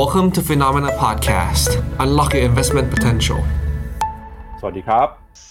[0.00, 1.68] Welcome to Phenomena Podcast.
[2.04, 3.40] Unlock your investment potential.
[4.60, 5.08] สวัสดีครับ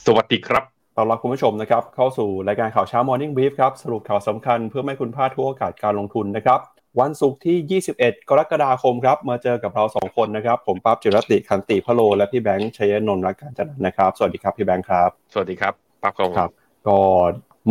[0.07, 0.63] สวัสดีครับ
[0.95, 6.59] ต้อนรับคุณผู้ชมนะครับเข้าสู่รายการข่าวเช้า Morning Brief ครับ สรุปข่าวสำคัญเพื่อไม่ให้คุณพลาดทุกโอกาสการลงทุนนะครับ
[6.99, 15.73] วันศุกร์ที่ 21 กรกฎาคมครับ มาเจอกับเรา 2 คนนะครับ ผมปั๊บจิรติคันติพะโล และพี่แบงค์ชัยนนท์รักการจันทร์นะครับ สวัสดีครับพี่แบงค์ครับ สวัสดีครับ
[16.03, 16.51] ปั๊บครับผมครับ
[16.87, 16.99] ก็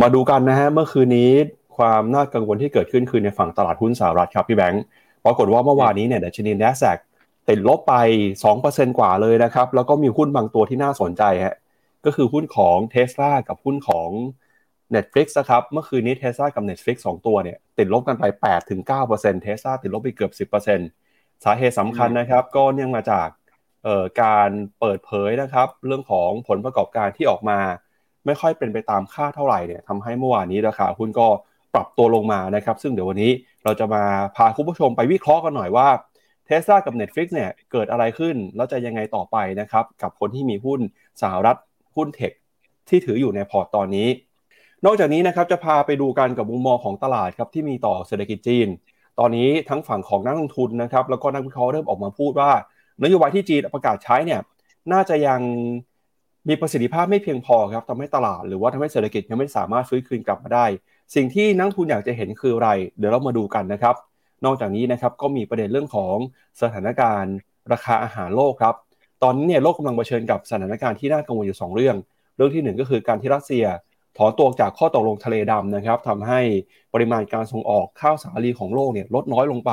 [0.01, 1.31] มาดูกันนะฮะเมื่อคืนนี้
[1.77, 4.83] ความน่ากังวลที่เกิดขึ้นคือในฝั่งตลาดหุ้นสหรัฐครับพี่แบงค์
[5.25, 6.97] ปรากฏว่าเมื่อวานนี้เนี่ยดัชนี NASDAQ
[7.49, 7.95] ติดลบไป
[8.47, 11.55] 2%กว่าเลยนะครับ แล้วก็มีหุ้นบางตัวที่น่าสนใจฮะ
[12.05, 14.09] ก็คือหุ้นของ t ท s l a กับหุ้นของ
[14.95, 18.23] Netflix นะครับ เมื่อคืนนี้ t ท s l a กับ Netflix 2 ตัวเนี่ยติดลบกันไป
[18.83, 23.27] 8-9% t ท s l a ติดลบไปเกือบ 10%สาเหตุสำคัญนะครับก็เนื่องมาจาก
[23.83, 27.59] เอ่อการเปิดเผยนะครับ เรื่องของผลประกอบการที่ออกมา
[28.25, 31.27] ไม่ค่อยเป็นไปตามคาดเท่าไหร่เนี่ยทำให้เมื่อวานนี้ราคาหุ้นก็
[31.73, 33.31] ปรับตัวลงมานะครับ ซึ่งเดี๋ยววันนี้
[33.63, 34.03] เราจะมา
[34.35, 35.87] พาคุณผู้ชมไปวิเคราะห์กันหน่อยว่า
[36.45, 40.79] เทส l a กับ Netflix เนี่ยเกิดอะไรขึ้น แล้วจะยังไงต่อไปนะครับกับคนที่มีหุ้น
[41.21, 41.57] สหรัฐ
[41.95, 42.31] หุ้นเทค
[42.89, 44.07] ที่ถืออยู่ในพอร์ตตอนนี้
[44.85, 48.67] นอกจากนี้นะครับจะพาไปดูกันกับมุมมองของตลาดครับที่มีต่อเศรษฐกิจจีน
[49.19, 52.51] ตอนนี้ทั้งฝั่งของนักลงทุนนะครับแล้วก็นักวิเคราะห์เริ่มออกมาพูดว่า
[53.03, 54.41] นโยบายที่จีนประกาศใช้เนี่ย
[54.93, 55.41] น่าจะยัง
[56.49, 60.65] มีประสิทธิภาพไม่เพียงพอครับทำให้ตลาดหรือว่าทำให้เศรษฐกิจยังไม่สามารถฟื้นคืนกลับมาได้
[61.15, 63.95] สิ่งที่นักทุนอยากจะเห็นคืออะไร เดี๋ยวเรามาดูกันนะครับ
[64.45, 66.15] นอกจากนี้นะครับก็มีประเด็นเรื่องของ
[66.61, 67.35] สถานการณ์
[67.71, 68.75] ราคาอาหารโลกครับ
[69.23, 71.95] ตอนนี้เนี่ยโลกกำลังเผชิญกับสถานการณ์ที่น่ากังวลอยู่ 2 เรื่อง
[72.35, 73.65] เรื่องที่ 1 ก็คือการที่รัสเซีย
[74.17, 76.39] ถอนตัวจากข้อตกลงทะเลดำนะครับทำให้
[76.93, 79.71] ปริมาณการส่งออกข้าวสาลีของโลกเนี่ยลดน้อยลงไป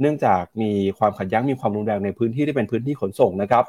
[0.00, 3.64] เนื่องจากมีความขัดแย้งมีความรุนแรงในพื้นที่ที่เป็นพื้นที่ขนส่งนะครับ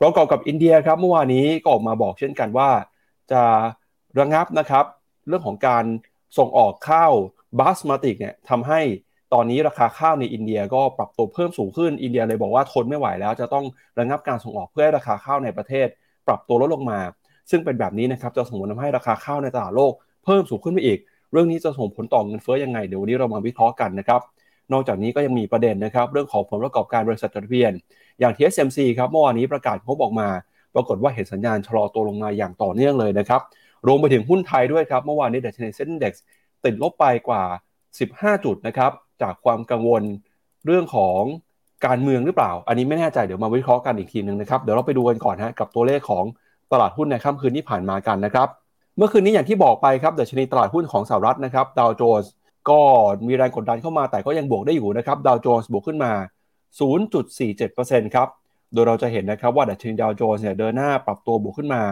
[0.00, 2.70] ประกอบกับอินเดียครับเมื่อวานนี้ก็ออกมาบอกเช่นกันว่า
[3.32, 3.42] จะ
[4.18, 4.84] ระงับนะครับ
[5.28, 5.84] เรื่องของการ
[6.38, 7.12] ส่งออกข้าว
[7.58, 8.80] บาสมาติกเนี่ยทำให้
[9.34, 13.64] ตอนนี้ราคาข้าวในอินเดียก็ปรับตัวเพิ่มสูงขึ้นอินเดียเลยบอกว่าทนไม่ไหวแล้ว จะต้อง
[13.98, 15.86] ระงับการส่งออกเพื่อให้ราคาข้าวในประเทศ
[16.26, 17.00] ปรับตัวลดลงมา
[17.50, 19.92] ซึ่งเป็นแบบนี้นะครับจะส่งผลทำให้ราคาข้าวในตลาดโลก
[20.24, 20.98] เพิ่มสูงขึ้นไปอีก
[21.32, 24.20] เรื่องนี้จะส่งผลต่อเงินเฟ้อยังไงเดี๋ยววันนี้เรามาวิเคราะห์กันนะครับ
[24.72, 27.72] นอกจากนี้ก็ยังมีประเด็นนะครับเรื่องของผลประกอบการบริษัทจดทะเบียน
[28.20, 30.28] อย่าง TSMC ครับเมื่อวานนี้ประกาศงบออกมา
[30.74, 33.40] ปรากฏว่าเห็นสัญญาณชะลอตัวลงมาอย่างต่อเนื่องเลยนะครับ
[33.86, 36.12] รวมไปถึงหุ้นไทยด้วยครับ เมื่อวานนี้ดัชนีเซ็นดี x
[36.64, 37.42] ติดลบไปกว่า
[37.94, 38.92] 15 จุดนะครับ
[39.22, 40.02] จากความกังวล
[40.66, 41.20] เรื่องของ
[41.86, 46.24] การเมืองหรือเปล่า อันนี้ไม่แน่ใจเดี๋ยวมาวิเคราะห์กันอีกทีหนึ่งนะครับ เดี๋ยวเราไปดูกันก่อนฮะกับตัวเลขของ
[46.72, 48.48] ตลาดหุ้นในค่ำคืนที่ผ่านมากันนะครับ
[48.96, 52.32] เมื่อคืนนี้อย่างที่บอกไปครับดัชนีตลาดหุ้นของสหรัฐนะครับดาวโจนส์
[52.70, 52.80] ก็
[53.26, 56.12] มีแรงกดดันเข้ามาแต่ก็ยังบวกได้อยู่นะครับดาวโจนส์บวกขึ้นมา
[56.88, 58.28] 0.47%ครับ
[58.72, 61.82] โดยเราจะเห็นนะครับว่าดัชนีดาวโจนส์เนี่ยเดินหน้าปรับตัวบวกขึ้นมา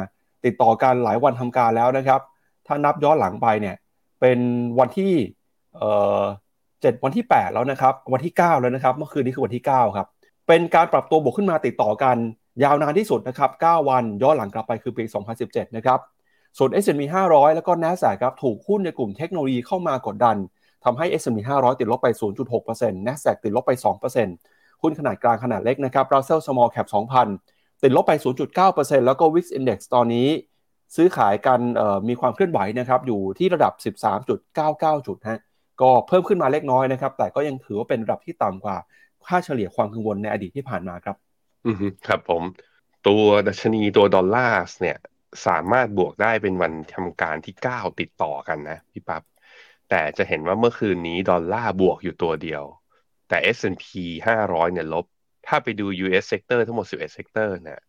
[0.45, 2.21] ติดต่อกันหลายวันทำการแล้วนะครับ
[2.67, 3.77] ถ้านับย้อนหลังไปเนี่ย
[4.21, 4.39] เป็น
[4.79, 5.13] วันที่
[5.77, 5.91] เอ่
[6.21, 6.23] อ
[6.83, 10.07] เจ็ดวันที่ 8 แล้วนะครับ วันที่ 9 แล้วนะครับ เมื่อคืนนี้คือวันที่ 9 ครับ
[10.49, 12.17] เป็นการปรับตัวบวกขึ้นมาติดต่อกัน
[12.63, 15.05] ยาวนานที่สุดนะครับ 9 วันย้อนหลังกลับไปคือปี
[15.41, 15.99] 2017 นะครับ
[16.59, 20.37] ส่วน S&P 500 แล้วก็ NASDAQ ครับถูกหุ้นในกลุ่มเทคโนโลยีเข้ามากดดัน
[20.85, 22.09] ทำให้ S&P 500 ติดลบไป
[22.59, 23.73] 0.6% NASDAQ ติดลบไป
[24.27, 28.13] 2%หุ้นขนาดกลางขนาดเล็กนะครับ Russell Small Cap 2,000 ติดลบไป
[28.61, 30.29] 0.9%แล้วก็ Wix Index ตอนนี้
[30.97, 31.61] ซื้อขายกัน
[32.09, 33.73] มีความเคลื่อนไหวนะครับอยู่ที่ระดับ
[34.41, 35.41] 13.99 จุดฮะ
[35.81, 38.77] ก็เพิ่มขึ้นมาเล็กน้อยนะครับ แต่ก็ยังถือว่าเป็นระดับที่ต่ำกว่า
[39.27, 41.17] ค่าเฉลี่ยความกังวลในอดีตที่ผ่านมาครับ
[41.67, 42.43] อืมครับผม
[43.07, 44.99] ตัวดัชนีตัวดอลลาร์เนี่ย
[45.47, 49.23] สามารถบวกได้เป็นวันทำการที่ 9 ติดต่อกันนะพี่ปับ๊บ
[49.91, 52.63] แต่จะเห็นว่าเมื่อคืนนี้ดาวโจนส์บวกอยู่ตัวเดียว
[53.29, 53.87] แต่ S&P
[54.27, 55.07] 500 เนี่ยลบ
[55.47, 57.81] ถ้าไปดู US sector ทั้งหมด 11 sector เนี่ย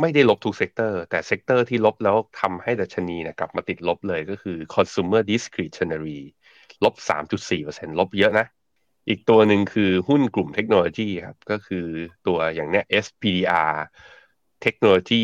[0.00, 6.20] ไม่ได้ลบทุก sector แต่ sector ที่ลบแล้วทำให้ดัชนีนะกลับมาติดลบเลยก็คือ consumer discretionary
[6.84, 6.94] ลบ
[7.48, 8.46] 3.4%ลบเยอะนะ
[9.08, 11.86] อีกตัวหนึ่งคือหุ้นกลุ่มเทคโนโลยีครับ ก็คือ
[12.26, 13.74] ตัวอย่างเนี้ย SPDR
[14.62, 15.22] Technology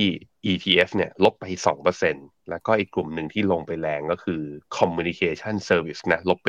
[0.53, 1.44] ETF เนี่ยลบไป
[1.97, 4.43] 2%แล้วก็อีกกลุ่มหนึ่งที่ลงไปแรงก็คือ
[4.77, 6.49] Communication Service นะ ลบไป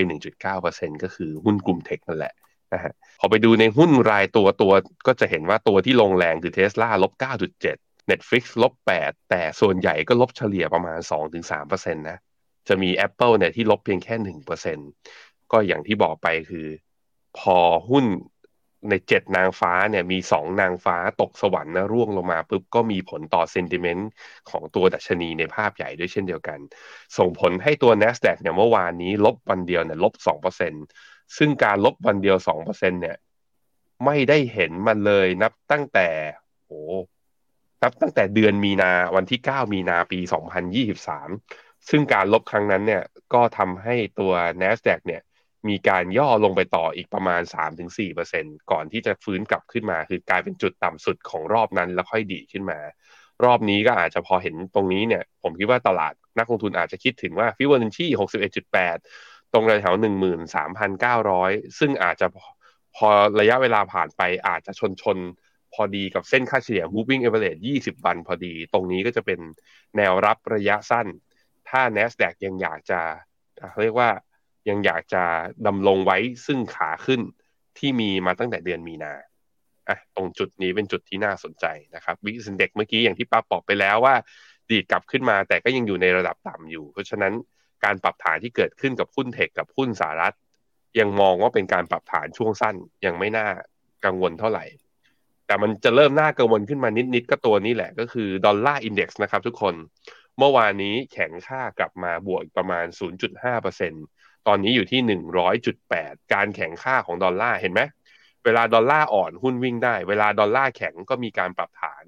[0.51, 2.33] 1.9%ก็คือหุ้นกลุ่มเทคนั่นแหละ
[2.73, 4.73] นะฮะพอไปดูในหุ้นรายตัวตัว
[5.07, 7.13] ก็จะเห็นว่าตัวที่ลงแรงคือ Tesla ลบ
[7.61, 10.99] 9.7 Netflix ลบ 8 แต่ส่วนใหญ่ก็ลบเฉลี่ยประมาณ
[11.49, 12.17] 2-3%นะ
[12.67, 14.15] จะมี Apple เนี่ยที่ลบเพียงแค่
[14.83, 16.67] 1%ก็อย่างที่บอกไปคือ
[17.39, 17.57] พอ
[17.89, 18.05] หุ้น
[18.89, 24.09] ในเจ็ดนางฟ้าเนี่ยมีสองนางฟ้าตกสวรรค์นะร่วงลงมาปุ๊บก็มีผลต่อเซนติเมนต์
[24.49, 26.59] ของตัวดัชนีในภาพใหญ่ด้วยเช่นเดียวกัน
[27.17, 30.69] ส่งผลให้ตัว NASDAQ เนี่ยเมื่อวานนี้ลบวันเดียวเนี่ยลบ2%ซึ่
[31.37, 33.17] ซึ่งการลบวันเดียว2%เนี่ย
[34.05, 36.07] ไม่ได้เห็นมันเลยนับตั้งแต่
[36.65, 36.81] โอ้
[37.83, 40.19] นับตั้งแต่เดือนมีนาวันที่9มีนาปี
[41.23, 43.03] 2023ซึ่งการลบครั้งนั้นเนี่ย
[43.33, 45.21] ก็ทำให้ตัว NASDAQ เนี่ย
[45.67, 47.41] มีการย่อลงไปต่ออีกประมาณ
[48.05, 52.79] 3-4%ก่อนที่จะฟื้นกลับขึ้นมา คือกลายเป็นจุดต่ำสุดของรอบนั้นแล้วค่อยดีขึ้นมา
[53.45, 58.97] รอบนี้ก็อาจจะพอเห็นตรงนี้เนี่ย ผมคิดว่าตลาดนักลงทุนอาจจะคิดถึงว่าฟิวเจอร์นันชี่61.8
[59.53, 59.95] ตรงแถว
[60.67, 62.27] 13,900ซึ่งอาจจะ
[62.95, 63.09] พอ
[63.39, 65.17] ระยะเวลาผ่านไปอาจจะชนชน
[65.73, 69.39] พอดีกับเส้นค่าเฉลี่ย moving average 20 วันพอดี ตรงนี้ก็จะเป็น
[69.97, 71.07] แนวรับระยะสั้น
[71.69, 72.99] ถ้า NASDAQ ยังอยากจะ
[73.81, 74.09] เรียกว่า
[74.69, 75.23] ยังอยากจะ
[75.67, 77.21] ดำรงไว้ซึ่งขาขึ้น
[77.77, 79.13] ที่มีมาตั้งแต่เดือนมีนา
[79.89, 81.65] อะตรงจุดนี้เป็นจุดที่น่าสนใจ
[81.95, 84.15] นะครับ VIX Index เมื่อกี้อย่างที่ป้าบอกไปแล้วว่า
[84.69, 87.33] ดีดกลับขึ้นมาแต่ก็ยังอยู่ในระดับต่ำอยู่ เพราะฉะนั้น
[87.83, 90.35] การปรับฐานที่เกิดขึ้นกับหุ้น tech กับหุ้นสหรัฐ
[90.99, 92.75] ยังมองว่าเป็นการปรับฐานช่วงสั้น
[93.05, 93.47] ยังไม่น่า
[94.05, 94.65] กังวลเท่าไหร่
[95.47, 99.75] แต่มันจะเริ่มน่ากังวลขึ้นมานิดๆก็ตัวนี้แหละก็คือ Dollar Index นะครับทุกคน
[100.37, 102.85] เมื่อวานนี้แข็งค่ากลับมาบวกประมาณ
[103.67, 105.19] 0.5%ตอนนี้อยู่ที่
[105.67, 107.81] 100.8 การแข็งค่าของดอลลาร์เห็นไหม
[108.45, 112.03] เวลาดอลลาร์อ่อนหุ้นวิ่งได้ เวลาดอลลาร์แข็งก็มีการปรับฐาน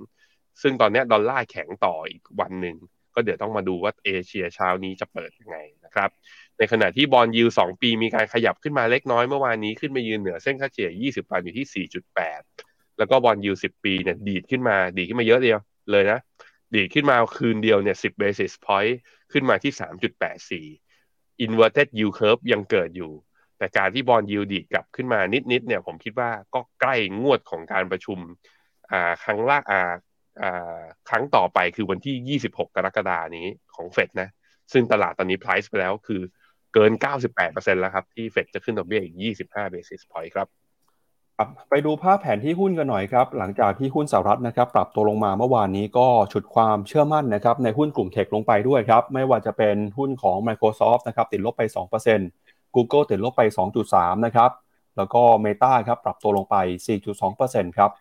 [0.61, 2.75] ซึ่งตอนนี้ดอลลาร์แข็งต่ออีกวันหนึ่ง
[3.13, 6.09] ก็เดี๋ยวต้องมาดูว่าเอเชียเช้านี้จะเปิดยังไงนะครับ
[6.57, 12.41] ในขณะที่ bond yield สองปีมีการขยับขึ้นมาเล็กน้อยเมื่อวานนี้ขึ้นมายืนเหนือเส้นค่าเฉลี่ย 20วันอยู่ที่ 4.8
[12.97, 15.59] แล้วก็ bond yield 10 ปีเนี่ยดีดขึ้นมาดีขึ้นมาเยอะเดียว
[15.91, 16.19] เลยนะ
[16.75, 18.93] ดีดขึ้นมาคืนเดียวเนี่ย 10 basis point
[19.31, 19.71] ขึ้นมาที่
[20.63, 23.11] 3.84 inverted yield curve ยังเกิดอยู่
[23.57, 25.19] แต่การที่บอลยูดีดกลับขึ้นมา
[25.51, 28.19] นิดๆเนี่ยผมคิดว่าก็ใกล้งวดของการประชุม
[28.91, 29.81] อ่าครั้งล่าอ่า
[31.09, 34.29] ครั้งต่อไปคือวันที่ 26 กรกฎานี้ของเฟดนะ
[34.73, 36.21] ซึ่งตลาดตอนนี้ price ไปแล้วคือ
[36.73, 36.91] เกิน
[37.37, 39.15] 98%แล้วครับ ที่เฟดจะขึ้นดอกเบี้ยอีก
[39.47, 40.47] 25 basis point ครับ
[41.69, 51.63] ไปดูภาพแผนที่หุ้นกันหน่อยครับ หลังจากที่หุ้นสหรัฐนะครับ ปรับตัวลงมาเมื่อวานนี้ก็ฉุดความเชื่อมั่นนะครับในหุ้นกลุ่ม tech ลงไปด้วยครับ ไม่ว่าจะเป็นหุ้นของ Microsoft นะครับติดลบไป
[52.19, 53.41] 2% Google ติดลบไป
[53.83, 54.51] 2.3 นะครับ
[54.97, 56.55] แล้วก็ Meta ครับปรับตัวลงไป
[57.17, 57.91] 4.2%ครับ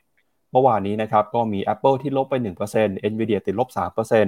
[0.53, 2.35] เมื่อวานนี้นะครับก็มี Apple ที่ลบไป
[2.75, 3.69] 1% Nvidia ติดลบ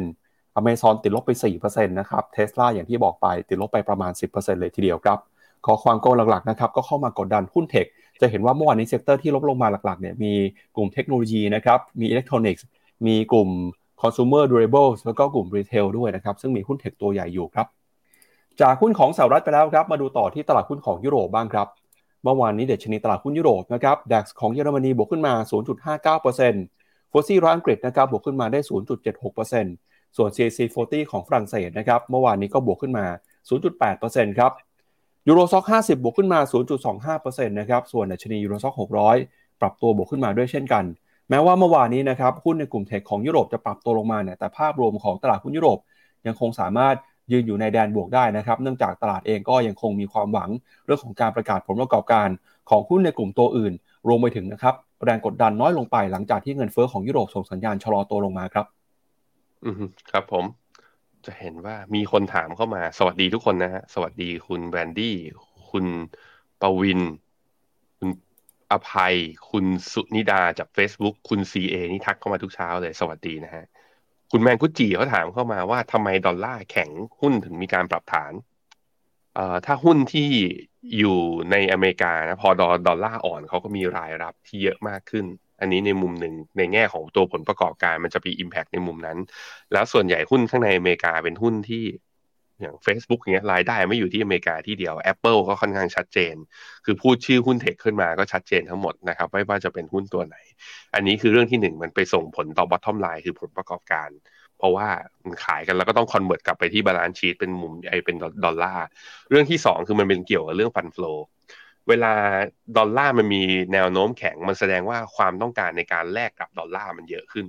[0.00, 1.30] 3% Amazon ติดลบไป
[1.60, 5.18] 4%นะครับ Tesla อย่างที่บอกไปติดลบไปประมาณ 10%เลยทีเดียวครับ
[5.66, 7.86] ขอความโกหลักๆนะครับก็เข้ามากดดันหุ้น tech
[8.20, 10.32] จะเห็นว่าเมื่อวานนี้ sector ที่ลบลงมาหลักๆเนี่ยมี
[10.76, 12.64] กลุ่มเทคโนโลยีนะครับมีอิเล็กทรอนิกส์
[13.06, 13.48] มีกลุ่ม
[14.00, 17.66] consumer durables แล้วก็กลุ่ม retail ด้วยนะครับ ซึ่งมีหุ้นเทคตัวใหญ่อยู่ครับ
[18.60, 21.66] จากหุ้นของสหรัฐไปแล้วครับ มาดูต่อที่ตลาดหุ้นของยุโรปบ้างครับ
[22.24, 25.34] เมื่อวานนี้เดชนีตลาดหุ้นยุโรปนะครับดัคของเยอรมนีบวกขึ้นมา
[26.02, 28.60] 0.59%ฟุตซี่ร้อยอังกฤษนะครับบวกขึ้นมาได้
[29.38, 33.06] 0.76%ส่วน CAC 40 ของฝรั่งเศสนะครับเมื่อวานนี้ก็บวกขึ้นมา
[33.72, 34.52] 0.8%ครับ
[35.28, 36.40] ยูโรซ็อก50 บวกขึ้นมา
[37.14, 38.74] 0.25%นะครับส่วนดัชนียูโรซ็อก
[39.18, 40.84] 600 ปรับตัวบวกขึ้นมาด้วยเช่นกัน
[41.30, 45.78] แม้ว่าเมื่อวานนี้นะครับหุ้นในกลุ่มเทคของยุโรปจะปรับตัวลงมาเนี่ยแต่ภาพรวมของตลาดหุ้นยุโรป
[46.26, 46.96] ยังคงสามารถ
[47.32, 50.50] ยืนอยู่ในแดนบวกได้นะครับ เนื่องจากตลาดเองก็ยังคงมีความหวัง
[50.86, 52.28] เรื่องของการประกาศผลประกอบการ
[52.70, 53.72] ของหุ้นในกลุ่มตัวอื่น
[54.08, 54.74] รวมไปถึงนะครับ
[55.04, 58.66] แรงกดดันน้อยลงไปหลังจากที่เงินเฟอ้อของยุโรปส่งสัญญาณชะลอตัวลงมาครับ
[59.64, 59.74] อืม
[60.10, 60.44] ครับผม
[61.26, 65.16] จะเห็นว่ามีคนถามเข้ามา สวัสดีทุกคนนะฮะสวัสดีคุณแวนดี้
[65.70, 65.86] คุณ
[66.60, 67.00] ปวิน
[67.98, 68.08] คุณ
[68.72, 69.14] อภัย
[69.50, 73.64] คุณสุนิดาจาก Facebook คุณซีเอนี่ทักเข้ามาทุกเช้าเลย สวัสดีนะฮะ
[74.30, 76.90] คุณแมงกุจีเขาถามเข้ามาว่าทำไมดอลลาร์แข็ง
[77.20, 78.32] หุ้นถึงมีการปรับฐาน
[79.34, 80.28] เอ่อถ้าหุ้นที่
[80.98, 81.18] อยู่
[81.50, 85.24] ในอเมริกานะพอดอดอลลาร์อ่อนเขาก็มีรายรับที่เยอะมากขึ้น
[85.60, 89.18] อันนี้ในมุมหนึ่งในแง่ของตัวผลประกอบการมันจะมี Impact ในมุมนั้น
[89.72, 91.84] แล้วส่วนใหญ่หุ้นข้างในอเมริกาเป็นหุ้นที่
[92.60, 96.34] อย่าง Facebook อย่างเงี้ยรายได้ไม่อยู่ที่อเมริกาที่เดียว Apple ก็ค่อนข้างชัดเจน
[96.84, 100.36] คือพูดชื่อหุ้น tech ขึ้นมาก็ชัดเจนทั้งหมดนะครับไม่ว่าจะเป็นหุ้นตัวไหน
[100.94, 104.10] อันนี้คือเรื่องที่หนึ่งมันไปส่งผลต่อ bottom line คือผลประกอบการ
[104.58, 104.88] เพราะว่า
[105.24, 108.86] มันขายกันแล้วก็ต้อง convert กลับไปที่ balance sheet เป็นมุมไอเป็นดอลลาร์
[109.30, 111.12] เรื่องที่สองคือมันเป็นเกี่ยวกับเรื่อง fund flow
[111.88, 112.12] เวลา
[112.76, 117.46] ดอลลาร์มันมีแนวโน้มแข็งมันแสดงว่าความต้องการในการแลกกับดอลลาร์มันเยอะขึ้น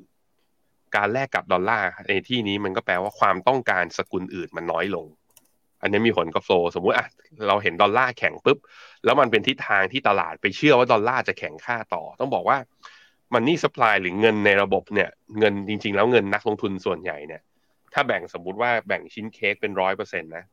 [0.95, 5.05] การแลกกับดอลลาร์ในที่นี้มันก็แปลว่าความต้องการสกุลอื่นมันน้อยลง
[5.81, 7.07] อันนี้มีผลกับ flow สมมุติอะ
[7.47, 8.57] เราเห็นดอลลาร์แข็งปุ๊บ
[9.05, 12.57] แล้วมันเป็นทิศทางที่ตลาดไปเชื่อว่าดอลลาร์จะแข็งค่าต่อ ต้องบอกว่า
[13.33, 17.41] money supply หรือเงินในระบบเนี่ยเงินจริง ๆ แล้วเงินนักลงทุนส่วนใหญ่เนี่ย
[17.93, 20.45] ถ้าแบ่งสมมุติว่าแบ่งชิ้นเค้กเป็นร้อยเปอร์เซ็นต์นะ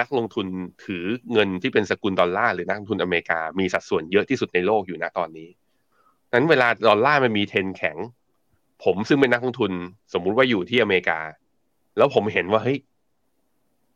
[0.00, 0.46] นักลงทุน
[0.84, 5.48] ถือเงินที่เป็นสกุลดอลลาร์หรือนักลงทุนอเมริกามีสัดส่วนเยอะที่สุดในโลกอยู่นะตอนนี้
[6.32, 7.96] นั้นเวลาดอลลาร์มันมีเทนแข็ง
[8.84, 9.72] ผมซึ่งเป็นนักลงทุน
[10.12, 11.20] สมมุติว่าอยู่ที่อเมริกา
[11.96, 12.78] แล้วผมเห็นว่าเฮ้ย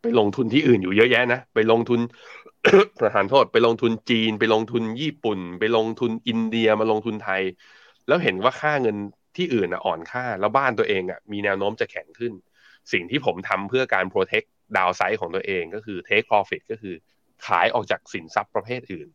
[0.01, 1.99] ไปลงทุนที่อื่นอยู่เยอะแยะนะไปลงทุน
[2.99, 7.41] ประธานโทษ ไปลงทุนจีน ไปลงทุนญี่ปุ่น ไปลงทุนอินเดียมาลงทุนไทย
[8.07, 8.97] แล้วเห็นว่าค่าเงิน
[9.37, 12.33] ที่อื่นอ่อนค่า แล้วบ้านตัวเองอะมีแนวโน้มจะแข็งขึ้น
[12.91, 16.95] สิ่งที่ผมทำเพื่อการ protect ดาวไซด์ของตัวเองก็คือ take profit ก็คือ
[17.45, 19.07] ขายออกจากสินทรัพย์ประเภทอื่น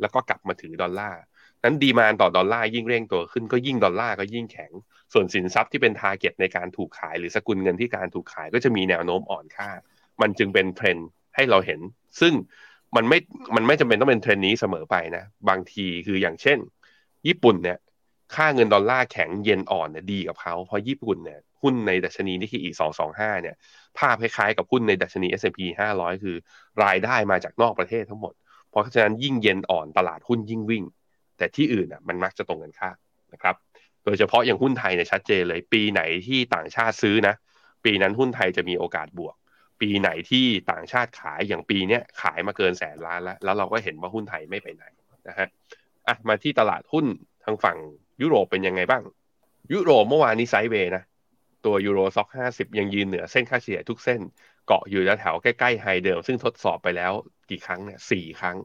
[0.00, 1.20] แล้วก็กลับมาถือดอลลาร์
[1.64, 4.72] นั้น demand ต่อดอลลาร์ยิ่งเร่งตัวขึ้นก็ยิ่งดอลลาร์ก็ยิ่งแข็ง
[5.12, 9.70] ส่วนสินทรัพย์ที่เป็น target ในการถูกขาย หรือสกุลเงินที่การถูกขายก็จะมีแนวโน้มอ่อนค่า
[10.20, 11.80] มันจึงเป็นเทรนด์ให้เราเห็น
[12.20, 12.32] ซึ่ง
[12.96, 13.18] มันไม่
[13.56, 16.58] มันไม่จำเป็นต้องเป็นเทรนด์นี้เสมอไปนะ บางทีคืออย่างเช่น
[17.26, 17.78] ญี่ปุ่นเนี่ย
[18.34, 23.56] ค่าเงินดอลลาร์แข็งเยนอ่อนเนี่ยดีกับเขาเพราะญี่ปุ่นเนี่ยหุ้นในดัชนีนิกเคอิสองสองห้าเนี่ย
[23.98, 25.58] ภาพคล้ายๆกับหุ้นในดัชนี S&P
[25.94, 26.36] 500 คือ
[26.84, 28.34] รายได้มาจากนอกประเทศทั้งหมด
[28.70, 30.84] เพราะฉะนั้นยิ่งเย็นอ่อนตลาดหุ้นยิ่งวิ่ง
[31.38, 32.96] แต่ที่อื่นอะมันมักจะตรงกันข้าม
[33.32, 33.54] นะครับ
[34.04, 37.34] โดยเฉพาะอย่างหุ้นไทยเนี่ยชัดเจนเลย ปีไหนที่ต่างชาติซื้อนะ
[37.84, 39.34] ปีนั้นหุ้นไทยจะมีโอกาสบวก
[39.80, 44.84] ปีไหนที่ต่างชาติขายอย่างปีเนี้ยขายมาเกินแสนล้านแล้ว แล้วเราก็เห็นว่าหุ้นไทยไม่ไปไหน
[45.28, 45.48] นะฮะ
[46.08, 47.06] อะมาที่ตลาดหุ้น
[47.44, 47.78] ทางฝั่ง
[48.22, 49.02] ยุโรปเป็นยังไงบ้าง
[49.72, 51.02] ยุโรปเมื่อวานนี้ sideways นะ
[51.64, 54.20] ตัว Euro Stoxx ห้าสิบยังยืนเหนือเส้นค่าเฉลี่ยทุกเส้น
[54.66, 57.12] เกาะอยู่แถวใกล้ๆ high เดิม ซึ่งทดสอบไปแล้ว
[57.50, 58.56] กี่ครั้งเนี่ยสี่ครั้ง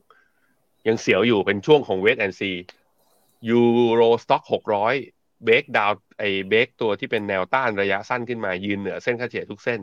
[0.87, 4.95] ยังเสียวอยู่เป็นช่วงของ wait and see Euro Stoxx หกร้อย
[5.43, 9.79] break down ไอเบรกตัวที่เป็นแนวต้านระยะสั้นขึ้นมายืนเหนือเส้นค่าเฉลี่ยทุกเส้น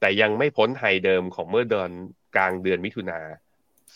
[0.00, 1.90] แต่ยังไม่พ้น high เดิมของเมื่อเดือน
[2.36, 3.20] กลางเดือนมิถุนา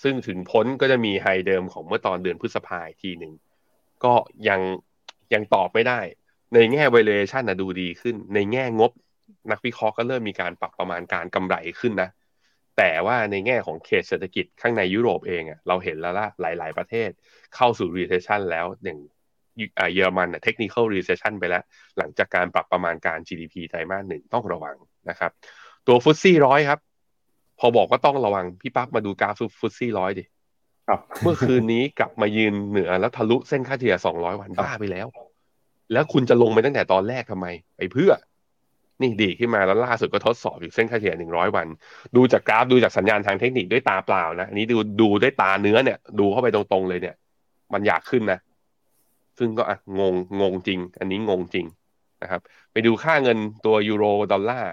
[0.03, 3.33] ซึ่งถึงพ้นก็จะมี high เดิมของเมื่อตอนเดือนพฤษภาทีหนึ่ง
[4.05, 4.13] ก็
[4.49, 4.61] ยัง
[5.35, 6.01] ยังตอบไม่ได้
[6.55, 8.93] ในแง่ valuation นะดูดีขึ้น ในแง่งบ
[9.51, 12.11] นักวิเคราะห์ก็เริ่มมีการปรับประมาณการกำไรขึ้นนะ
[12.79, 17.11] แต่ว่าในแง่ของเคสเศรษฐกิจข้างในยุโรปเองอะเราเห็นแล้วล่ะหลาย ๆ ประเทศ
[17.55, 18.99] เข้าสู่ recession แล้วอย่าง
[19.95, 21.63] เยอรมันเทคนิคอล recession ไปแล้ว
[21.99, 24.77] หลังจากการปรับประมาณการ GDP ไตรมาสหนึ่งต้องระวัง
[25.11, 25.31] นะครับ
[25.87, 26.79] ตัวฟุตซี่ร้อยครับ
[27.61, 30.25] พอบอกก็ต้องระวัง พี่ปั๊บมาดูกราฟฟุตซี่ร้อยดิ
[30.89, 35.07] ครับ เมื่อคืนนี้กลับมายืนเหนือแล้วทะลุเส้นค่าเฉลี่ย200วันบ้าไปแล้ว
[35.93, 37.47] แล้วคุณจะลงไปตั้งแต่ตอนแรกทำไม
[37.77, 38.13] ไปเพื่อ
[39.01, 41.67] นี่ดีขึ้นมาแล้วล่าสุดก็ทดสอบอยู่เส้นค่าเฉลี่ย100วัน
[42.17, 47.15] ดูจากกราฟดูจากสัญญาณทางเทคนิคด้วยตาเปล่านะอันนี้ดูดูด้วยตาเนื้อเนี่ย ดูเข้าไปตรงๆเลยเนี่ย
[47.73, 48.39] มันอยากขึ้นนะ
[49.39, 51.67] ซึ่งก็อะงงงงจริง อันนี้งงจริง
[52.23, 52.41] นะครับ
[52.73, 54.73] ไปดูค่าเงินตัวยูโรดอลลาร์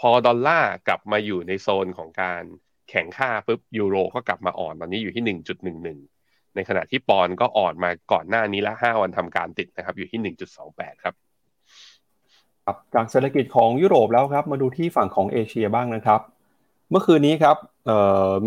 [0.00, 2.42] พอดอลลาร์กลับมาอยู่ในโซนของการ
[2.90, 5.98] แข่งค่าปุ๊บยูโรก็กลับมาอ่อนตอนนี้อยู่ที่หนึ่งจุดหนึ่งหนึ่ง
[6.54, 11.14] ในขณะที่ปอนก็อ่อนมาก่อนหน้านี้ละห้าวันทำการติดนะครับ อยู่ที่หนึ่งจุดสองแปดครับ
[12.64, 16.20] ครับจากเศรษฐกิจของยุโรปแล้วครับ มาดูที่ฝั่งของเอเชียบ้างนะครับ
[16.90, 17.56] เมื่อคืนนี้ครับ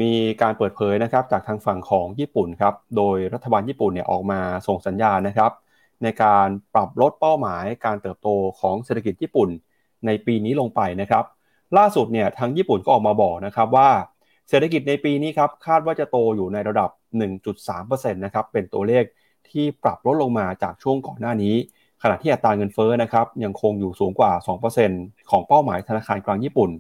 [0.02, 5.52] มีการเปิดเผยนะครับจากทางฝั่งของญี่ปุ่นครับโดยรัฐบาลญี่ปุ่นเนี่ยออกมาส่งสัญญาณนะครับ
[6.04, 8.28] ในการปรับลดเป้าหมายการเติบโต
[8.60, 9.50] ของเศรษฐกิจญี่ปุ่น
[10.06, 11.24] ในปีนี้ลงไปนะครับ
[11.78, 13.90] ล่าสุดเนี่ยทางญี่ปุ่นก็ออกมาบอกนะครับว่า
[14.50, 16.90] เศรษฐกิจในปีนี้ครับคาดว่าจะโตอยู่ในระดับ
[17.52, 19.04] 1.3%นะครับเป็นตัวเลข
[19.50, 21.56] ที่ปรับลดลงมาจากช่วงก่อนหน้านี้
[22.04, 24.32] ขณะที่อัตราเงินเฟ้อนะครับยังคงอยู่สูงกว่า
[24.82, 26.72] 2%ของเป้าหมายธนาคารกลางญี่ปุ่น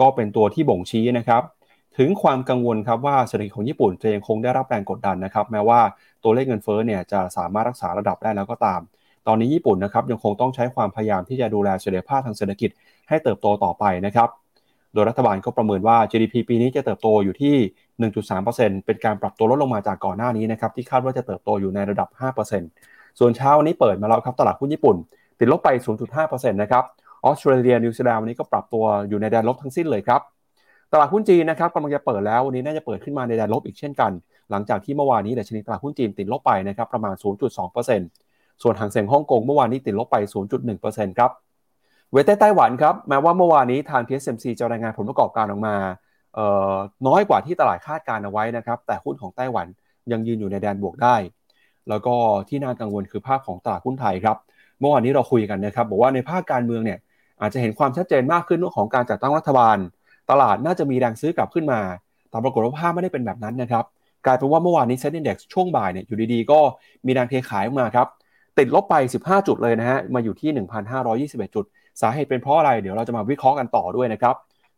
[0.00, 1.42] ก็เป็นตัวที่บ่งชี้นะครับ
[1.98, 5.80] ถึงความกังวลครับว่าเศรษฐกิจของญี่ปุ่นจะยังคงได้รับแรงกดดันนะครับแม้ว่า
[6.22, 8.80] ตัวเลขเงินเฟ้อเนี่ยจะสามารถรักษาระดับได้แล้วก็ตาม
[9.26, 12.70] ตอนนี้ญี่ปุ่นนะครับยังคงต้องใช้ความพยายามที่จะดูแลเสถียรภาพทางเศรษฐกิจ
[13.08, 14.28] ให้เติบโตต่อไปนะครับ
[14.94, 17.56] โดยรัฐบาลก็ประเมินว่า GDP ปีนี้จะเติบโตอยู่ที่
[18.20, 22.08] 1.3%เป็นการปรับตัวลดลงมาจากก่อนหน้านี้นะครับที่คาดว่าจะเติบโตอยู่ในระดับ
[22.60, 24.96] 5%ส่วนเช้าวันนี้เปิดมาแล้วครับตลาดหุ้นญี่ปุ่น
[25.38, 25.68] ติดลบไป
[26.12, 26.84] 0.5%นะครับ
[27.24, 30.20] ออสเตรเลียนิวซีแลนด์วันนี้ก็ปรับตัวอยู่ในแดนลบทั้งสิ้นเลยครับ
[30.92, 34.12] ตลาดหุ้นจีนนะครับกำลังจะเปิดแล้ววันนี้น่าจะเปิดขึ้นมาในแดนลบอีกเช่นกัน
[34.50, 37.14] หลังจากที่เมื่อวานนี้ดัชนีตลาดหุ้นจีนติดลบไปนะครับประมาณ
[37.92, 40.16] 0.2%ส่วนหางเสียงฮ่องกงเมื่อวานนี้ติดลบไป
[40.68, 41.30] 0.1%ครับ
[42.12, 45.74] เวทไต้หวันครับแม้ว่าเมื่อวานนี้ทาง TSMC จะรายงานผลประกอบการออกมา
[47.06, 49.66] น้อยกว่าที่ตลาดคาดการเอาไว้นะครับแต่หุ้นของไต้หวัน
[50.12, 51.16] ยังยืนอยู่ในแดนบวกได้
[51.88, 52.14] แล้วก็
[52.48, 54.36] ที่น่ากังวลคือภาพของตลาดหุ้นไทยครับ
[54.80, 56.98] เมื่อวานนี้เราคุยกันนะครับบอกว่าในภาคการเมืองเนี่ย
[57.42, 59.76] อาจจะเห็นความชัดเจนมากขึ้นเรื่องของการจัดตั้งรัฐบาล
[60.30, 61.80] ตลาดน่าจะมีแรงซื้อกลับขึ้นมา
[62.30, 63.84] แต่ปรากฏว่าภาพไม่ได้เป็นแบบนั้นนะครับ
[64.26, 66.60] กลายเป็นว่าเมื่อวานนี้ SET Index ช่วงบ่ายเนี่ยอยู่ดีๆ ก็
[67.06, 68.06] มีแรงเทขายออกมาครับ
[68.58, 70.50] ติดลบไป 15 จุดเลยนะฮะมาอยู่ที่
[70.98, 71.64] 1,521 จุด
[72.00, 74.34] สาเหตุเป็นเพราะอะไรเดี๋ยวเราจะมาวิเคราะห์กันต่อด้วยนะครับ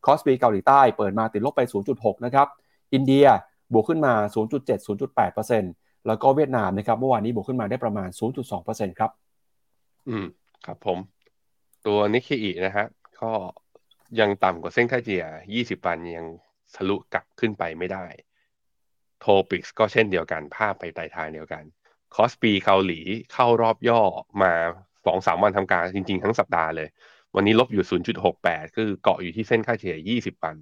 [0.07, 1.61] KOSPI เกาหลีใต้เปิดมาติดลบไป
[1.93, 2.47] 0.6 นะครับ
[2.95, 3.27] อินเดีย
[3.73, 4.13] บวกขึ้นมา
[4.45, 8.09] 0.7 0.8%แล้วก็เวียดนามนะครับเมื่อวานนี้บวกขึ้นมาได้ประมาณ
[8.55, 9.11] 0.2%ครับ
[10.09, 10.25] อืม
[10.67, 10.99] ครับผม
[11.87, 12.87] ตัวนิเคอีนะฮะ
[13.21, 13.31] ก็
[14.21, 15.25] ยังต่ำกว่าเส้นค่าเฉลี่ย
[15.55, 16.27] 20 วันยัง
[16.75, 18.07] ทะลุกลับขึ้นไปไม่ได้
[19.21, 21.63] โทปิกส์ก็เช่นเดียวกัน ภาพไปทิศทางเดียวกัน
[22.15, 23.01] คอสปีเกาหลี
[23.33, 24.01] เข้ารอบย่อ
[24.43, 24.53] มา
[25.07, 26.89] สองสามวันทำการจริง ๆ ทั้งสัปดาห์เลย
[27.35, 27.85] วันนี้ลบอยู่
[28.35, 30.57] 0.68 คือเกาะอยู่ที่เส้นค่าเฉลี่ย 20 วัน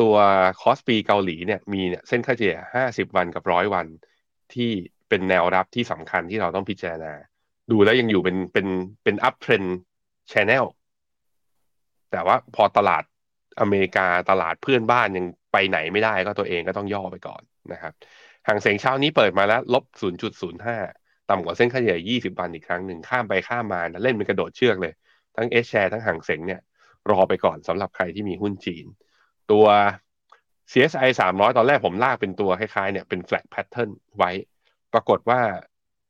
[0.00, 0.14] ตัว
[0.60, 3.86] คอสปีเกาหลีเนี่ยมีเนี่ยเส้นค่าเฉลี่ย 50 วันกับร้อยวัน
[4.54, 4.70] ที่
[5.08, 7.12] เป็นแนวรับที่สำคัญที่เราต้องพิจารณา
[7.70, 8.66] ดูแล้วยังอยู่เป็นเป็น
[9.04, 9.62] เป็น uptrend
[10.32, 10.64] channel
[12.12, 13.04] แต่ว่าพอตลาด
[13.60, 17.92] อเมริกาตลาดเพื่อนบ้านยังไปไหนไม่ได้ก็ตัวเองก็ต้องย่อไปก่อนนะครับ
[18.46, 19.84] ฮั่งเส็งเช้านี้เปิดมาแล้วลบ
[20.56, 24.92] 0.05 ต่ำกว่าเส้นค่าเฉลี่ย 20 วันอีกครั้งหนึ่งข้ามไปข้ามมานะเล่นเป็นกระโดดเชือกเลย
[25.36, 26.60] ทั้ง H-share ทั้งฮั่งเส็งเนี่ย
[27.10, 28.86] รอไปก่อนสำหรับใครที่มีหุ้นจีน
[29.50, 29.66] ตัว
[30.72, 34.30] CSI 300 ตอนแรกผมลากเป็นตัวคล้ายๆเนี่ยเป็น flat pattern ไว้
[34.92, 35.40] ปรากฏว่า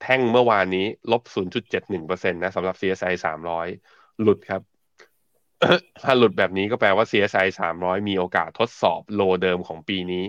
[0.03, 1.23] แท่งเมื่อวานนี้ลบ
[1.77, 4.63] 0.71%นะสำหรับ CSI 300 หลุดครับ
[6.03, 7.47] ถ้าหลุดแบบนี้ก็แปลว่า CSI
[7.79, 10.25] 300 มีโอกาสทดสอบโลเดิมของปีนี้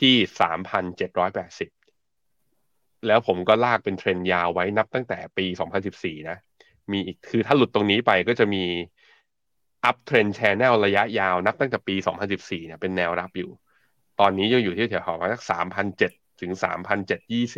[0.00, 0.14] ที่
[1.80, 5.46] 3,780 แล้วผมก็ลากเป็นเทรนยาวไว้นับตั้งแต่ปี
[5.86, 6.36] 2014 นะ
[6.92, 8.64] มีอีกคือถ้าหลุดตรงนี้ไปก็จะมี
[9.84, 11.94] uptrend channel ระยะยาวนับตั้งแต่ปี
[12.30, 13.50] 2014 เนี่ยเป็นแนวรับอยู่
[14.20, 15.42] ตอนนี้ยังอยู่ที่แถวๆประมาณสัก
[15.90, 16.52] 3,007ถึง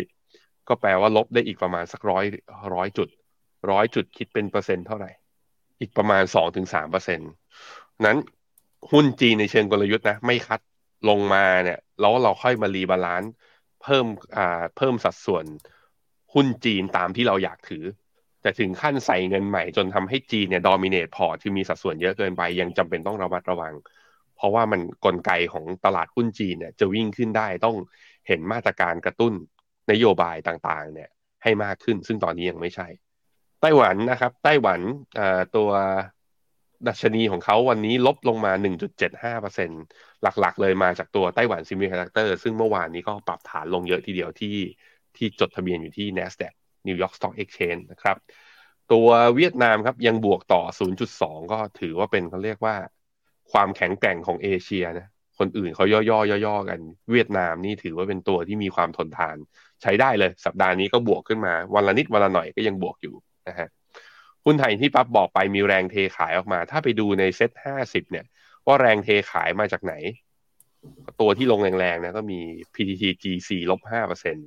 [0.01, 2.25] 3,720 ก็แปลว่าลบได้อีกประมาณสักร้อย
[2.75, 3.09] ร้อยจุด
[3.71, 5.11] ร้อยจุดคิดเป็นเปอร์เซ็นต์เท่าไหร่
[5.83, 7.31] อีกประมาณ 2-3เปอร์เซ็นต์
[8.07, 8.17] นั้น
[8.93, 10.61] หุ้นจีนในเชิงกลยุทธ์นะ ไม่คัด
[11.09, 13.33] ลงมาเนี่ยแล้วเราค่อยมา rebalance
[13.83, 15.45] เพิ่มอ่าเพิ่มสัดส่วน
[16.35, 17.85] หุ้นจีนตามที่เราอยากถือ
[18.43, 23.75] แต่ถึงขั้นใส่เงินใหม่จนทำให้จีนเนี่ย dominate พอร์ตที่มีสัดส่วนเยอะเกินไปยังจำเป็นต้องระมัดระวัง
[24.37, 27.77] เพราะว่ามันกลไกของตลาดหุ้นจีนเนี่ยจะวิ่งขึ้นได้ต้อง
[28.29, 29.33] เห็นมาตรการกระตุ้น
[29.91, 31.11] นโยบายต่างๆ เนี่ย
[31.43, 32.89] ให้มากขึ้น ซึ่งตอนนี้ยังไม่ใช่
[33.63, 34.81] ไต้หวันนะครับ ไต้หวัน
[35.57, 35.71] ตัว
[36.89, 38.53] ดัชนีของเขาวันนี้ลบลงมา
[39.19, 44.57] 1.75%หลักๆ เลยมาจากตัว Taiwan Semiconductor ซึ่งเมื่อวานนี้ก็ปรับฐานลงเยอะทีเดียวที่
[45.17, 46.55] ที่จดทะเบียนอยู่ที่ NASDAQ
[46.87, 48.17] New York Stock Exchange นะครับ
[48.93, 50.63] ตัวเวียดนามครับยังบวกต่อ
[51.07, 52.77] 0.2 ก็ถือว่าเป็นเขาเรียกว่า
[53.53, 56.81] ความแข็งแกร่งของเอเชียนะคนอื่นเขาย่อๆย่อๆกัน
[57.13, 59.37] เวียดนามนี่ถือว่าเป็นตัวที่มีความทนทาน
[59.83, 63.15] ใช้ได้เลยสัปดาห์นี้ก็บวกขึ้นมา วันละนิดวันละหน่อยก็ยังบวกอยู่
[63.49, 63.69] นะฮะ
[64.45, 68.25] หุ้นไทยที่ปั๊บบอกไปมีแรงเทขายออกมา ถ้าไปดูในเซ็ตห้าสิบเนี่ย
[68.67, 69.95] ว่าแรงเทขายมาจากไหน
[71.21, 72.41] ตัวที่ลงแรงๆนะก็มี
[72.75, 74.47] PTT GC ลบห้าเปอร์เซ็นต์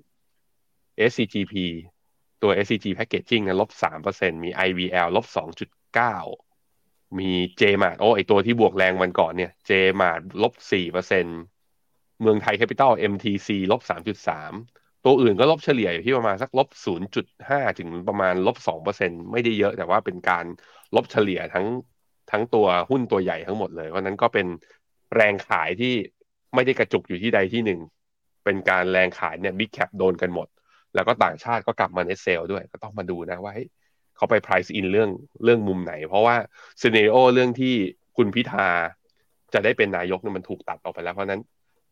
[1.10, 1.54] SCGP
[2.42, 6.18] ตัว SCG Packaging นะลบสามเปอร์เซ็นมี IVL ลบสองจุดเก้า
[7.20, 11.26] มี JMart โอ้ไอตัวที่บวกแรงวันก่อนเนี่ย JMart ลบสี่เปอร์เซ็น
[12.22, 14.52] เมืองไทยแคปิตอล MTC ลบสามจุดสาม
[15.06, 20.46] ตัวอื่นก็ลบเฉลี่ยอยู่ที่ประมาณสักลบศูนย์จุดห้าถึงประมาณลบสองเปอร์เซ็นไม่ได้เยอะ แต่ว่าเป็นการ
[20.96, 21.66] ลบเฉลี่ยทั้ง
[22.32, 24.48] ทั้งตัวหุ้นตัวใหญ่ทั้งหมดเลยเพราะนั้นก็เป็น
[25.16, 25.94] แรงขายที่
[26.56, 27.80] ไม่ได้กระจุกอยู่ที่ใดที่หนึ่ง
[28.44, 30.48] เป็นการแรงขายเนี่ย big cap โดนกันหมด
[30.96, 33.54] แล้วก็ต่างชาติก็กลับมา net sell ด้วย ก็ต้องมาดูนะว่า
[34.16, 35.10] เขาไป price in เรื่อง
[35.44, 36.36] เรื่องมุมไหน เพราะว่า
[36.82, 37.74] scenario เรื่องที่
[38.18, 38.68] คุณพิธา
[39.54, 41.42] จะได้เป็นนายกเนี่ยมันถูกตัดออกไปแล้วเพราะนั้น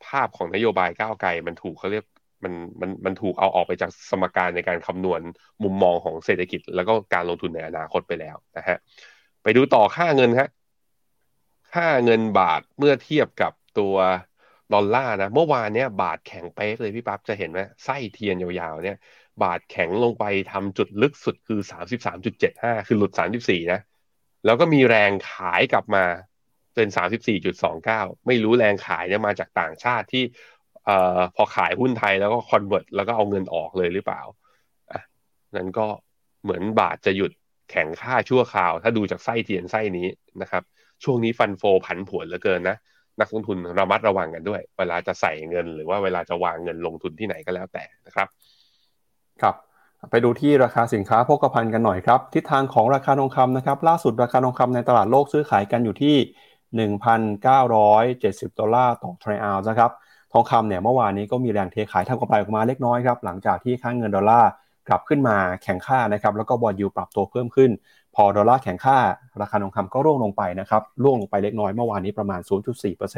[0.05, 2.05] ภาพของนโยบายก้าวไกลมันถูกเขาเรียก
[2.43, 5.21] มันมันมันถูกเอาออกไปจากสมการในการคำนวณ
[5.63, 8.77] มุมมองของเศรษฐกิจ แล้วก็การลงทุนในอนาคตไปแล้วนะฮะ
[9.43, 10.49] ไปดูต่อค่าเงินครับ
[11.73, 13.95] ค่าเงินบาทเมื่อเทียบกับตัว
[14.73, 18.97] ดอลลาร์นะเมื่อวานเนี้ยบาทแข็งเป๊กเลยพี่ปั๊บจะเห็นไหมไส้เทียนยาวๆเนี่ย
[19.43, 23.79] บาทแข็งลงไปทำจุดลึกสุดคือสามสิบสามจุดเจ็ดห้าคือหลุดสามสิบสี่นะ
[24.45, 26.03] แล้วก็มีแรงขายกลับมา
[26.75, 30.23] เป็นสามสิบสี่จุดสองเก้าไม่รู้แรงขายเนี่ยมาจากต่างชาติที่
[30.85, 34.21] เอ่อพอขายหุ้นไทยแล้วก็ convert แล้วก็เอาเงินออกเลยหรือเปล่า
[34.91, 35.01] อะ
[35.55, 35.85] นั้นก็
[36.43, 37.31] เหมือนบาทจะหยุด
[37.71, 40.07] แข็งค่าชั่วคราว ถ้าดูจากไส้เทียนไส้นี้
[40.41, 40.63] นะครับ
[41.03, 42.77] ช่วงนี้ฟันโฟผันผวนเหลือเกินนะ
[43.19, 48.27] นักลงทุนระมัดระวังกันด้วย เวลาจะใส่เงิน หรือว่าเวลาจะวางเงินลงทุนที่ไหนก็แล้วแต่นะครับ
[49.41, 49.55] ครับ
[50.11, 59.91] ไปดูที่ราคาสินค้าโภคภัณฑ์กันหน่อยครับ ทิศทางของราคาทองคำนะครับ ล่าสุดราคาทองคำในตลาดโลกซื้อขายกันอยู่ที่ 1,970 ดอลลาร์ต่อทรัลล์นะครับ
[60.33, 64.49] ทองคำเนี่ยเมื่อวานนี้ก็มีแรงเทขายทำกำไรออกมาเล็กน้อยครับหลังจากที่ค่าเงินดอลลาร์
[64.87, 67.71] กลับขึ้นมาแข็งค่านะครับแล้วก็ bond yield ปรับตัวเพิ่มขึ้น
[68.15, 68.97] พอดอลลาร์แข็งค่า
[69.41, 72.39] ราคาทองคำก็ร่วงลงไปนะครับร่วงลงไปเล็กน้อยเมื่อวานนี้ประมาณ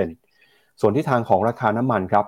[0.01, 2.25] 0.4%ส่วนทิศทางของราคาน้ำมันครับ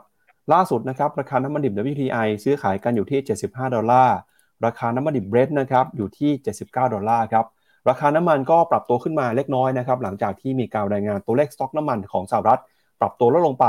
[0.53, 4.17] ล่าสุดนะครับราคาน้ำมันดิบ WTI ซื้อขายกันอยู่ที่ 75 ดอลลาร์
[4.65, 6.31] ราคาน้ำมันดิบเบรนท์นะครับอยู่ที่
[6.63, 7.45] 79 ดอลลาร์ครับ
[7.89, 12.61] ราคาน้ำมันก็ปรับตัวขึ้นมาเล็กน้อยนะครับหลังจากที่มีการรายงานตัวเลขสต็อกน้ำมันของสหรัฐ
[12.99, 13.65] ปรับตัวลดลงไป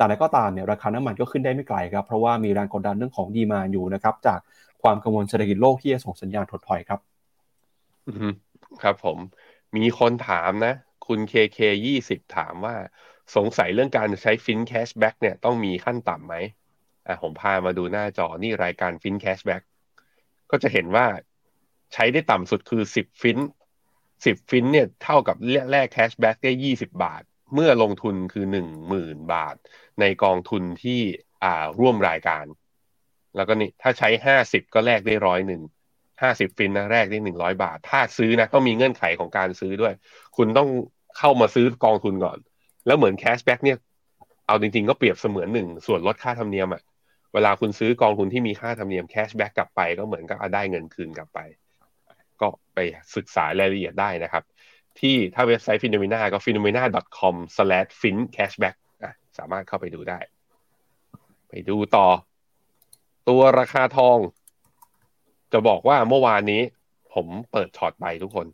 [0.00, 4.40] แต่อย่างไรก็ตามเนี่ยราคาน้ำมันก็ขึ้นได้ไม่ไกลครับ เพราะว่ามีแรงกดดันเรื่องของ demand อยู่นะครับ จาก
[4.82, 7.00] ความกังวลเศรษฐกิจโลกที่จะส่งสัญญาณถดถอยครับ
[8.82, 9.18] ครับผม
[9.76, 10.74] มีคนถามนะ
[11.06, 12.76] คุณ KK ยี่สิบถามว่า
[13.36, 16.34] สงสัยเรื่องการใช้ฟิน cashback เนี่ยต้องมีขั้นต่ำไหม
[17.06, 19.62] อะผมพามาดูหน้าจอนี่รายการฟิน cashback
[20.50, 21.06] ก็จะเห็นว่า
[21.94, 23.38] ใช้ได้ต่ำสุดคือสิบฟิน
[24.24, 25.36] สิบฟินเนี่ยเท่ากับ
[25.70, 27.22] แลก cashback ได้ยี่สิบบาท
[27.54, 29.56] เมื่อลงทุนคือหนึ่งหมื่นบาท
[30.00, 31.00] ในกองทุนที่
[31.44, 32.44] อ่าร่วมรายการ
[33.36, 35.62] แล้วก็นี่ถ้าใช้ห้าสิบก็แลกได้ร้อยหนึ่ง
[36.22, 39.92] ห้าสิบฟินนะแลกได้หนึ่งร้อยบาท ถ้าซื้อนะต้องมีเงื่อนไขของการซื้อด้วย
[40.36, 40.68] คุณต้อง
[41.18, 42.38] เข้ามาซื้อกองทุนก่อน
[42.86, 43.78] แล้วเหมือน cashback เนี่ย
[44.46, 46.82] เอาจริงๆ ก็เปรียบเสมือนหนึ่งส่วนลดค่าธรรมเนียมอะ
[47.34, 51.38] เวลาคุณซื้อกองทุนที่มีค่าธรรมเนียม cashback กลับไปก็เหมือนกับได้เงินคืนกลับไป
[52.40, 52.78] ก็ไป
[53.16, 54.44] ศึกษารายละเอียดได้นะครับ
[55.00, 58.76] ที่ถ้าเว็บไซต์ phenomena ก็ phenomena.com/fincashback
[59.38, 60.18] สามารถเข้าไปดูได้
[61.48, 62.06] ไปดูต่อ
[63.28, 64.18] ตัวราคาทอง
[65.52, 66.62] จะบอกว่าเมื่อวานนี้
[67.14, 68.46] ผมเปิดช็อตไปทุกคน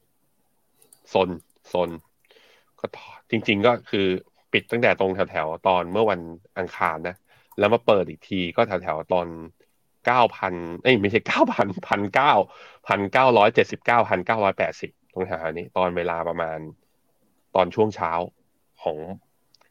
[1.13, 1.29] ซน
[1.73, 1.91] ซน
[2.81, 2.87] ก็
[3.31, 4.07] จริง ๆ ก็คือ
[4.53, 6.21] ปิดตั้งแต่ตรงแถวๆตอนเมื่อวัน
[6.59, 7.17] อังคารนะ
[7.59, 9.27] แล้วมาเปิดอีกทีก็แถวๆตอน
[10.07, 12.33] เก้าพันเอ้ยไม่ใช่เก้าพันพันเก้า
[12.89, 16.59] พันเก้าร้อยเจ็ดสิบเก้าพันเก้าร้อยแปดสิบตรงแถวๆนี้ ตอนเวลาประมาณ
[17.55, 18.13] ตอนช่วงเช้า
[18.83, 18.99] ของ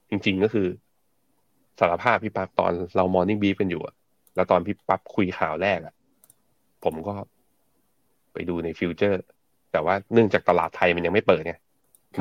[0.09, 0.67] จริง ๆ ก็คือ
[1.79, 3.95] สารภาพพี่ปั๊บตอนเรา Morning Brief กันอยู่อะ
[4.35, 5.93] แล้วตอนพี่ปั๊บคุยข่าวแรกอะ
[6.83, 7.13] ผมก็
[8.33, 9.21] ไปดูใน future
[9.71, 11.53] แต่ว่าเนื่องจากตลาดไทยมันยังไม่เปิดไง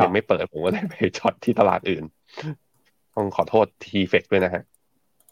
[0.05, 2.05] ยังไม่เปิดผมก็เลยไป short ที่ตลาดอื่น
[3.14, 4.62] ต้องขอโทษ TFEX ด้วยนะฮะ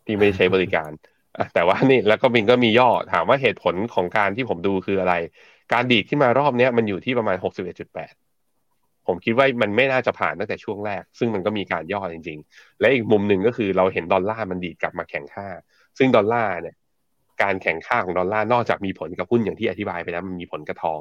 [0.05, 0.91] ที่ไม่ได้ใช้บริการ
[1.55, 5.15] แต่ว่านี่แล้วก็มินก็มีย่อถามว่าเหตุผลของการที่ผมดูคืออะไร
[5.73, 8.13] การดีดขึ้นมารอบนี้มันอยู่ที่ประมาณหกสิบเอ็ดจุดแปด
[9.07, 15.47] ผมคิดว่ามันไม่น่าจะผ่านตั้งแต่ช่วงแรก ซึ่งมันก็มีการย่อจริง ๆ และอีกมุมหนึ่งก็คือเราเห็นดอลลาร์มันดีดกลับมาแข่งค่า
[15.99, 16.75] ซึ่งดอลลาร์เนี่ย
[17.43, 21.01] การแข่งค่าของดอลลาร์นอกจากมีผลกับหุ้นอย่างที่อธิบายไปแล้วมันมีผลกับทอง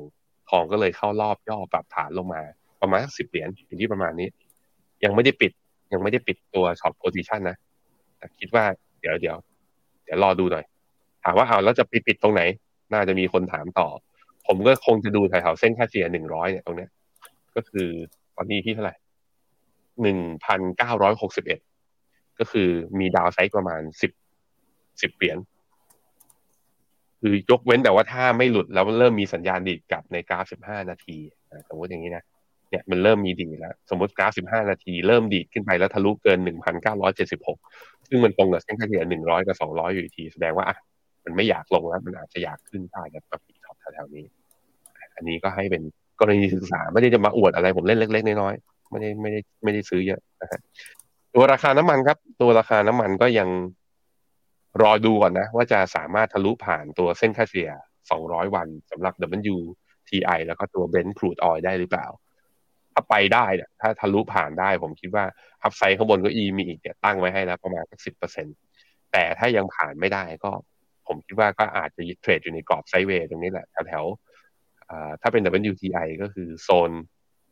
[0.49, 2.41] ทองก็เลยเข้ารอบย่อปรับฐานลงมา
[2.81, 4.27] ประมาณสิบเหรียญอยู่ที่ประมาณนี้
[5.03, 5.51] ยังไม่ได้ปิด
[5.93, 7.57] ยังไม่ได้ปิดตัวช็อปโพซิชันนะ
[8.17, 8.63] แต่คิดว่า
[8.99, 9.37] เดี๋ยวเดี๋ยว
[10.03, 10.65] เดี๋ยวรอดูหน่อย
[11.23, 12.41] ถามว่าเอาแล้วจะไปปิดตรงไหน
[12.93, 13.87] น่าจะมีคนถามต่อ
[14.47, 16.89] ผมก็คงจะดูแถวๆเส้นค่าเฉลี่ยหนึ่งร้อยเนี่ยตรงเนี้ย
[17.55, 17.87] ก็คือ
[18.35, 18.95] ตอนนี้ที่เท่าไหร่
[20.01, 21.59] หนึ่งพันเก้าร้อยหกสิบเอ็ด
[22.39, 24.11] ก็คือมีดาวไซด์ประมาณสิบ
[25.01, 25.37] สิบเหรียญ
[27.19, 31.17] คือยกเว้นแต่ว่าถ้าไม่หลุดแล้วเริ่มมีสัญญาณดีดกลับในกราฟสิบห้านาที
[31.69, 32.23] สมมติอย่างนี้นะ
[32.69, 36.39] เนี่ยมันเริ่มมีดีแล้ว สมมติกราฟ15นาทีเริ่มดีดขึ้นไปแล้วทะลุเกิน
[37.03, 40.77] 1,976ซึ่งมันตรงกับเส้นค่าเฉลี่ย100กับ200อยอยู่ทีแสดงว่าอะ
[41.25, 44.25] มันไม่อยากลงแล้ว มันอาจจะอยากขึ้นได้นะมาปิดท็อปแถวๆนี้
[45.15, 45.83] อันนี้ก็ให้เป็น
[46.21, 50.61] กรณีศึกษาไม่ได้จะมาอวดอะไรผมเล่นเล็ก ๆ น้อยๆไม่ได้ไม่ได้ไม่ได้ซื้อเยอะนะฮะ
[51.35, 53.49] ตัวราคาน้ำมันครับ ตัวราคาน้ำมันก็ยัง
[54.81, 57.69] รอดูก่อนนะ ว่าจะสามารถทะลุผ่านตัวเส้นค่าเฉลี่ย
[58.11, 59.13] 200 วันสำหรับ
[59.55, 62.07] WTI แล้วก็ตัว Brent crude oil ได้หรือเปล่า
[62.93, 65.25] ถ้าไปได้เนี่ยถ้าทะลุผ่านได้ ผมคิดว่า
[65.63, 68.51] อัพไซด์ข้างบนก็อีมีอีกเนี่ยตั้งไว้ให้แล้วประมาณสักสิบเปอร์เซ็นต
[69.11, 70.51] แต่ถ้ายังผ่านไม่ได้ก็
[71.07, 74.30] ผมคิดว่าก็อาจจะเทรดอยู่ในกรอบไซด์เวย์ตรงนี้แหละแถวๆ
[75.21, 76.91] ถ้าเป็น WTI ก็คือโซน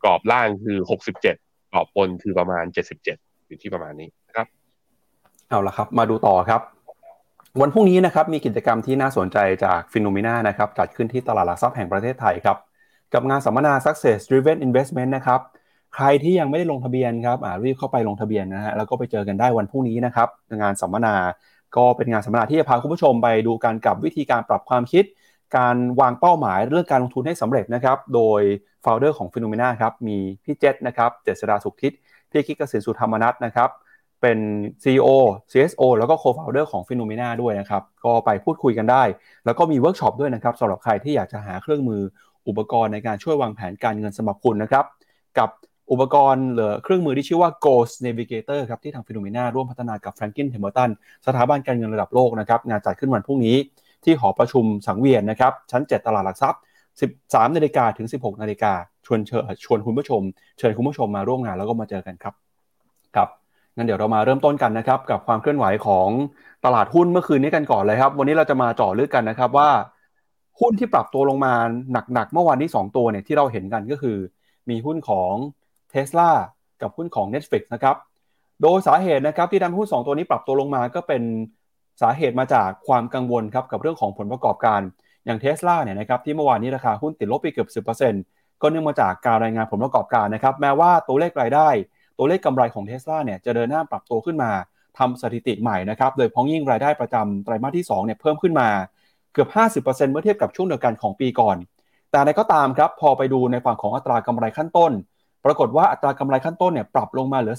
[0.04, 1.36] กรอบล่างคือหกสิบเจ็ด
[1.72, 4.48] กรอบบนคือประมาณเจ็ดสิบเจ็ดอยู่ที่ประมาณนี้นะครับ
[5.50, 6.62] เอาละครับ มาดูต่อครับ
[7.62, 12.58] วันพรุ่งนี้นะครับมีกิจกรรมที่น่าสนใจจาก Finnomena นะครับจัดขึ้นที่ตลาดหลักทรัพย์แห่งประเทศไทยครับ
[13.14, 15.40] กับงานสัมมนา Success Driven Investment นะครับ
[15.96, 20.30] ใครที่ยังไม่ได้ลงทะเบียนครับรีบเข้าไปลงทะเบียนนะฮะแล้วก็ไปเจอกันได้วันพรุ่งนี้นะครับ
[20.62, 21.16] งานสัมมนา
[21.76, 25.04] ก็เป็นงานสัมมนาที่จะพาคุณผู้ชมไปดูการกับวิธีการปรับความคิด
[25.58, 28.42] การวางเป้าหมายเรื่องการลงทุนให้สำเร็จนะครับ โดย
[28.82, 31.92] founder ของ Finnomena ครับ มีพี่เจษนะครับเจษฎาสุขทิศ
[32.30, 33.70] พี่กิ๊ก กสิณ สุธรรมมนัส นะครับ
[34.22, 34.40] เป็น
[34.84, 35.10] CEO
[35.52, 39.04] CSO แล้วก็ Co-founder ของ p h e n o m e n a ด้วยนะครับ ก็ไปพูดคุยกันได้
[39.46, 42.02] แล้วก็มีเวิร์กช็อปด้วยนะครับสำหรับใครที่อยากจะหาเครื่องมือ
[42.48, 44.86] อุปกรณ์ในการช่วยวางแผนการเงินสำหรับคุณนะครับ
[45.38, 45.50] กับ
[45.92, 50.90] อุปกรณ์หรือเครื่องมือที่ชื่อว่า Goal Navigator ครับที่ทาง FINNOMENA ร่วมพัฒนากับ Franklin Templeton
[51.28, 53.58] สถาบันการเงินระดับโลกนะครับงานจัดขึ้นวันพรุ่งนี้
[54.04, 56.62] ที่หอประชุมสังเวียนนะครับ ชั้น 7 ตลาดหลักทรัพย์
[57.04, 58.74] 13นาฬิกาถึง 16นาฬิกา
[59.06, 60.22] ชวนเชิญชวนคุณผู้ชม
[60.58, 62.34] เชิญคุณผู้ชมมาร่วมงานแล้วก็มาเจอกันครับ
[63.16, 63.30] ครับ
[63.76, 66.08] งั้นเดี๋ยวเรามาเริ่มต้นกันนะครับ กับความเคลื่อนไหวของ
[66.66, 69.70] ตลาดหุ้นเมื่อคืนนี้กันก่อนเลยครับ วันนี้เราจะมาเจาะลึกกันนะครับว่า
[70.60, 71.54] หุ้นที่ปรับตัวลงมา
[72.14, 74.18] หนักๆเมื่อวานนี้2ตัวเนี่ยที่เราเห็นกันก็คือ
[74.70, 75.34] มีหุ้นของ
[75.92, 76.32] t ส l a
[76.82, 77.96] กับหุ้นของ Netflix นะครับ
[78.62, 81.24] โดยสาเหตุนะครับที่ทำห้หุ้น 2 ตัวนี้ปรับตัวลงมาก็เป็น
[82.02, 84.82] สาเหตุมาจากความกังวลครับกับเรื่องของผลประกอบการ
[85.26, 87.86] อย่างเทสลาเนี่ยนะครับที่เมื่อวานนี้ราคาหุ้นติดลบไปเกือบ
[88.16, 91.70] 10%ก็เนื่องมาจากการรายงานผลประกอบการนะครับแม้ว่าตัวเลขรายได้
[92.18, 94.52] ตัวเลขกำไรของเทสลาเนี่ยจะเดินหน้าปรับตัวขึ้นมา
[95.00, 98.70] ทำสถิติใหม่นะครับโดยพ้องยิ่งรายได้ประจำไตรมาสที่2เนี่ยเพิ่มขึ้นมา
[99.34, 99.50] เกือบ
[99.86, 101.58] 50%เมื่อเทียบกับช่วงเดียวกันของปีก่อน
[102.10, 104.92] แต่อะไรก็ตามครับพอไปดูในฝั่งของอัตรากำไรขั้นต้น
[105.46, 107.56] ปรากฏว่าอัตรากำไรขั้นต้นเนี่ยปรับลงมาเหลือ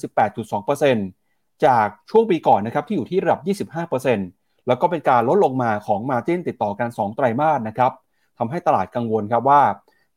[0.61, 1.19] 18.2%
[1.66, 3.40] จากช่วงปีก่อนนะครับที่อยู่ที่ระดับ
[3.88, 7.92] 25%แล้วก็เป็นการลดลงมาของมาจิ้นติดต่อกัน 2 ไตรมาสนะครับ
[8.38, 9.61] ทำให้ตลาดกังวลครับว่า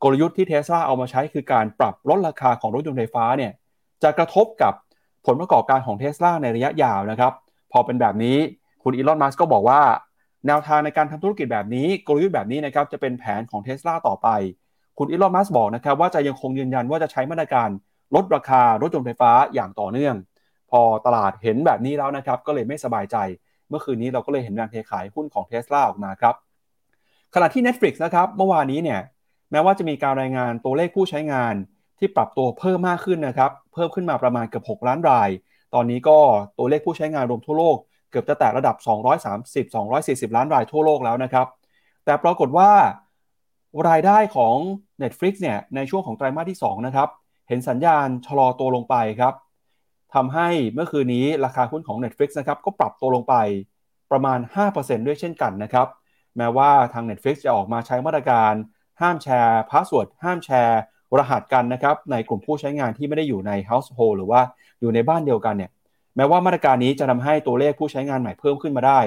[0.02, 3.52] กลยุทธ์ที่เทสลาเอามาใช้คือการปรับลดราคาของรถยนต์ไฟฟ้าเนี่ย
[4.02, 4.72] จะกระทบกับ
[5.26, 7.32] ผลประกอบการของเทสลาในระยะยาวนะครับ
[7.72, 8.36] พอเป็นแบบนี้
[8.82, 9.80] คุณอีลอนมัสก์ก็บอกว่า
[10.46, 14.28] แนวทางในการทำธุรกิจแบบนี้กลยุทธ์แบบนี้นะครับจะเป็นแผนของเทสลาต่อไป
[14.98, 17.68] คุณอีลอนมัสบอกนะครับว่าจะยังคงยืนยันว่าจะใช้มาตรการ
[18.14, 20.14] ลดราคารถยนต์ไฟฟ้าอย่างต่อเนื่อง
[20.74, 23.16] ออตลาดเห็นแบบนี้แล้วนะครับ ก็เลยไม่สบายใจ
[23.68, 26.34] เมื่อคืนนี้เราก็เลยเห็นแรงเทขายหุ้นของเทสลาออกมาครับ
[27.34, 29.00] ขณะที่ Netflix นะครับเมื่อวานนี้เนี่ย
[29.50, 31.54] แม้ว่าจะมีการรายงานตัวเลขผู้ใช้งาน
[31.98, 35.28] ที่ปรับตัวเพิ่มมากขึ้นนะครับ เพิ่มขึ้นมาประมาณเกือบ6ล้านราย
[35.74, 36.18] ตอนนี้ก็
[36.58, 37.76] ตัวเลขผู้ใช้งานรวมทั่วโลก
[38.10, 38.76] เกือบจะแตะระดับ
[39.56, 41.46] 230-240 ล้านรายทั่วโลกแล้วนะครับ
[42.04, 42.70] แต่ปรากฏว่า
[43.88, 44.56] รายได้ของ
[45.02, 47.08] Netflix เนี่ยในช่วงของไตรมาสที่2นะครับ
[47.48, 49.34] เห็นสัญญาณชะลอตัวลงไปครับ
[50.14, 53.34] ทำให้เมื่อคืนนี้ราคาหุ้นของ Netflix นะครับก็ปรับตัวลงไป
[54.10, 54.38] ประมาณ
[54.72, 55.88] 5%ด้วยเช่นกันนะครับ
[56.36, 58.52] แม้ว่าทาง Netflix จะออกมาใช้มาตรการ
[59.00, 60.80] ห้ามแชร์ password ห้ามแชร์
[61.18, 64.40] รหัสกันนะครับในกลุ่มผู้ใช้งานที่ไม่ได้อยู่ใน household หรือว่า
[64.80, 65.70] อยู่ในบ้านเดียวกันเนี่ย
[66.16, 69.00] แม้ว่ามาตรการนี้จะทำให้ตัวเลขผู้ใช้งานใหม่เพิ่มขึ้นมาได้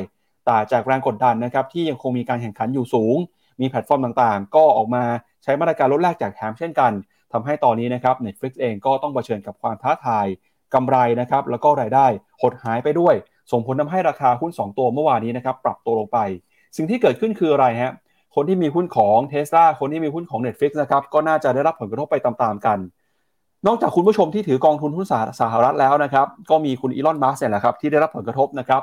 [0.45, 3.17] แต่จากแรงกดดันนะครับที่ยังคงมีการแข่งขันอยู่สูง
[3.61, 5.03] มีแพลตฟอร์มต่างๆ ก็ออกมา
[5.43, 6.91] ใช้มาตรการลดแลกจากแถมเช่นกัน
[7.33, 10.25] ทำให้ตอนนี้นะครับ Netflix เองก็ต้องเผชิญกับความท้าทาย
[10.73, 12.07] กำไรนะครับแล้วก็รายได้
[12.41, 13.15] หดหายไปด้วย
[13.51, 16.17] ส่งผลทาให้ราคาหุ้น 2 ตัวเมื่อวานนี้นะครับปรับตัวลงไป
[16.77, 17.93] สิ่งที่เกิดขึ้นคืออะไรฮะ
[18.35, 22.77] คนที่มีหุ้นของ t ท s l a คนที่มีหุ้นของ Netflix นะครับก็น่าจะได้รับผลกระทบไปตามๆกัน
[23.67, 25.07] นอกจากคุณผู้ชมที่ถือกองทุนหุ้น
[25.39, 28.81] สหรัฐแล้วนะครับก็มีคุณอีลอนมัสก์เนี่ยแหละครับที่ได้รับผลกระทบนะครับ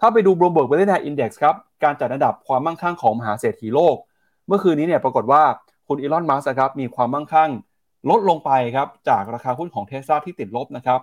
[0.00, 3.96] ถ้าไปดู Bloomberg Billionaire Index ครับการจัดอันดับความมั่งคั่งของมหาเศรษฐีโลก
[4.46, 5.42] เมื่อคืนนี้เนี่ยปรากฏว่า
[5.88, 7.50] คุณอีลอนมัสก์ครับมีความมั่งคั่ง
[8.10, 11.00] ลดลงไปครับจากราคาหุ้นของเทสลาที่ติดลบนะครับ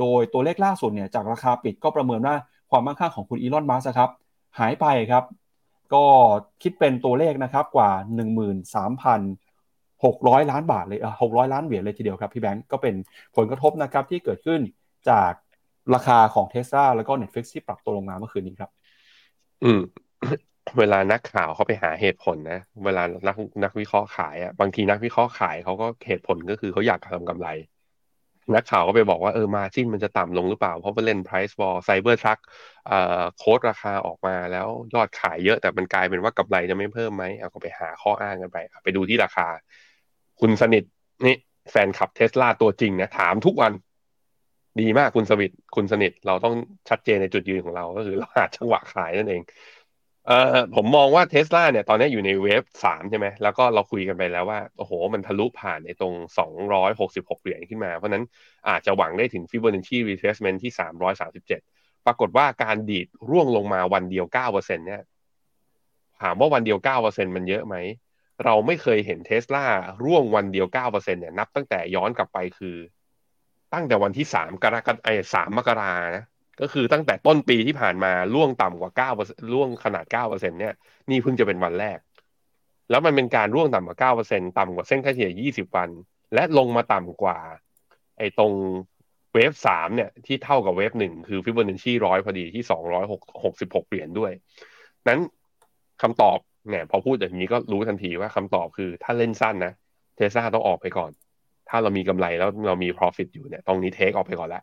[0.00, 2.34] โดยตัวเลขล่าสุดเนี่ยจากราคาปิดก็ประเมินว่า
[2.70, 4.10] ความมั่งคั่งของคุณอีลอนมัสก์ครับ
[4.58, 5.24] หายไปครับ
[5.94, 6.04] ก็
[6.62, 7.90] คิดเป็นตัวเลขนะครับกว่า
[9.20, 12.94] 13,600 ล้านบาทเลยเออ600ล้านเหรียญเลยทีเดียวครับพี่แบงก์ก็เป็น
[13.36, 14.60] ผลกระทบนะครับที่เกิดขึ้น
[15.10, 15.32] จาก
[15.94, 18.70] ราคาของเทสลาแล้วก็ Netflix ที่ปรับตัวลงมาเมื่อคืนนี้ครับ
[19.64, 19.80] อืม
[20.78, 27.48] เวลานักข่าวเขาไปหาเหตุผลนะ เวลานักนักวิเคราะห์ขายอะบางทีนักวิเคราะห์ขายเขาก็เหตุผลก็คือเขาอยากทำกำไร
[28.54, 32.40] นักข่าวก็ไปบอกว่าเออมาจิ้นมันจะต่ำลงหรือเปล่า เพราะว่าเล่น price war cyber truck
[32.86, 39.46] เอ่อโค้ดราคาออกมาแล้วยอดขายเยอะ แต่มันกลายเป็นว่ากำไรจะไม่เพิ่มไหมเอาก็ไปหาข้ออ้างกันไป ไปดูที่ราคา
[40.40, 40.84] คุณสนิท
[41.26, 41.36] นี่
[41.70, 43.72] แฟนคลับเทสลาตัวจริงนะถามทุกวัน
[44.80, 46.54] ดีมากคุณสวิตคุณสนิท เราต้อง
[46.88, 49.42] ชัดเจนในจุดยืนของเราก็คือเราหาจังหวะขายนั่นเอง
[50.26, 58.24] เอ่อผมมองว่าเทสลาเนี่ยตอนนี้อยู่ในเวฟสามใช่ไหมแล้วก็เราคุยกันไปแล้วว่า โอ้โห มันทะลุผ่านในตรงสองร้อยหกสิบหกเหรียญขึ้นมา เพราะนั้น
[58.68, 61.60] อาจจะหวังได้ถึง Fibonacci retracement ที่สามร้อยสาสิบเจ็ด
[62.06, 65.02] ปรากฏว่าการดีดร่วงลงมาวันเดียวเก้าเปอร์เซ็นเนี่ย
[66.22, 67.76] ถามว่าวันเดียวเก้าเปอร์เซ็นมันเยอะไหม
[68.44, 69.66] เราไม่เคยเห็นเทสลา
[70.04, 72.76] ร่วงวันเดียวเก้าเปอร์เซ็นเนี่ยนับตั้งแต่ย้อนกลับไปคือ
[73.72, 76.24] ตั้งแต่วันที่สามกรกฎาไอ้สามมกรานะ
[76.60, 79.10] ก็คือตั้งแต่ต้นปีที่ผ่านมาร่วงต่ำกว่าเก้า
[79.52, 80.74] ร่วงขนาดเก้าเปอร์เซ็นเนี่ย
[81.10, 81.98] นี่เพิ่งจะเป็นวันแรก
[82.90, 85.88] แล้วมันเป็นการร่วงต่ำกว่าเก้าเปอร์เซ็นต่ำกว่าเส้นค่าเฉลี่ยยี่สิบวัน
[86.34, 87.38] และลงมาต่ำกว่า
[88.18, 88.52] ไอ้ตรง
[89.34, 94.32] wave สามเนี่ยที่เท่ากับ wave หนึ่งคือฟิบเบอร์เนชี่ร้อยพอดีที่สองร้อยหกหกสิบหกเหรียญด้วย
[95.08, 95.20] นั้น
[96.02, 96.38] คำตอบ
[96.70, 99.72] เนี่ยพอพูดอย่างนี้ก็รู้ทันทีว่าคำตอบคือถ้าเล่นสั้นนะ
[100.16, 101.10] เทสลาต้องออกไปก่อน
[101.68, 104.62] ถ้าเรามีกำไรแล้วเรามี profit อยู่เนี่ยตรงนี้เทคออกไปก่อนแล้ว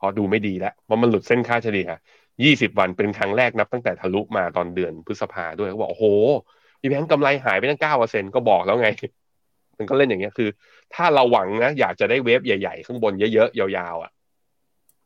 [0.00, 1.88] พอดูไม่ดีแล้วเพรามันหลุดเส้นค่าเฉลี่ย
[2.32, 6.04] 20 วันเป็นครั้งแรกนับตั้งแต่ทะลุมาตอนเดือนพฤษภาด้วยเขาบอกโอ้โห
[6.80, 8.88] พี่แบงค์กำไรหายไปตั้ง9%ก็บอกแล้วไง
[9.78, 10.48] มันก็เล่นอย่างเงี้ยคือ
[10.94, 14.12] ถ้าเราหวังนะ อยากจะได้เวฟใหญ่ๆ ข้างบนเยอะๆ ยาวๆอะ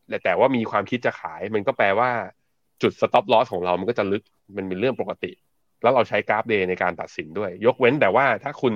[0.09, 2.11] แต่แต่ว่ามีความคิดจะขายมันก็แปลว่า
[2.83, 4.23] จุด stop loss ของเรามันก็จะลึก
[4.57, 5.33] มันเป็นเรื่องปกติ
[5.83, 8.73] แล้วเราใช้กราฟ day ในการตัดสินด้วย ยกเว้นแต่ว่าถ้าคุณ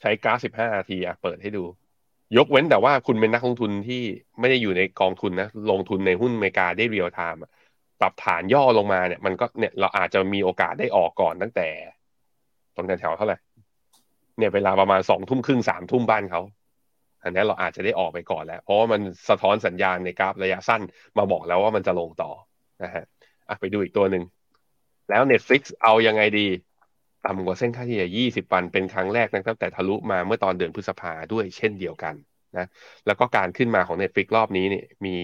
[0.00, 1.64] ใช้กราฟ 15 นาทีอะเปิดให้ดู
[2.36, 4.02] ยกเว้นแต่ว่าคุณเป็นนักลงทุนที่
[4.40, 7.40] ไม่ได้อยู่ในกองทุนนะ ลงทุนในหุ้นอเมริกาได้ real time
[8.00, 11.68] ปรับฐานย่อลงมาเนี่ย มันก็เนี่ยเราอาจจะมีโอกาสได้ออกก่อนตั้งแต่
[12.74, 13.38] ตรงแถวเท่าไหร่
[14.38, 16.42] เนี่ยเวลาประมาณสองทุ่มครึ่งสามทุ่มบ้านเขา
[17.22, 20.82] อันนี้เราอาจจะได้ออกไปก่อนแล้ว เพราะว่ามันสะท้อนสัญญาณในกราฟระยะสั้น
[21.18, 22.30] มาบอกแล้วว่ามันจะลงต่อ
[22.82, 23.04] นะฮะ
[23.48, 24.22] อะไปดูอีกตัวหนึ่ง
[25.10, 26.46] แล้ว Netflix เอายังไงดี
[27.26, 32.14] ต่ำกว่าเส้นค่าเฉลี่ย 20 วันเป็นครั้งแรกนะตั้งแต่ทะลุมาเมื่อตอนเดือนพฤษภาด้วยเช่นเดียวกัน
[32.56, 32.66] นะ
[33.06, 35.16] แล้วก็การขึ้นมาของ Netflix รอบนี้เนี่ยมี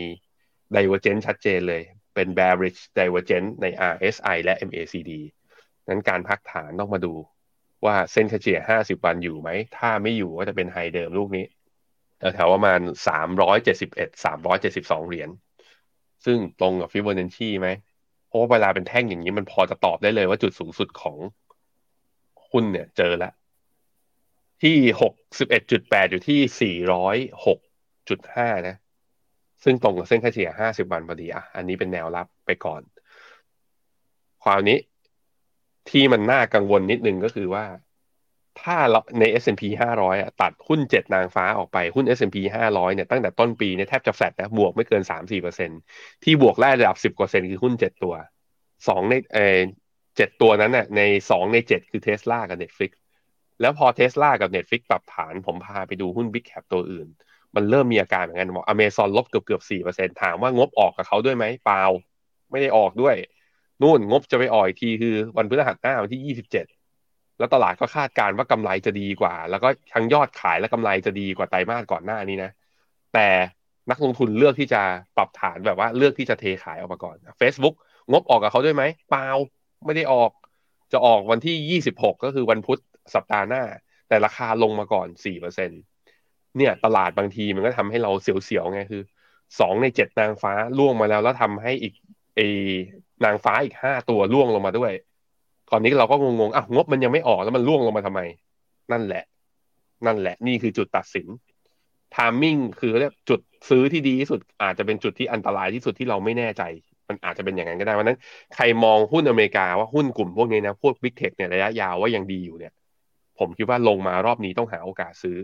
[0.76, 1.82] divergence ชัดเจนเลย
[2.14, 5.10] เป็น bearish divergence ใน RSI และ MACD
[5.88, 7.14] นั้นการพักฐานต้องมาดู
[7.84, 11.44] ว่าเส้นเฉลี่ย 50 วันอยู่ไหม ถ้าไม่อยู่ก็จะเป็นไฮเดิมลูกนี้
[12.34, 12.80] แถวประมาณ
[13.50, 15.30] 371 372 เหรียญ
[16.24, 17.68] ซึ่งตรงกับฟิบ o n นชีไหม
[18.28, 21.16] เพราะว่าเวลาเป็นแท่งอย่างนี้มันพอจะตอบได้เลยว่าจุดสูงสุดของ
[22.52, 23.32] หุ้นเนี่ยเจอแล้ว
[24.62, 27.58] ที่หกสิบเอ็ดจุดแปดอยู่ที่สี่ร้อยหก
[28.08, 28.76] จุดห้านะ
[29.64, 32.82] ซึ่งตรงกับเส้นค่าเฉลี่ยห้าสิบวันพอดีอะอันนี้เป็นแนวรับไปก่อน
[34.44, 34.78] ความนี้
[35.90, 37.64] ที่มันน่ากังวลนิดนึงก็คือว่า
[38.62, 39.62] ถ้าเราใน S&P
[39.98, 42.36] 500อะตัดหุ้นเจ็ดนางฟ้าออกไปหุ้น S&P
[42.70, 45.02] 500เนี่ยตั้งแต่ต้นปีเนี่ยแทบจะแฟลตนะบวกไม่เกิน
[45.48, 48.14] 3-4%ที่บวกแรกระดับ 10%คือหุ้นเจ็ดตัว
[48.88, 49.38] สองในเอ
[50.20, 52.90] เจ็ดตัวนั้นน่ะในสองในเจ็ดคือเทสลากับ Netflix
[53.60, 57.08] แล้วพอเทสลากับ Netflix ปรับฐานผมพาไปดูหุ้น Big Cap ตัวอื่น
[57.54, 61.82] มันเริ่มมีอาการเหมือนกันบอกอเมซอนลบเกือบเกือบสี่เปอร์เซ็นถามว่างบออกกับเขาด้วยไหมเปล่า
[62.50, 63.16] ไม่ได้ออกด้วย
[63.82, 66.66] นู่นงบจะไปออกอีกทีคือวันพฤหัสหน้าวันที่ยี่สิบเจ็ด
[67.38, 72.50] แล้วตลาดก็คาดการณ์ว่ากำไรจะดีกว่า แล้วก็ทั้งยอดขายและกำไรจะดีกว่าไตรมาสก่อนหน้านี้นะ
[73.14, 73.28] แต่
[73.90, 74.82] นักลงทุนเลือกที่จะ
[75.16, 77.74] ปรับฐานแบบว่าเลือกที่จะเทขายออกมาก่อน Facebook
[78.10, 79.28] งบออกกับเขาด้วยไหมเปล่า
[79.86, 80.30] ไม่ได้ออก
[80.92, 82.80] จะออกวันที่ยี่สิบหกก็คือวันพุธ
[83.14, 83.62] สัปดาห์หน้า
[84.08, 85.70] แต่ราคาลงมาก่อนสี่เปอร์เซ็น
[86.56, 89.02] เนี่ย ตลาดบางทีมันก็ทำให้เราเสียวๆไงคือ
[89.60, 91.94] สองในเจ็ดนางฟ้าล่วงมาแล้ว แล้วทำให้อีก
[92.36, 92.40] เอ
[93.24, 94.92] นางฟ้าอีกห้าตัวล่วงลงมาด้วย
[95.70, 98.20] ตอนนี้เราก็งงๆอะงบมันยังไม่ออกแล้วมันล่วงลงมาทำไม
[98.92, 99.24] นั่นแหละ
[100.06, 101.26] นั่นแหละ นี่คือจุดตัดสิน
[102.14, 106.62] ทามมิ่งคือเรียกจุดซื้อที่ดีที่สุดอาจจะเป็นจุดที่อันตรายที่สุดที่เราไม่แน่ใจ
[107.10, 108.18] มันอาจจะเป็นอย่างนั้นก็ได้วันนั้น
[108.54, 112.72] ใครมองหุ้นอเมริกาว่าหุ้นกลุ่มพวกนี้นะพวกบิ๊กเทคเนี่ยระยะยาวว่ายังดีอยู่เนี่ย
[113.38, 115.38] ผมคิดว่าลงมารอบนี้ต้องหาโอกาสซื้อ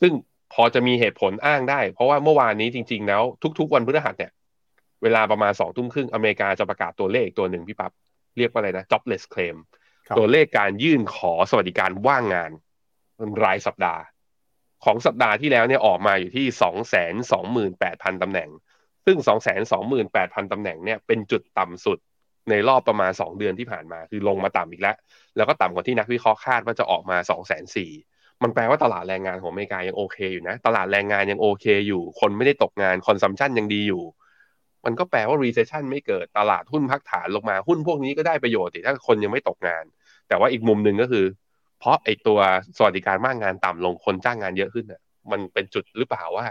[0.00, 0.12] ซึ่ง
[0.52, 3.22] พอจะมีเหตุผลอ้างได้ เพราะว่าเมื่อวานนี้จริง ๆ แล้ว
[3.58, 4.32] ทุก ๆ วันพฤหัสเนี่ย
[5.02, 7.92] เวลาประมาณสองทุ่มครึ่งอเมริกาจะประกาศตัวเลขตัวหนึ่งพี่ปับ๊บ
[8.38, 9.56] เรียกว่าอะไรนะ jobless claim
[10.18, 12.50] ตัวเลขการยื่นขอสวัสดิการว่างงาน
[13.44, 14.02] รายสัปดาห์
[14.84, 18.50] ของสัปดาห์ที่แล้วเนี่ยออกมาอยู่ที่สองแสนสองหมื่นแปดพันตำแหน่ง
[19.06, 21.98] ซึ่งสองแสนสองหมื่นแปดพันตำแหน่งเนี่ยเป็นจุดต่ำสุด
[22.50, 24.96] ในรอบประมาณสองเดือนที่ผ่านมา คือลงมาต่ำอีกแล้ว
[25.36, 27.90] แล้วก็ต่ำกว่าที่นักวิเคราะห์คาดว่าจะออกมาสองแสนสี่
[28.42, 34.02] มันแปลว่าตลาดแรงงานของอเมริกายังโอเคอยู่นะ ตลาดแรงงานยังโอเคอยู่ คนไม่ได้ตกงานคอนซัมชันยังดีอยู่
[34.84, 39.84] มันก็แปลว่า recession ไม่เกิดตลาดหุ้นพักฐานลงมาหุ้นพวกนี้ก็ได้ประโยชน์ถ้าคนยังไม่ตกงาน
[40.28, 41.24] แต่ว่าอีกมุมหนึ่งก็คือ
[41.80, 42.38] เพราะไอตัว
[42.76, 46.44] สวัสดิการมากงานต่ำลงคนจ้างงานเยอะขึ้นอะมันเป็นจุดหรือเปล่าว่า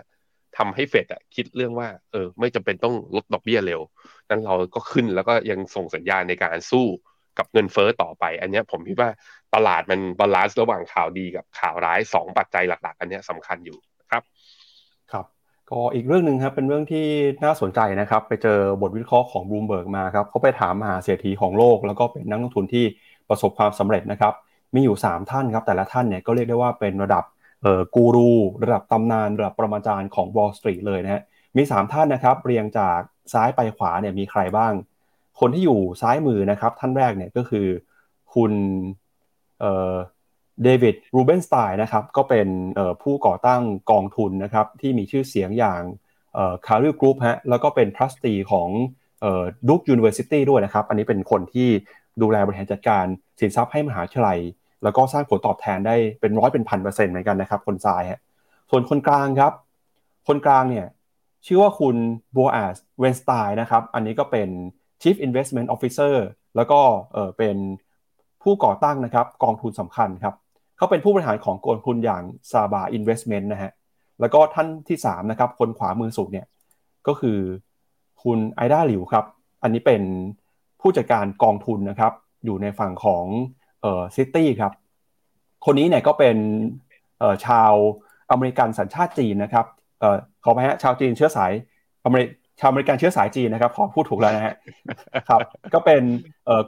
[0.57, 3.81] ทำให้เฟดอะคิดเรื่องว่าเออไม่จำเป็นต้องลดดอกเบี้ยเร็ว
[4.29, 6.85] นั้นเราก็ขึ้นแล้วก็ยังส่งสัญญาณในการสู้
[7.37, 9.09] กับเงินเฟ้อต่อไป อันนี้ผมคิดว่า
[9.55, 13.77] ตลาดมัน balance ระหว่างข่าวดีกับข่าวร้ายสองปัจจัยหลัก ๆ อันนี้สำคัญอยู่
[14.11, 14.23] ครับ
[15.11, 15.25] ครับ
[15.69, 17.05] ก็อีกเรื่องหนึ่งครับเป็นเรื่องที่
[17.43, 22.85] น่าสนใจนะครับ ไปเจอบทวิเคราะห์ของบลูมเบิร์กมาครับเขาไปถามมหาเศรษฐีของโลก แล้วก็เป็นนักลงทุนที่
[23.29, 24.33] ประสบความสำเร็จนะครับ
[24.75, 27.23] มีอยู่ 3 ท่านครับ แต่ละท่านเนี่ยก็เรียกได้ว่าเป็นระดับ
[27.95, 28.31] กูรู
[28.63, 31.21] ระดับตำนานระดับปรมาจารย์ของ Wall Street เลยนะฮะ
[31.57, 32.99] มี 3 ท่านนะครับเรียงจาก
[33.33, 34.73] ซ้ายไปขวาเนี่ยมีใครบ้าง
[35.39, 37.67] คนที่อยู่ซ้ายมือนะครับ ท่านแรกเนี่ยก็คือ
[38.33, 38.51] คุณ
[39.61, 42.47] David Rubenstein นะครับก็เป็น
[43.01, 45.81] ผู้ก่อตั้งกองทุนนะครับที่มีชื่อเสียงอย่าง
[46.65, 48.69] Carlyle Group ฮะแล้วก็เป็น trustee ของ
[49.67, 51.69] Duke University ด้วยนะครับ อันนี้เป็นคนที่
[52.21, 53.05] ดูแลบริหารจัดการ
[53.39, 54.39] สินทรัพย์ให้มหาวิทยาลัย
[54.83, 58.19] แล้วก็สร้างผลตอบแทนได้เป็นร้อยเป็นพันเปอร์เซ็นต์เหมือนกันนะครับ คนซ้ายฮะ
[58.69, 59.53] ส่วนคนกลางครับ
[60.27, 60.87] คนกลางเนี่ย
[61.45, 61.95] ชื่อว่าคุณ
[62.35, 64.49] Boaz Weinstein นะครับ อันนี้ก็เป็น
[65.01, 66.15] Chief Investment Officer
[66.55, 66.79] แล้วก็
[67.13, 67.57] เออเป็น
[68.43, 70.35] ผู้ก่อตั้งนะครับกองทุนสำคัญครับ
[70.77, 73.71] เขาเป็นผู้บริหารของกองทุนอย่าง Saba Investment นะฮะ
[74.19, 76.45] แล้วก็ท่านที่3นะครับคนขวามือสุดเนี่ย
[77.07, 77.39] ก็คือ
[78.23, 79.25] คุณ Ida Liu ครับ
[79.63, 80.01] อันนี้เป็น
[80.81, 82.13] ผู้จัดการกองทุนนะครับ
[82.45, 83.25] อยู่ในฝั่งของ
[83.85, 84.71] เอ่อ Citi ครับ
[85.65, 86.37] คนนี้เนี่ยก็เป็น
[87.19, 87.73] เอ่อชาว
[88.31, 89.65] อเมริกันสัญชาติจีนนะครับ
[89.99, 91.51] เอ่อขออภัยฮะชาวจีนเชื้อสาย
[92.05, 92.25] อเมริ
[92.59, 94.53] ชาวอเมริกันเชื้อสายจีนนะครับ ขอพูดถูกแล้วนะฮะ
[95.29, 95.41] ครับ
[95.73, 96.03] ก็เป็น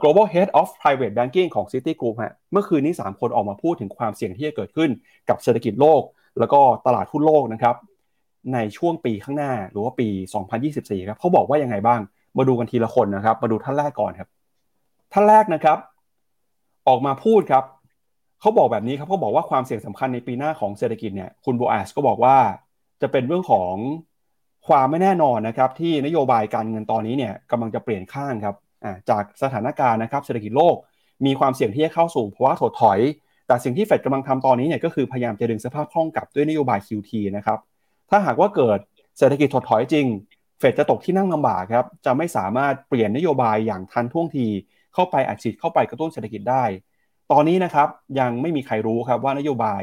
[0.02, 4.90] global head of private banking ของ Citigroup ฮะเมื่อคืนนี้ 3 คนออกมาพูดถึงความเสี่ยงที่จะเกิดขึ้น
[5.28, 6.02] กับเศรษฐกิจโลก
[6.38, 7.76] แล้วก็ตลาดหุ้นโลกนะครับ
[8.54, 10.08] ในช่วงปีข้างหน้าหรือว่าปี
[10.58, 12.00] 2024 ครับเขาบอกว่ายังไงบ้าง
[12.38, 14.28] มาดูกันทีละคนนะครับ มาดูท่านแรกก่อนครับ
[15.12, 15.78] ท่านแรกนะครับ
[16.88, 17.64] ออกมาพูดครับ
[18.40, 22.36] เขาบอกแบบนี้ครับเขาบอกว่าความเสี่ยงสำคัญในปีหน้าของเศรษฐกิจเนี่ยคุณโบอาสก็บอกว่า
[23.02, 23.74] จะเป็นเรื่องของ
[24.68, 28.56] ความไม่แน่นอนนะครับที่นโยบายการเงินตอนนี้เนี่ยกำลังจะเปลี่ยนข้างครับ
[29.10, 30.76] จากสถานการณ์นะครับเศรษฐกิจโลก
[31.26, 32.98] มีความเสี่ยงที่จะเข้าสู่ภาวะถดถอย
[33.46, 37.58] แต่สิ่งที่เฟดกำลังทำตอนนี้เนี่ยก็คือพยายามจะดึงสภาพคล่องกลับด้วยนโยบาย QT นะครับ
[38.10, 38.78] ถ้าหากว่าเกิด
[39.18, 40.06] เศรษฐกิจถดถอยจริง
[40.58, 44.46] เฟดจะตกที่นั่งลำบากครับจะไม่สามารถเปลี่ยนนโยบายอย่างทันท่วงที
[44.98, 46.64] เข้าไปอัดฉีดเข้าไปกระตุ้นเศรษฐกิจได้
[47.32, 47.88] ตอนนี้นะครับ
[48.20, 49.82] ยังไม่มีใครรู้ครับว่านโยบาย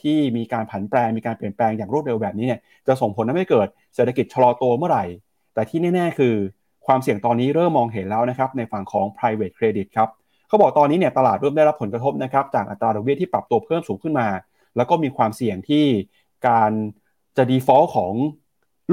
[0.00, 5.04] ที่มีการผันแปรมีการเปลี่ยนแปลงอย่างรวดเร็วแบบนี้เนี่ยจะส่งผลทำให้เกิดเศรษฐกิจชะลอตัวเมื่อไหร่
[5.54, 6.34] แต่ที่แน่ ๆ คือ
[6.86, 10.08] ความเสี่ยงตอนนี้เริ่มมองเห็นแล้วนะครับในฝั่งของ private credit ครับ
[10.48, 14.28] เขาบอกตอนนี้เนี่ยตลาดเริ่มได้รับผลกระทบนะครับจากอัตราดอกเบี้ยที่ปรับตัวเพิ่มสูงขึ้นมา
[14.76, 15.84] แล้วก็มีความเสี่ยงที่
[16.48, 16.72] การ
[17.36, 18.12] จะ default ของ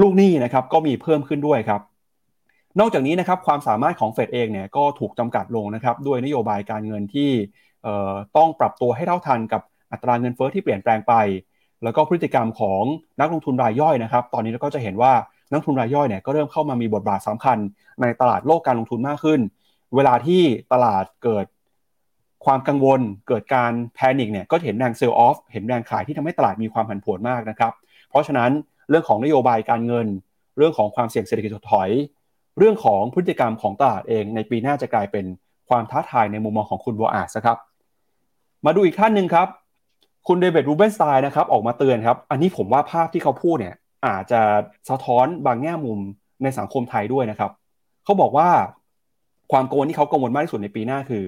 [0.00, 1.80] ลูกหนี้นะครับก็มีเพิ่มขึ้นด้วยครับ
[2.80, 7.30] นอกจากนี้นะครับความสามารถของเฟดเองเนี่ยก็ถูกจำกัดลงนะครับด้วยนโยบายการเงินที่
[8.36, 9.62] ต้องปรับตัวให้เท่าทันกับ
[9.92, 11.14] อัตราเงินเฟอ้อที่เปลี่ยนแปลงไป
[11.84, 12.82] แล้วก็พฤติกรรมของ
[13.20, 15.12] นักลงทุนรายย่อยนะครับ ตอนนี้เราก็จะเห็นว่า
[15.52, 17.58] นักทุนรายย่อยเนี่ยก็เริ่มเข้ามามีบทบาทสำคัญ
[18.00, 19.40] ในตลาดโลกการลงทุนมากขึ้น
[19.96, 21.46] เวลาที่ตลาดเกิด
[22.44, 27.72] ความกังวล เกิดการ panic เนี่ยก็เห็นแรง sell off เห็นแรงขายที่ทำให้ตลาดมีความผันผวนมากนะครับ
[28.10, 28.50] เพราะฉะนั้น
[28.88, 30.06] เรื่องของนโยบายการเงิน
[30.58, 31.90] เรื่องของความเสี่ยงเศรษฐกิจถดถอย
[32.58, 35.24] เรื่องของพฤติกรรมของตลาดเองในปีหน้าจะกลายเป็น
[35.68, 37.58] ความท้าทายในมุมมองของคุณ Boaz ครับ
[38.66, 39.48] มาดูอีกท่านหนึ่งครับ
[40.28, 43.74] คุณ David Rubenstein นะครับออกมาเตือนครับ อันนี้ผมว่าภาพที่เขาพูดเนี่ย
[44.06, 44.40] อาจจะ
[44.90, 45.98] สะท้อนบางแง่มุม
[46.42, 47.50] ในสังคมไทยด้วยนะครับ
[48.04, 48.48] เขาบอกว่า
[49.52, 51.24] ความกังวลที่เขากังวลมากที่สุดในปีหน้าคือ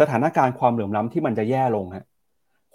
[0.00, 2.06] สถานการณ์ความเหลื่อมล้าที่มันจะแย่ลงฮะ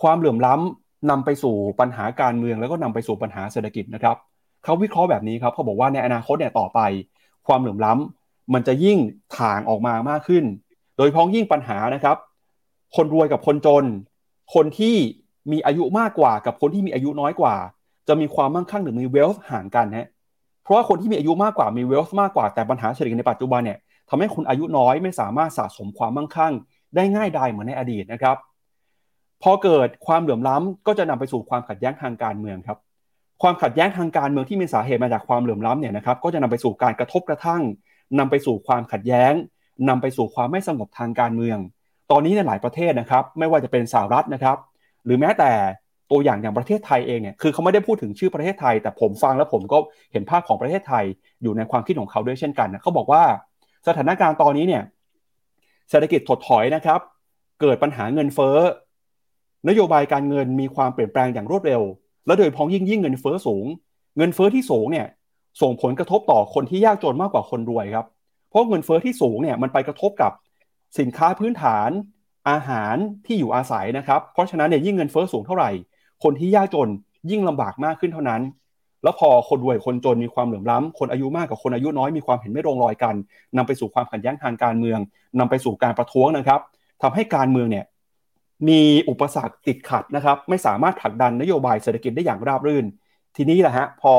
[0.01, 4.17] ความเหลื่อมล้ำนำไปสู่ปัญหาการเมืองแล้วก็นำไปสู่ปัญหาเศรษฐกิจนะครับ
[4.63, 6.79] เขาวิเคราะห์แบบนี้ครับเขาบอกว่าในอนาคตเนี่ยต่อไป
[7.47, 8.97] ความเหลื่อมล้ำมันจะยิ่ง
[9.37, 10.43] ถ่างออกมามากขึ้น
[10.97, 12.17] โดยพ้องยิ่งปัญหานะครับ
[12.95, 13.85] คนรวยกับคนจน
[14.53, 14.95] คนที่
[15.51, 17.55] มีอายุมากกว่ากับคนที่มีอายุน้อยกว่า
[18.07, 20.07] จะมีความมั่งคั่งหรือมีเวลส์ห่างกันฮะ
[20.63, 23.77] เพราะว่าคนที่มีอายุมากกว่ามีเวลส์มากกว่าแต่ปัญหาเศรษฐกิจในปัจจุบันเนี่ย
[24.09, 26.53] ทำให้คนอายุน้อยไม่สามารถสะสมความมั่งคั่ง
[26.95, 28.37] ได้ง่ายดายเหมือนในอดีตนะครับ
[29.43, 32.77] พอเกิดความเหลื่อมล้ำก็จะนำไปสู่ความขัดแย้งทางการเมืองครับ
[33.43, 37.61] ความขัดแย้งทางการเมืองที่มีสาเหตุมาจากความเหลื่อมล้ำเนี่ยนะครับก็จะนำไปสู่การกระทบกระทั่ง
[38.19, 39.33] นำไปสู่ความขัดแย้ง
[39.89, 41.57] นำไปสู่ความไม่สงบทางการเมือง
[42.11, 44.57] ตอนนี้ในหลายประเทศนะครับไม่ว่าจะเป็นสหรัฐนะครับ
[45.05, 45.51] หรือแม้แต่
[46.11, 49.77] ตัวอย่างอย่างประเทศไทยเองเนี่ยคือเขาไม่ได้พูดถึงชื่อประเทศไทย แต่ผมฟังแล้วผมก็
[50.11, 51.05] เห็นภาพของประเทศไทย
[51.41, 53.23] อยู่ในความคิดของเขาด้วยเช่นกันนะเขาบอกว่า
[53.87, 54.83] สถานการณ์ตอนนี้เนี่ย
[55.89, 56.99] เศรษฐกิจถดถอยนะครับ
[57.61, 58.57] เกิดปัญหาเงินเฟ้อ
[59.69, 61.81] นโยบายการเงินมีความเปลี่ยนแปลงอย่างรวดเร็ว
[62.25, 63.65] และโดยพ้องยิ่งยิ่งเงินเฟ้อสูง
[64.17, 65.07] เงินเฟ้อที่สูงเนี่ย
[65.61, 68.05] ส่งผลกระทบต่อคนที่ยากจนมากกว่าคนรวยครับ
[68.49, 70.31] เพราะเงินเฟ้อที่สูงเนี่ยมันไปกระทบกับ
[70.99, 71.89] สินค้าพื้นฐาน
[72.49, 72.95] อาหาร
[73.25, 75.69] ที่อยู่อาศัยนะครับ เพราะฉะนั้นเนี่ยยิ่งเงินเฟ้อสูงเท่าไหร่
[76.23, 76.89] คนที่ยากจน
[77.31, 78.41] ยิ่งลำบากมากขึ้นเท่านั้น
[79.03, 83.15] แล้วพอคนรวยคนจนมีความเหลื่อมล้ำคนอายุมากกับคนอายุน้อยมีความเห็นไม่ตรงรอยกัน
[83.57, 84.99] นำไปสู่ความขัดแย้งทางการเมือง
[85.39, 86.59] นำไปสู่การประท้วงนะครับ
[87.01, 87.85] ทำให้การเมืองเนี่ย
[88.67, 92.85] มีอุปสรรคติดขัดนะครับ ไม่สามารถผลักดันนโยบายเศรษฐกิจได้อย่างราบรื่น
[93.35, 94.13] ทีนี้แหละฮะพอ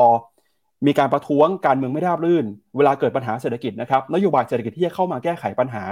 [0.85, 2.45] มีการประท้วงการเมืองไม่ราบรื่น
[2.77, 5.83] เวลาเกิดปัญหาเศรษฐกิจนะครับนโยบายเศรษฐกิจที่จะเข้ามาแก้ไขปัญหา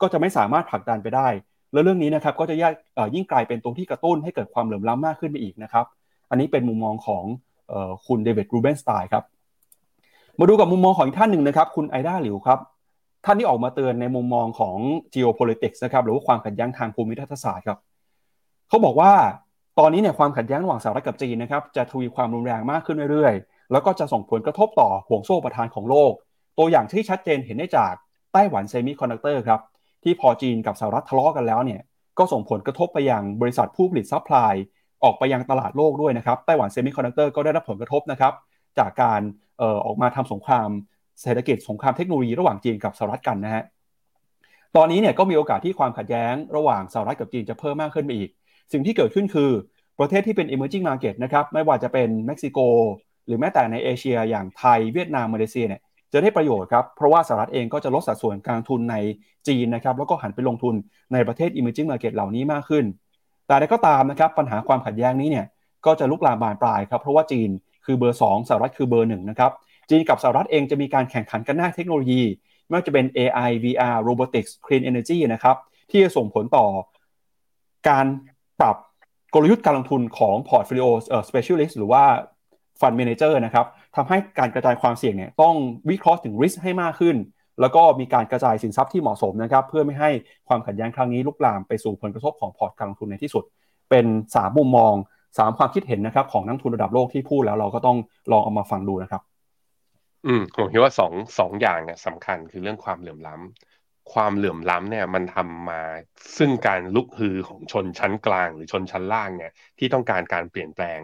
[0.00, 1.28] ก็จะไม่สามารถผลักดันไปได้
[1.72, 2.56] แล้วเรื่องนี้นะครับก็จะ
[3.14, 5.84] ยิ่งกลายเป็นตัวที่กระตุ้นให้เกิดความเหลื่อมล้ำมากขึ้นไปอีกนะครับ
[6.30, 7.24] อันนี้เป็นมุมมองของ
[8.06, 9.24] คุณเดวิดรูเบนสไตน์ครับ
[10.38, 12.58] มาดูกับมุมมองของอีกท่านหนึ่งนะครับ คุณไอด้าหลิวครับ
[13.24, 14.76] ท่านที่ออกมาเตือนในมุมมองของ
[15.14, 17.78] geopolitics นะครับหรือว่าความขัดแย้งทางภูมิทัศศาสตร์ครับ
[18.68, 19.12] เขาบอกว่า
[19.78, 26.12] ตอนนี้เนี่ยความขัดแย้งระหว่างสหรัฐกับจีนนะครับจะทวีความรุนแรงมากขึ้นเรื่อยๆ แล้วก็จะส่งผลกระทบต่อห่วงโซ่ประทานของโลก
[26.58, 27.94] ตัวอย่างที่ชัดเจนเห็นได้จาก
[28.32, 29.60] Taiwan Semiconductor ครับ
[30.04, 31.80] ที่พอจีนกับสหรัฐทะเลาะกันแล้วเนี่ย
[32.18, 34.52] ก็ส่งผลกระทบไปยังบริษัทผู้ผลิต supply
[35.04, 38.32] ออกไปยังตลาดโลกด้วยนะครับ Taiwan Semiconductor ก็ได้รับผลกระทบนะครับ
[38.78, 39.20] จากการ
[39.60, 40.68] ออออกมาทำสงคราม
[41.22, 43.64] เศรษฐกิจสงครามเทคโนโลยีระหว่างจีนกับสหรัฐกันนะฮะ
[44.76, 48.30] ตอนนี้เนี่ยก็มีโอกาสที่ความขัดแย้งระหว่างสหรัฐกับจีนจะเพิ่มมากขึ้นไปอีก
[48.72, 49.50] สิ่งที่เกิดขึ้นคือ
[50.00, 52.58] ประเทศที่เป็น emerging market นะครับไม่ว่าจะเป็นเม็กซิโก
[53.26, 55.80] หรือแม้แต่ในเอเชีย อย่างไทยเวียดนามมาเลเซียเนี่ย
[56.12, 58.96] จะได้ประโยชน์ครับเพราะว่าสหรัฐเองก็จะลดสัดส่วนการทุนใน
[59.48, 60.74] จีนนะครับแล้วก็หันไปลงทุน
[61.12, 62.84] ในประเทศ emerging market เหล่านี้มากขึ้น
[63.46, 65.46] แต่ใดก็ตามนะครับปัญหาความขัดแย้งนี้เนี่ย
[65.86, 67.50] ก็จะลุกลามบานปลายครับเพราะว่าจีน
[67.84, 69.52] คือเบอร์ 2สหรัฐคือเบอร์1นะครับ
[69.90, 72.22] จีนกับสหรัฐเองจะมีการแข่งขันกันหน้าเทคโนโลยี
[72.66, 75.56] ไม่ว่าจะเป็น AI VR robotics clean energy นะครับ
[75.90, 76.66] ที่จะส่งผลต่อ
[77.88, 78.06] การ
[78.60, 78.76] ปรับ
[79.34, 80.88] กลยุทธ์การลงทุนของ portfolio
[81.28, 82.04] specialist หรือว่า
[82.80, 85.54] fund manager นะครับทำให้การกระจายความเสี่ยงเนี่ยต้อง
[85.90, 87.16] วิเคราะห์ถึง risk ให้มากขึ้น
[87.60, 90.10] แล้วก็มีการกระจายสินทรัพย์ที่เหมาะสมนะครับ เพื่อไม่ให้
[90.48, 93.44] ความขัดแย้งครั้งนี้ลุกลามไปสู่ผลกระทบของพอร์ตการลงทุนในที่สุด
[93.90, 94.94] เป็นสามมุมมอง
[95.38, 97.96] สามความคิดเห็นนะครับของนักทุนระดับโลกที่พูดแล้วเราก็ต้อง
[98.32, 99.22] ลองเอามาฟังดูนะครับ
[100.26, 103.73] อืมผมคิดว่าสองสองอย่างเนี่ยสำคัญคือเรื่องความเหลื่อมล้ำ
[104.12, 105.82] ความเหลื่อมล้ำเนี่ยมันทำมา
[106.38, 111.00] ซึ่งการลุกฮือของชนชั้นกลางหรือชนชั้นล่างเนี่ยที่ต้องการการเปลี่ยนแปลง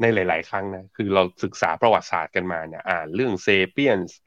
[0.00, 4.18] ในหลาย ๆ ครั้งนะคือเราศึกษาประวัติศาสตร์กันมาเนี่ยอ่านเรื่องเซเปียนส์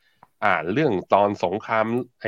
[0.45, 1.85] อ่านเรื่องตอนสงคราม
[2.21, 2.27] ไอ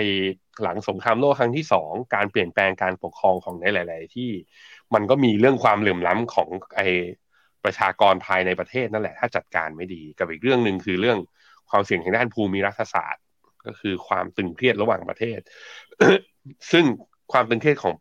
[0.63, 4.31] หลังสงครามโลกครั้งที่สองการเปลี่ยนแปลงการปกครองของในหลาย ๆ ที่
[4.93, 6.81] มันก็มีเรื่องความเหลื่อมล้ำของไอ
[7.63, 11.19] ประชากรภายในประเทศนั่นแหละ ถ้าจัดการไม่ดีกับอีกเรื่องหนึ่งคือเรื่อง
[11.69, 13.23] ความเสี่ยงทางด้านภูมิรัฐศาสตร์
[13.65, 15.39] ก็คือความตึงเครียดระหว่างประเทศ
[16.71, 16.85] ซึ่ง
[17.31, 17.93] ความตึงเครียดของ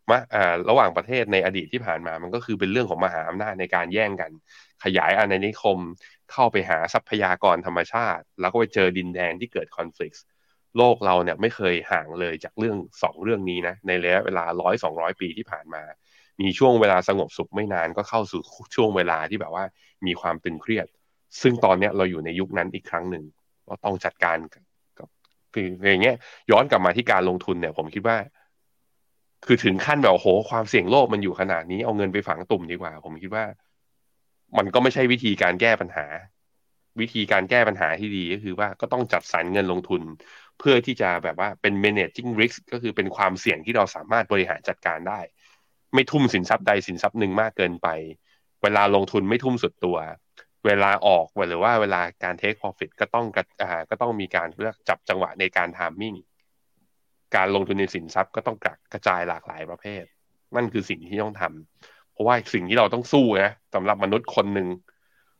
[0.69, 4.31] ระหว่างประเทศในอดีตที่ผ่านมา มันก็คือเป็นเรื่องของมหาอำนาจในการแย่งกัน
[4.83, 5.77] ขยายอาณานิคม
[6.31, 10.19] เข้าไปหาทรัพยากรธรรมชาติ แล้วก็ไปเจอดินแดนที่เกิดคอนฟ lict
[10.77, 15.83] โลกเราเนี่ยไม่เคยห่างเลยจากเรื่องสองเรื่องนี้นะในระยะเวลาร้อยสองร้อยปีที่ผ่านมา
[16.41, 18.41] มีช่วงเวลาสงบสุขไม่นานก็เข้าสู่
[18.75, 19.65] ช่วงเวลาที่แบบว่า
[20.05, 20.87] มีความตึงเครียด
[21.41, 23.23] ซึ่งตอนเนี้ยเราอยู่ในยุคนั้นอีกครั้งหนึ่ง
[23.67, 24.37] เราต้องจัดการ
[25.55, 26.15] คืออย่างเงี้ย
[26.51, 28.17] ย้อนกลับมาที่การลงทุนเนี่ย ผมคิดว่า
[29.45, 33.45] คือถึงขั้นแบบโหความเสี่ยงโลกมันอยู่ขนาดนี้เอาเงินไปฝังตุ่มดีกว่า ผมคิดว่า
[34.57, 36.05] มันก็ไม่ใช่วิธีการแก้ปัญหา
[37.01, 40.01] วิธีการแก้ปัญหาที่ดีก็คือว่าก็ต้องจัดสรรเงินลงทุน
[40.59, 45.19] เพื่อที่จะแบบว่าเป็น managing risk ก็คือเป็นความเสี่ยงที่เราสามารถบริหารจัดการได้
[45.93, 47.87] ไม่ทุ่มสินทรัพย์ใดสินทรัพย์หนึ่งมากเกินไป
[48.63, 49.97] เวลาลงทุนไม่ทุ่มสุดตัว
[50.65, 53.25] เวลาออกหรือว่าเวลาการ take profit ก็ต้อง
[53.61, 56.17] อ่าก็ต้องมีการเลือกจับจังหวะในการ timing
[57.35, 58.57] การลงทุนในสินทรัพย์ก็ต้อง
[58.93, 60.03] กระจายหลากหลายประเภท
[60.55, 64.67] นั่นคือสิ่งที่ต้องทำเพราะว่าสิ่งที่เราต้องสู้นะสำหรับมนุษย์คนหนึ่ง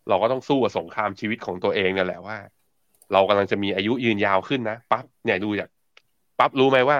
[0.09, 2.37] เราก็ต้องสู้กับสงครามชีวิตของตัวเองนั่นแหละว่า
[3.13, 5.69] เรากำลังจะมีอายุยืนยาวขึ้นนะปั๊บเนี่ยดูจาก
[6.39, 6.97] ปั๊บรู้ไหมว่า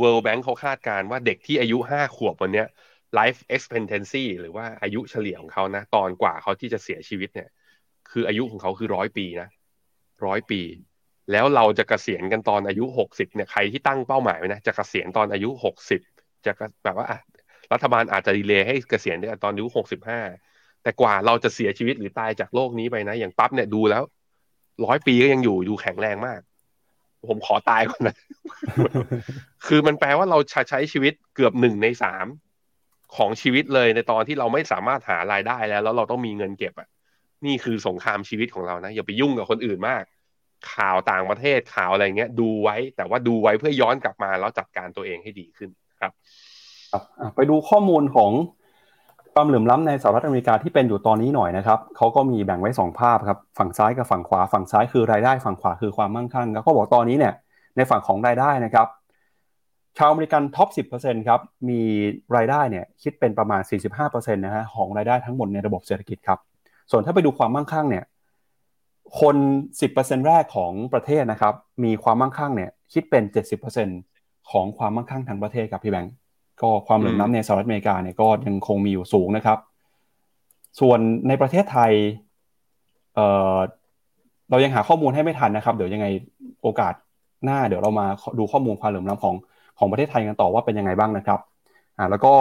[0.00, 2.66] World Bank เขาคาดการณ์ว่าเด็กที่อายุห้าขวบวันเนี้ย
[3.18, 7.48] life expectancy หรือว่าอายุเฉลี่ยของเขานะ ตอนกว่าเขาที่จะเสียชีวิตเนี่ย
[8.10, 9.48] คืออายุของเขาคือร้อยปีนะ
[10.26, 10.60] ร้อยปี
[11.32, 16.00] แล้วเราจะกะเกษียณกันตอนอายุหกสิบเนี่ยใครที่ตั้งเป้าหมายไว้นะจะกะเกษียณตอนอายุหกสิบ
[16.44, 16.52] จะ
[16.84, 17.06] แบบว่า
[17.72, 20.20] รัฐบาลอาจจะดีเลย์ให้เกษียณได้ตอนอายุหกสิบห้า
[20.82, 24.02] แต่กว่าเราจะเสียชีวิตหรือตายจากโลกนี้ไปนะ อย่างปั๊บเนี่ยดูแล้ว
[24.84, 26.40] ร้อยปีก็ยังอยู่ดูแข็งแรงมาก
[27.28, 28.16] ผมขอตายก่อนนะ
[29.66, 30.38] คือมันแปลว่าเรา
[30.70, 32.26] ใช้ชีวิตเกือบหนึ่งในสาม
[33.16, 36.88] ของชีวิตเลยในตอนที่เราไม่สามารถหารายได้แล้ว แล้วเราต้องมีเงินเก็บอะ
[37.46, 40.02] นี่คือสงครามชีวิตของเรานะอย่าไปยุ่งกับคนอื่นมาก
[40.72, 46.12] ข่าวต่างประเทศข่าวอะไรเงี้ย ดูไว้ แต่ว่าดูไว้เพื่อย้อนกลับมาแล้วจัดการตัวเองให้ดีขึ้นครับ
[46.92, 47.02] ครับ
[47.36, 48.32] ไปดูข้อมูลของ
[49.34, 57.34] ความเหลื่อมล้ำในสหรัฐอเมริกาที่เป็นอยู่ตอนนี้หน่อยนะครับเขาก็มีแบ่งไว้ 2 ภาพครับฝั่งซ้ายกับฝั่งขวา ฝั่งซ้ายคือรายได้ฝั่งขวาคือความมั่งคั่ง แล้วก็บอกตอนนี้เนี่ย
[57.76, 58.86] ในฝั่งของรายได้นะครับ
[59.98, 60.68] ชาวอเมริกัน top
[60.98, 61.80] 10%ครับ มี
[62.36, 63.60] รายได้เนี่ยคิดเป็นประมาณ
[63.98, 66.38] 45%นะฮะของรายได้ทั้งหมดในระบบเศรษฐกิจครับ
[66.90, 68.04] ส่วนถ้าไปดูความมั่งคั่งเนี่ย
[69.20, 69.36] คน
[69.80, 73.22] 10%แรกของประเทศนะครับ มีความมั่งคั่งเนี่ยคิดเป็น
[73.86, 76.14] 70%ของความมั่งคั่งทั้งประเทศครับพี่แบงค์
[76.60, 79.58] ก็ความเหลื่อมล้ำในสหรัฐอเมริกาเนี่ยก็ยังคงมีอยู่สูงนะครับ
[80.80, 81.92] ส่วนในประเทศไทย
[83.14, 83.56] เอ่อ
[84.50, 86.06] เรายังหาข้อมูลให้ไม่ทันนะครับ เดี๋ยวยังไง
[86.62, 86.94] โอกาส
[87.44, 88.06] หน้าเดี๋ยวเรามา
[88.38, 89.34] ดูข้อมูลความเหลื่อมล้ำของ
[89.78, 91.40] ของประเทศไทยกันต่อว่าเป็นยังไงบ้างนะครับ
[91.98, 92.34] อ่าแล้วก็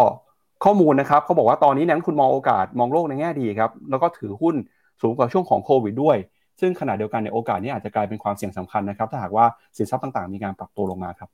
[0.63, 4.55] ข้อมูลนะครับเขาบอกว่าตอนนี้นักคุณมองโอกาสมองโลกในแง่ดีครับแล้วก็ถือหุ้น
[5.01, 6.17] สูงกว่าช่วงของโควิดด้วย
[6.59, 9.45] ซึ่งขณะเดียวกันในโอกาสนี้อาจจะกลายเป็นความเสี่ยงสำคัญนะครับ ถ้าหากว่า
[9.77, 11.29] สินทรัพย์ต่างๆ มีการปรับตัวลงมาครับ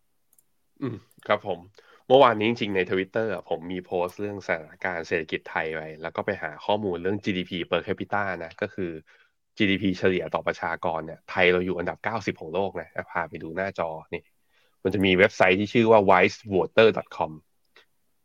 [0.82, 0.96] อืม
[1.28, 1.60] ครับผม
[2.08, 8.92] เมื่อวานนี้จริงๆ ในทวิตเตอร์ผมมีโพสต์เรื่องสถานการณ์เศรษฐกิจไทยไว้ แล้วก็ไปหาข้อมูลเรื่อง GDP per capita นะก็คือ
[9.58, 11.98] GDP เฉลี่ยต่อประชากรเนี่ยไทยเราอยู่อันดับ
[12.36, 14.22] 90 ของโลกนะพาไปดูหน้าจอนี่
[14.84, 17.32] มันจะมีเว็บไซต์ที่ชื่อว่า wisevoter.com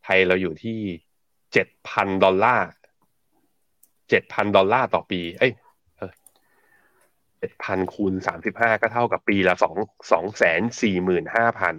[0.05, 0.79] ไทยเราอยู่ที่
[1.53, 2.69] 7,000ดอลลาร์
[3.99, 5.53] 7,000ดอลลาร์ต่อปี เอ้ย
[7.39, 9.77] เจ็ดพันคูณสามสิบห้าก็เท่ากับปีละสอง
[10.13, 11.77] สองแสนสี่หมื่นห้าพัน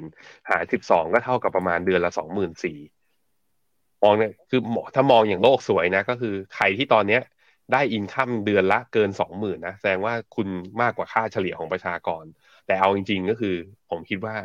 [0.49, 2.79] หารสิบสองก็เท่ากับประมาณเดือนละสองหมื่นสี่
[4.03, 4.61] มองเนี่ยคือ
[4.95, 7.21] ถ้ามองอย่างโลกสวยนะ ก็คือใครที่ตอนเนี้ย
[7.73, 10.47] ได้อินคัมเดือนละเกินสองหมื่นนะแสดงว่าคุณ
[10.81, 12.23] มากกว่าค่าเฉลี่ยของประชากร
[12.67, 13.55] แต่เอาจริง ๆ ก็คือ
[13.89, 14.35] ผมคิดว่า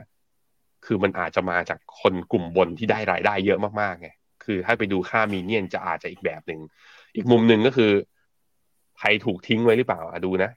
[0.87, 4.09] คือมันอาจจะมาจากคนกลุ่มบนที่ได้รายได้เยอะมากๆไง
[4.45, 6.61] คือถ้าไปดูค่ามีเนียนจะอาจจะอีกแบบหนึ่ง
[7.17, 7.93] อีกมุมหนึ่งก็คือ
[8.99, 10.51] ใครถูกทิ้งไว้หรือเปล่าอะดูนะ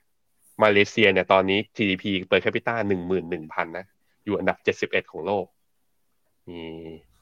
[0.63, 3.85] มาเลเซียเนี่ยตอนนี้ GDP เปิดแคปิตาหนึ่งหมื่นหนึ่งพันนะ
[4.25, 5.45] อยู่อันดับเจ็ดสิบเอ็ดของโลก
[6.47, 6.61] มี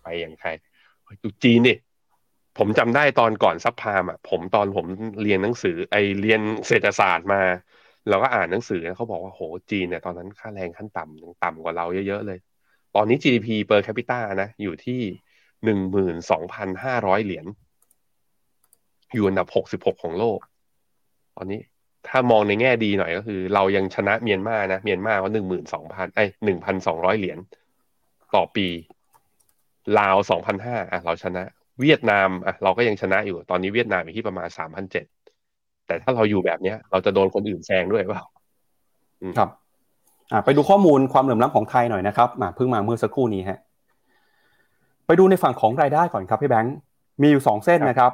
[0.01, 0.49] ไปอย่างใคร
[1.23, 1.77] ดูจีนนี่
[2.57, 4.85] ผมจำได้ตอนก่อนซับพามอะ ผมตอนผม
[5.23, 7.41] เรียนหนังสือ ไอเรียนเศรษฐศาสตร์มา
[8.09, 9.41] เราก็อ่านหนังสือเขาบอกว่าโห
[9.71, 12.39] จีนเนี่ยตอนนั้นค่าแรงขั้นต่ำยังต่ำกว่าเราเยอะๆเลย
[12.95, 15.01] ตอนนี้ GDP เปิดแคปิตานะ อยู่ที่
[15.63, 17.45] หนึ่งหมื่นสองพันห้าร้อยเหรียญ
[19.13, 20.39] อยู่อันดับหกสิบหกของโลก
[21.37, 21.61] ตอนนี้
[22.07, 27.39] ถ้ามองในแง่ดีหน่อยก็คือ เรายังชนะเมียนมานะ เมียนมาเขาหนึ่งหมื่นสองพันไอหนึ่งพันสองร้อยเหรียญ
[28.35, 28.67] ต่อปี
[29.99, 31.43] ลาวสองพันห้าอะเราชนะ
[31.81, 35.05] เวียดนามอะเราก็ยังชนะอยู่ ตอนนี้เวียดนามอยู่ที่ประมาณสามพันเจ็ด
[35.87, 38.23] แต่ถ้าเราอยู่แบบเนี้ย เราจะโดนคนอื่นแซงด้วยเปล่า
[39.37, 39.49] ครับ
[40.45, 43.59] ไปดูข้อมูลความเหลื่อมล้ำของไทยหน่อยนะครับมาเพิ่งมาเมื่อสักครู่นี้ฮะ
[45.05, 46.75] ไปดูในฝั่งของรายได้ก่อนครับพี่แบงค์
[47.21, 48.11] มีอยู่สองเส้นนะครับ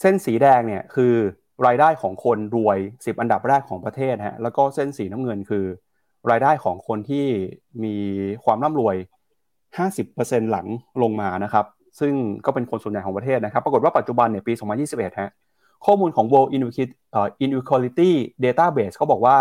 [0.00, 1.14] เส้นสีแดงเนี่ยคือ
[1.66, 5.64] รายได้ของคนรวย 10 อันดับแรกของประเทศฮะแล้วก็เส้นสีน้ำเงินคือ
[6.30, 7.26] รายได้ของคนที่
[7.84, 7.94] มี
[8.44, 8.96] ความร่ำรวย
[9.72, 10.66] 50%หลัง
[11.02, 11.64] ลงมานะครับ
[12.00, 12.12] ซึ่ง
[12.46, 14.52] ก็เป็นคนส่วนใหญ่ของประเทศนะครับ ปรากฏว่าปัจจุบันเนี่ยปี
[14.86, 15.30] 2021ฮะ
[15.86, 16.50] ข้อมูลของ World
[17.44, 18.10] Inequality
[18.44, 19.36] Database เขาบอกว่า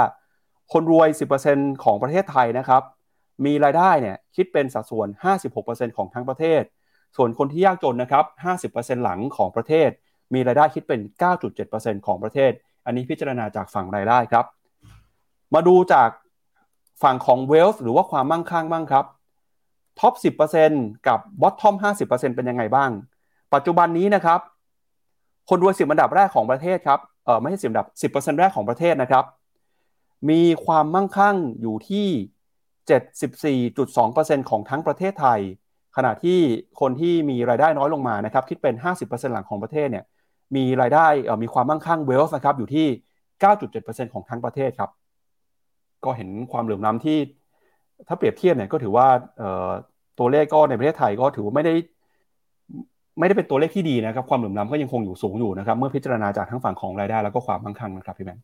[0.74, 1.08] คนรวย
[1.46, 2.84] 10%ของประเทศไทยนะครับ
[3.46, 5.08] มีรายได้เนี่ยคิดเป็นสัดส่วน
[5.54, 6.62] 56%ของทั้งประเทศ
[7.16, 8.26] ส่วนคนที่ยากจนนะครับ
[8.74, 9.90] 50%หลังของประเทศ
[10.34, 11.00] มีรายได้คิดเป็น
[11.54, 12.52] 9.7%ของประเทศ
[12.86, 14.46] อันนี้พิจารณาจากฝั่งรายได้ครับ
[15.54, 16.10] มาดูจาก
[17.04, 19.06] ฝั่งของ wealth หรือว่าความมั่งคั่งบ้างครับ
[20.00, 20.14] top
[20.62, 22.90] 10%กับ bottom 50%เป็นยังไงบ้าง
[23.54, 24.40] ปัจจุบันนี้นะครับ
[25.50, 29.24] คนรวยสิบอันดับแรกของประเทศครับ เออไม่ใช่สิบอันดับ 10%แรกของประเทศนะครับ
[30.30, 32.08] มีความมั่งคั่งอยู่ที่
[33.74, 35.40] 74.2%ของทั้งประเทศไทย
[35.98, 36.40] ขณะที่
[36.80, 40.06] คนที่มีรายได้น้อยลงมานะครับคิดเป็น 50%หลังของประเทศเนี่ย
[40.56, 41.08] มีรายได้
[41.44, 42.88] มีความมั่งคั่งเวลส์นะครับอยู่ที่
[43.52, 44.92] 9.7%ของทั้งประเทศครับ
[46.06, 47.18] ก็เห็นความเหลื่อมล้ำที่
[48.08, 49.08] ถ้าเปรียบเทียบเนี่ยก็ถือว่า
[50.20, 51.74] ตัวเลขก็ในประเทศไทยก็ถือว่าไม่ได้
[53.20, 58.44] ไม่ได้เป็นตัวเลขที่ดีนะครับ ความเหลื่อมล้ำก็ยังคงอยู่สูงอยู่นะครับ เมื่อพิจารณาจากทั้งฝั่งของรายได้แล้วก็ความมั่งคั่งนะครับพี่แบงค์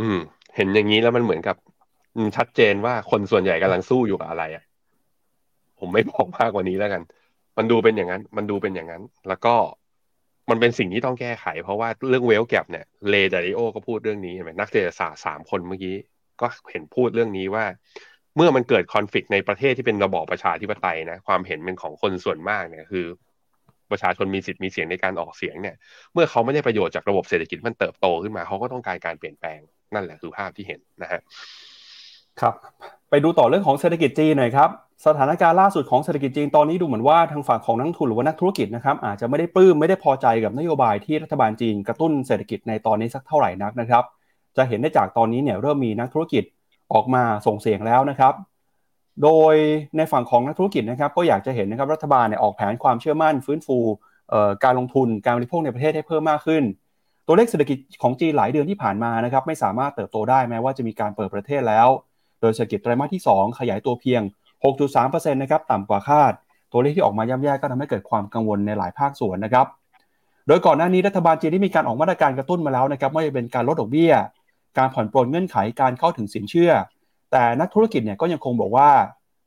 [0.00, 0.18] อืม
[0.56, 1.56] เห็นอย่างนี้แล้วมันเหมือนกับ
[2.36, 4.64] ชัดเจนว่าคนส่วนใหญ่กำลังสู้อยู่กับอะไรอะ
[5.78, 7.02] ผมไม่บอกมากกว่านี้แล้วกัน
[7.58, 9.54] มันดูเป็นอย่างนั้น มันดูเป็นอย่างนั้น แล้วก็
[10.50, 15.96] มันเป็นสิ่งที่ต้องแก้ไข เพราะว่าเรื่องเวลแกรเนี่ยเลเดริโอก็พูดเรื่องนี้เห็นไหมนักเศรษฐศาสตร์สามคนเมื่อกี้
[16.40, 17.64] ก็เห็นพูดเรื่องนี้ว่า
[18.36, 23.06] เมื่อมันเกิดคอนฟ lict ในประเทศที่เป็นระบอบประชาธิปไตยนะ ความเห็นเป็นของคนส่วนมากเนี่ยคือ
[23.90, 25.76] ประชาชนมีสิทธิ์มีเสียงในการออกเสียงเนี่ย
[26.12, 29.60] เมื่อเขาไม่ได้ประโยชน์จากระบบเศรษฐกิจมันเติบโตขึ้นมาเขาก็ต้องการการเปลี่ยนแปลง
[29.96, 31.20] นั่นแหละคือภาพที่เห็นนะฮะ
[32.40, 32.54] ครับ
[33.10, 34.70] ไปดูต่อเรื่องของเศรษฐกิจจีนหน่อยครับ
[35.06, 44.04] สถานการณ์ล่าสุดของเศรษฐกิจจีนตอนนี้ดูเหมือนว่าทางฝั่งของนักทุนหรือว่านักธุรกิจนะครับอาจจะไม่ได้ปลื้มไม่ได้พอใจกับนโยบายที่รัฐบาลจีนกระตุ้นเศรษฐกิจในตอนนี้สักเท่าไหร่นักนะครับ
[44.56, 46.44] จะเห็นได้จากตอนนี้เนี่ยเริ่มมีนักธุรกิจ
[46.92, 48.34] ออกมาส่งเสียงแล้วนะครับ
[49.22, 49.54] โดย
[49.96, 53.78] ในฝั่งของนักธุรกิจนะครับก็อยากจะเห็นนะครับรัฐบาลเนี่ยออกแผนความเชื่อมั่น ฟื้นฟู
[54.64, 56.62] การลงทุนการบริโภคในประเทศให้เพิ่มมากขึ้น
[57.26, 61.88] ตัวเลขเศรษฐกิจของจีนหลายเดือนที่ผ่านมานะครับไม่สามารถเติบโตได้แม้ว่าจะมีการเปิดประเทศแล้ว
[62.40, 64.22] โดยเศรษฐกิจไตรมาสที่ 2 ขยายตัวเพียง
[64.64, 66.32] 6.3%นะครับต่ำกว่าคาด
[66.72, 69.66] ตัวเลขที่ออกมาย่ำแย่ก็ทำให้เกิดความกังวลในหลายภาคส่วนนะครับ
[70.48, 74.12] โดยก่อนหน้านี้รัฐบาลจีนได้มีการออกมาตรการกระตุ้นมาแล้วนะครับไม่ว่าจะเป็นการลดดอกเบี้ย
[74.78, 76.72] การผ่อนปลนเงื่อนไขการเข้าถึงสินเชื่อ
[77.32, 78.88] แต่นักธุรกิจเนี่ยก็ยังคงบอกว่า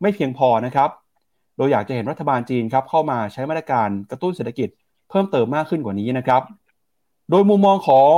[0.02, 0.90] ไม่เพียงพอนะครับ
[1.58, 4.70] โดยอยากจะเห็นรัฐบาลจีนครับเข้ามาใช้มาตรการกระตุ้นเศรษฐกิจ
[5.10, 6.42] เพิ่มเติมมากขึ้นกว่านี้นะครับ
[7.30, 8.18] โดยมุมมองของ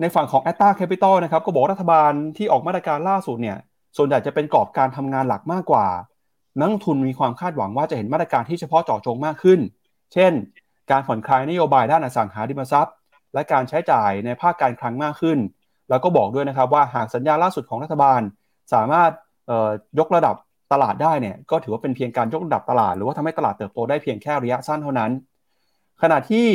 [0.00, 3.58] ในฝั่งของ a t t a Capital นะครับก็บอกรัฐบาลที่ออกมาตรการล่าสุดเนี่ย
[3.96, 5.86] ส่วนใหญ่จะเป็นกรอบการทำงานหลักมากกว่า
[6.58, 9.60] นักทุนมีความคาดหวังว่าจะเห็นมาตรการที่เฉพาะเจาะจงมากขึ้น
[10.12, 10.32] เช่น
[10.90, 12.94] การผ่อนคลายนโยบายด้านอสังหาริมทรัพย์
[13.34, 15.38] และการใช้จ่ายในภาคการคลังมากขึ้น
[15.88, 18.20] แล้วก็บอกด้วยนะครับว่าหากสัญญาล่าสุดของรัฐบาล
[18.72, 19.10] สามารถ
[19.98, 20.36] ยกระดับ
[20.72, 25.10] ตลาดได้เนี่ยก็ถือว่าเป็นเพียงการยกระดับตลาด หรือว่าทำให้ตลาดเติบโตได้เพียงแค่ระยะสั้นเท่านั้น
[26.02, 26.46] ขณะที่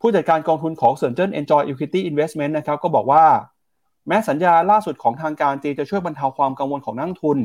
[0.00, 3.24] ผู้จัดการกองทุนของเซินเจิ้น Enjoy Equity Investment นะครับก็บอกว่า
[4.06, 7.38] แม้สัญญาล่าสุดของทางการจีนจะช่วยบรรเทาความกังวลของนักทุน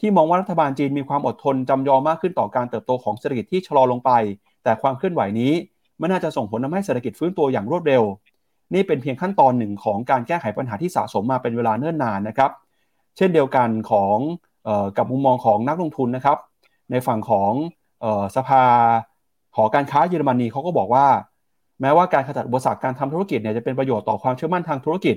[0.00, 4.10] ที่มองว่ารัฐบาลจีนมีความอดทนจำยอมมากขึ้นต่อการเติบโตของเศรษฐกิจที่ชะลอลงไป
[4.62, 5.52] แต่ความเคลื่อนไหวนี้
[5.98, 8.02] ไม่น่าจะส่งผลทาให้เศรษฐกิจฟื้นตัวอย่างรวดเร็ว
[8.74, 12.50] นี่เป็นเพียงขั้นตอนหนึ่งของการแก้ไขปัญหาที่สะสมมาเป็นเวลาเนิ่นนานนะครับ
[13.16, 14.16] เช่นเดียวกันของ
[14.96, 16.38] กับมุมมองของนักลงทุนนะครับ
[16.90, 17.52] ในฝั่งของ
[18.36, 18.64] สภา
[19.56, 21.06] หอการค้าเยอรมนีเขาก็บอกว่า
[21.80, 25.16] แม้ว่าการขจัดอุปสรรคการทำธุรกิจเนี่ยจะเป็นประโยชน์ต่อความเชื่อมั่นทางธุรกิจ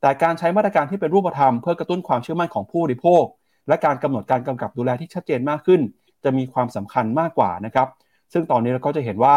[0.00, 3.24] แต่การใช้มาตรการที่เป็นรูปธรรมเพื่อกระตุ้นความเชื่อมั่นของผู้บริโภค
[3.68, 5.80] และการกำหนดการกำกับดูแลที่ชัดเจนมากขึ้น
[6.24, 7.88] จะมีความสำคัญมากกว่านะครับ
[8.32, 9.36] ซึ่งตอนนี้เราก็จะเห็นว่า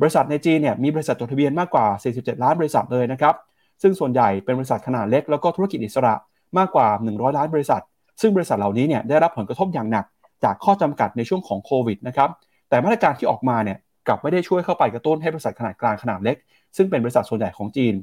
[0.00, 1.86] บริษัทในจีนเนี่ยมีบริษัทจดทะเบียนมากกว่า
[2.16, 3.34] 47 ล้านบริษัทเลยนะครับ
[3.82, 6.14] ซึ่งส่วนใหญ่เป็นบริษัทขนาดเล็กแล้วก็ธุรกิจอิสระ
[6.58, 7.82] มากกว่า 100 ล้านบริษัท
[8.20, 10.04] ซึ่งบริษัทเหล่านี้เนี่ยได้รับผลกระทบอย่างหนัก
[10.44, 12.30] จากข้อจำกัดในช่วงของโควิดนะครับ
[12.68, 16.36] แต่มาตรการที่ออกมาเนี่ย กลับไม่ได้ช่วยเข้าไปกระตุ้นให้บริษัทขนาดกลางขนาดเล็ก
[16.76, 17.94] ซึ่งเป็นบริษัทส่วนใหญ่ของจีน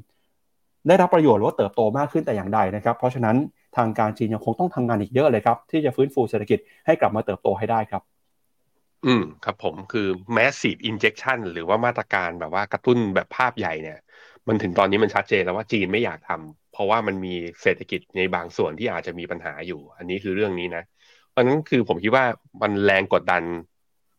[0.88, 3.36] ได้รับประโยชน์หรือว่าเติบโตมากขึ้นแต่อย่างใดนะครับ เพราะฉะนั้น
[3.76, 8.02] ทางการจีนยังคงต้องทำงานอีกเยอะเลยครับ ที่จะฟื้นฟูเศรษฐกิจให้กลับมาเติบโตให้ได้ครับ
[9.06, 13.98] อืมครับผมคือ massive injection หรือว่ามาตรการแบบว่ากระตุ้นแบบภาพใหญ่เนี่ย
[14.48, 20.82] มันถึงตอนนี้มันชัดเจนแล้วว่าจีนไม่อยากทำเพราะว่ามันมีเศรษฐกิจในบางส่วนที่อาจจะมีปัญหาอยู่ อันนี้คือเรื่องนี้นะ
[21.30, 22.24] เพราะนั้นคือผมคิดว่า
[22.62, 23.42] มันแรงกดดัน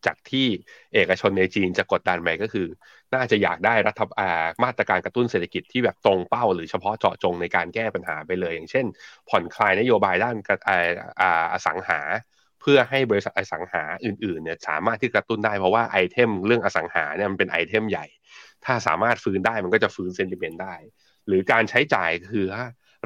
[0.08, 0.48] จากที่
[0.94, 2.68] เอกชนในจีนจะกดดันไปก็คือ
[3.14, 8.86] น่าจะอยากได้รัฐบาลมาตรการกระตุ้นเศรษฐกิจที่แบบตรงเป้า หรือเฉพาะเจาะจงในการแก้ปัญหาไปเลย อย่างเช่น
[9.30, 10.36] ผ่อนคลายนโยบายด้าน
[11.54, 12.02] อสังหา
[12.62, 18.06] เพื่อให้บริษัทอสังหาอื่นๆเนี่ยสามารถที่กระตุ้นได้เพราะว่าไอเทมเรื่องอสังหาเนี่ยมันเป็นไอเทมใหญ่
[18.66, 20.76] ถ้าสามารถฟื้นได้มันก็จะฟื้นเซนติเมนต์ได้
[21.28, 22.48] หรือการใช้จ่ายคือ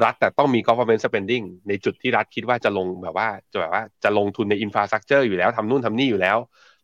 [0.03, 6.37] รัฐแต่ต้องมี government spending ในจุดที่รัฐคิดว่าจะลงแบบว่าจะแบบว่าจะลงทุนใน infrastructure อยู่แล้วทำนู่นทำนี่อยู่แล้ว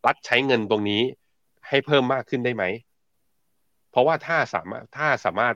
[0.06, 1.02] รัฐใช้เงินตรงนี้
[1.68, 2.64] ให้เพิ่มมากขึ้นได้ไหม
[3.90, 5.54] เพราะว่าถ้าสามารถถ้าสามารถ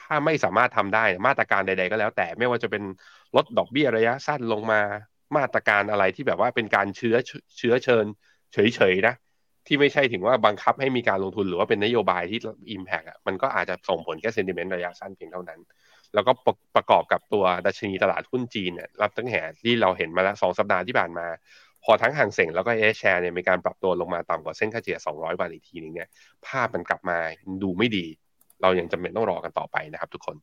[0.00, 2.82] ถ้าไม่สามารถทำได้มาตรการใด ๆ ก็แล้ว แต่ไม่ว่าจะเป็น
[3.36, 4.80] ลดดอกเบี้ยระยะสั้นลงมา
[5.36, 7.16] มาตรการอะไรที่แบบว่าเป็นการเชื้อ
[7.58, 8.04] เชื้อเชิญ
[8.52, 9.14] เฉยๆนะ
[9.66, 12.38] ที่ไม่ใช่ถึงว่าบังคับให้มีการลงทุนหรือว่าเป็นนโยบายที่
[12.76, 15.60] Impact อะมันก็อาจจะส่งผลแค่เซนติเมนต์ระยะสั้นเพียงเท่านั้น
[16.14, 21.26] แล้วก็ประประกอบกับตัวดัชนีตลาดหุ้นจีนเนี่ยรับตั้งแต่ที่เราเห็นมาแล้วสองสัปดาห์ที่ผ่านมา
[21.84, 26.08] พอทั้งห่างเสียงแล้วก็เอชแชร์เนี่ยมีการปรับตัวลงมาต่ำกว่าเส้นค่าเฉลี่ย 200บาทอีกทีนึงเนี่ย
[26.46, 27.18] ภาพมันกลับมา
[27.62, 28.04] ดูไม่ดี
[28.62, 30.36] เรายังจำเป็นต้องรอกันต่อไปนะครับทุกคน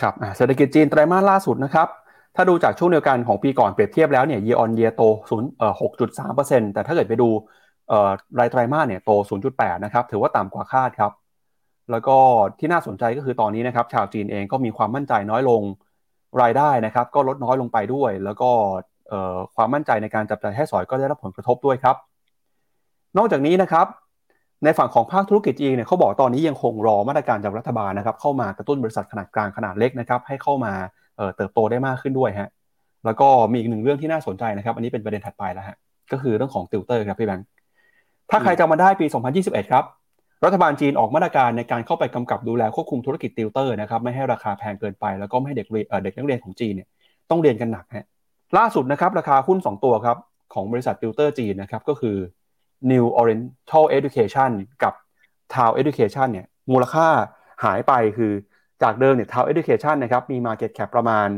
[0.00, 1.88] ครับเศรษฐกิจจีนไตรมาสล่าสุดนะครับ
[2.36, 5.74] ถ้าดูจากช่วงเดียวกันของปีก่อนเปรียบเทียบแล้วเนี่ย year on year โต0เอ่อ
[6.22, 7.28] 6.3%แต่ถ้าเกิดไปดู
[7.88, 8.10] เอ่อ
[8.40, 9.10] รายไตรมาสเนี่ยโต
[9.48, 11.12] 0.8นะครับถือว่าต่ำกว่าคาดครับ
[11.90, 12.16] แล้วก็
[12.58, 15.62] ที่น่าสนใจก็คือตอนนี้นะครับชาวจีนเองก็มีความมั่นใจน้อยลง
[16.42, 18.50] รายได้นะครับ ก็ลดน้อยลงไปด้วย แล้วก็
[19.56, 21.96] ความมั่นใจในการจับจ่ายให้สอยก็ได้รับผลกระทบด้วยครับ
[23.18, 23.86] นอกจากนี้นะครับ
[24.64, 30.72] ในฝั่งของภาคธุรกิจเองเนี่ยเขาบอกตอนนี้ยังคงรอมาตรการจากรัฐบาลนะครับ เข้ามากระตุ้นบริษัทขนาดกลางขนาดเล็กนะครับให้เข้ามา
[31.36, 32.48] เติบโตได้มากขึ้นด้วยฮะ
[33.06, 35.76] แล้วก็มีอีกหนึ่งเรื่องที่น่าสนใจนะครับ อันนี้เป็นประเด็นถัดไปแล้วฮะ
[36.12, 37.46] ก็คือเรื่องของติวเตอร์ครับพี่แบงค์
[38.30, 39.06] ถ้าใครจำมาได้ปี
[39.38, 39.84] 2021 ครับ
[40.44, 46.88] รัฐบาลจีนออกมาตรการในการเข้าไปกำกับดูแลควบคุมธุรกิจติวเตอร์นะครับไม่ให้ราคาแพงเกินไป แล้วก็ไม่ให้เด็กเรียนเอ่อเด็กนักเรียนของจีนเนี่ย
[47.30, 48.06] ต้องเรียนกันหนักฮะ
[48.56, 50.16] ล่าสุดนะครับราคาหุ้น 2 ตัวครับ
[50.54, 52.16] ของบริษัทติวเตอร์จีนนะครับก็คือ
[52.90, 54.50] New Oriental Education
[54.82, 54.92] กับ
[55.54, 57.08] TAL Education เนี่ยมูลค่า
[57.64, 58.32] หายไปคือ
[58.82, 61.28] จากเดิมเนี่ย Town Education นะครับมี Market Cap ประมาณ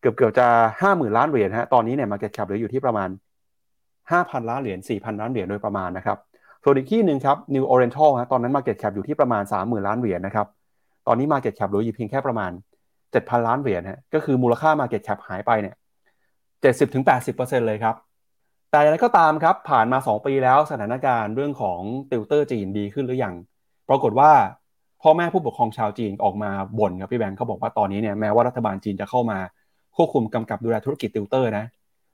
[0.00, 0.48] เกือบเกือบจะ
[0.80, 3.08] 50,000 ล้านเหรียญฮะตอนนี้เนี่ย Market Cap เหลืออยู่ที่ประมาณ
[3.80, 6.18] 5,000 ล้านเหรียญ4,000 ล้านเหรียญโดยประมาณนะครับ
[6.64, 10.46] ส่วนอีกที่หนึ่งครับ New Oriental ฮะตอนนั้น Market Cap อยู่ที่ประมาณ 30,000 ล้านเหรียญนะครับ
[11.06, 12.50] ตอนนี้ Market Cap เหลืออยู่เพียงแค่ประมาณ
[13.02, 15.74] 7,000 ล้านเหรียญฮะก็คือมูลค่า Market Cap หายไปเนี่ย
[16.62, 17.96] 70-80%เลยครับ
[18.70, 21.80] แต่อย่างไรก็ตามครับ ผ่านมา 2 ปีแล้วสถานการณ์เรื่องของ
[22.10, 23.34] ติวเตอร์จีนดีขึ้นหรือยัง
[23.88, 24.30] ปรากฏว่า
[25.02, 29.38] พ่อแม่ผู้ปกครองชาวจีนออกมาบ่นครับพี่แบงค์เขาบอกว่าตอนนี้เนี่ยแม้ว่ารัฐบาลจีนจะเข้ามา
[29.96, 31.64] ควบคุมกำกับดูแลธุรกิจติวเตอร์นะ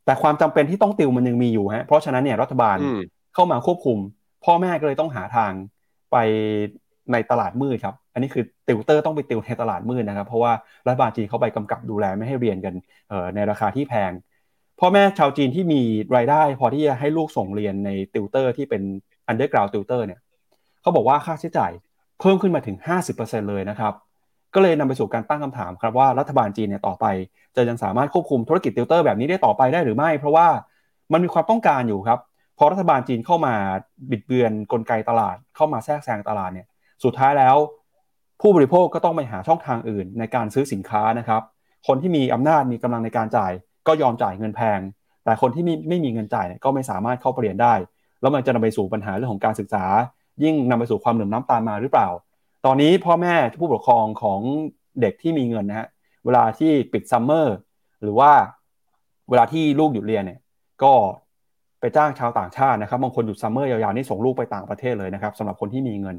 [0.05, 3.01] แต่ความจำเป็นที่ต้องติวมันยังมีอยู่ฮะเพราะฉะนั้นเนี่ยรัฐบาลอืม
[3.35, 3.99] เข้ามาควบคุม
[4.45, 5.53] พ่อแม่ก็เลยต้องหาทาง
[6.13, 6.17] ไป
[7.13, 10.53] ในตลาดมืดครับ อันนี้คือติวเตอร์ต้องไปติวในตลาดมืดนะครับ เพราะว่า
[10.87, 12.75] รัฐบาลจีนเข้าไปกำกับดูแลไม่ให้เรียนกัน
[13.09, 14.13] เอ่อในราคาที่แพง
[14.81, 15.81] พ่อแม่ชาวจีนที่มี
[16.16, 18.83] รายได้ พอที่จะให้ลูกส่งเรียนในติวเตอร์ที่เป็น
[19.31, 20.20] underground tutor เนี่ย
[20.83, 21.72] เขาบอกว่าค่าใช้จ่าย
[22.20, 22.77] เพิ่มขึ้นมาถึง
[23.12, 23.93] 50%เลยนะครับ
[24.55, 27.07] ก็เลยนำไปสู่การตั้งคำถามครับว่ารัฐบาลจีนเนี่ยต่อไป
[27.57, 30.49] จะยังสามารถควบคุมธุรกิจติวเตอร์แบบนี้ได้ต่อไปได้หรือไม่ เพราะว่า
[31.12, 32.18] มันมีความต้องการอยู่ครับ
[32.59, 33.55] พอรัฐบาลจีนเข้ามา
[34.11, 36.66] บิดเบือนกลไกตลาด เข้ามาแทรกแซงตลาดเนี่ย
[37.05, 37.57] สุดท้ายแล้ว
[38.41, 41.43] ผู้บริโภคก็ต้องไปหาช่องทางอื่นในการซื้อสินค้านะครับ
[41.87, 43.53] คนที่มีอำนาจมีกำลังในการจ่าย
[43.87, 44.80] ก็ยอมจ่ายเงินแพง
[45.24, 47.74] แต่คนที่ไม่ไม่มีเงินจ่ายก็ไม่สามารถเข้าไปเรียนได้
[48.20, 49.84] แล้วมันจะนำไปสู่ปัญหาเรื่องของการศึกษา
[50.43, 52.09] ยิ่งนำไปสู่ความเหลื่อมล้ำตามมาหรือเปล่า
[52.66, 54.41] ตอนนี้พ่อแม่ผู้ปกครองของ
[55.01, 55.89] เด็กที่มีเงินนะฮะ
[56.24, 57.57] เวลาที่ปิดซัมเมอร์
[58.03, 58.32] หรือว่า
[59.30, 60.41] เวลาที่ลูกหยุดเรียนเนี่ย
[60.82, 60.93] ก็
[61.80, 66.16] ไปจ้างชาวต่างชาตินะครับบางคนหยุดซัมเมอร์ยาวๆนี่ส่งลูกไปต่างประเทศเลยนะครับสำหรับคนที่มีเงิน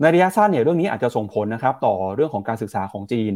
[0.00, 3.34] ในระยะสั้นเนี่ยเรื่องนี้อาจจะส่งผลนะครับต่อเรื่องของการศึกษาของจีน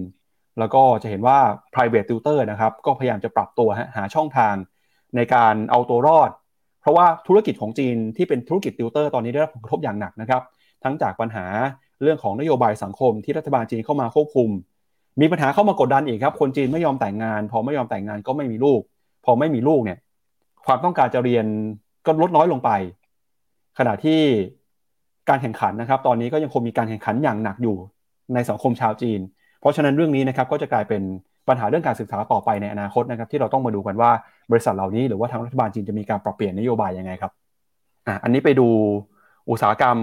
[0.58, 1.38] แล้วก็จะเห็นว่า
[1.72, 4.54] private tutor นะครับ ก็พยายามจะปรับตัวหาช่องทาง
[5.16, 6.30] ในการเอาตัวรอด
[6.82, 10.42] เพราะว่าธุรกิจของจีนที่เป็นธุรกิจติวเตอร์ตอนนี้ได้รับผลกระทบอย่างหนักนะครับ
[10.84, 11.46] ทั้งจากปัญหา
[12.02, 14.50] เรื่องของนโยบายสังคมที่รัฐบาลจีนเข้ามาควบคุม
[15.20, 18.80] มีปัญหาเข้ามากดดันอีกครับ คนจีนไม่ยอมแต่งงาน พอไม่ยอมแต่งงานก็ไม่มีลูก
[19.24, 19.98] พอไม่มีลูกเนี่ย
[20.66, 21.46] ความต้องการจะเรียน
[22.06, 22.70] ก็ลดน้อยลงไป
[23.78, 24.20] ขณะที่
[25.28, 27.76] การแข่งขันนะครับ ตอนนี้ก็ยังคงมีการแข่งขันอย่างหนักอยู่
[28.34, 29.20] ในสังคมชาวจีน
[29.64, 31.02] เพราะฉะนั้นเรื่องนี้นะครับก็จะกลายเป็น
[31.48, 34.10] ปัญหาเรื่องการศึกษาต่อไปในอนาคตนะครับที่เราต้องมาดูกันว่า
[34.50, 37.32] บริษัทเหล่านี้หรือว่าทางรัฐบาลจีนจะมีการปรับเปลี่ยนนโยบายยังไงครับ
[38.06, 38.68] อะอันนี้ไปดู
[39.50, 39.96] อุตสาหกรรม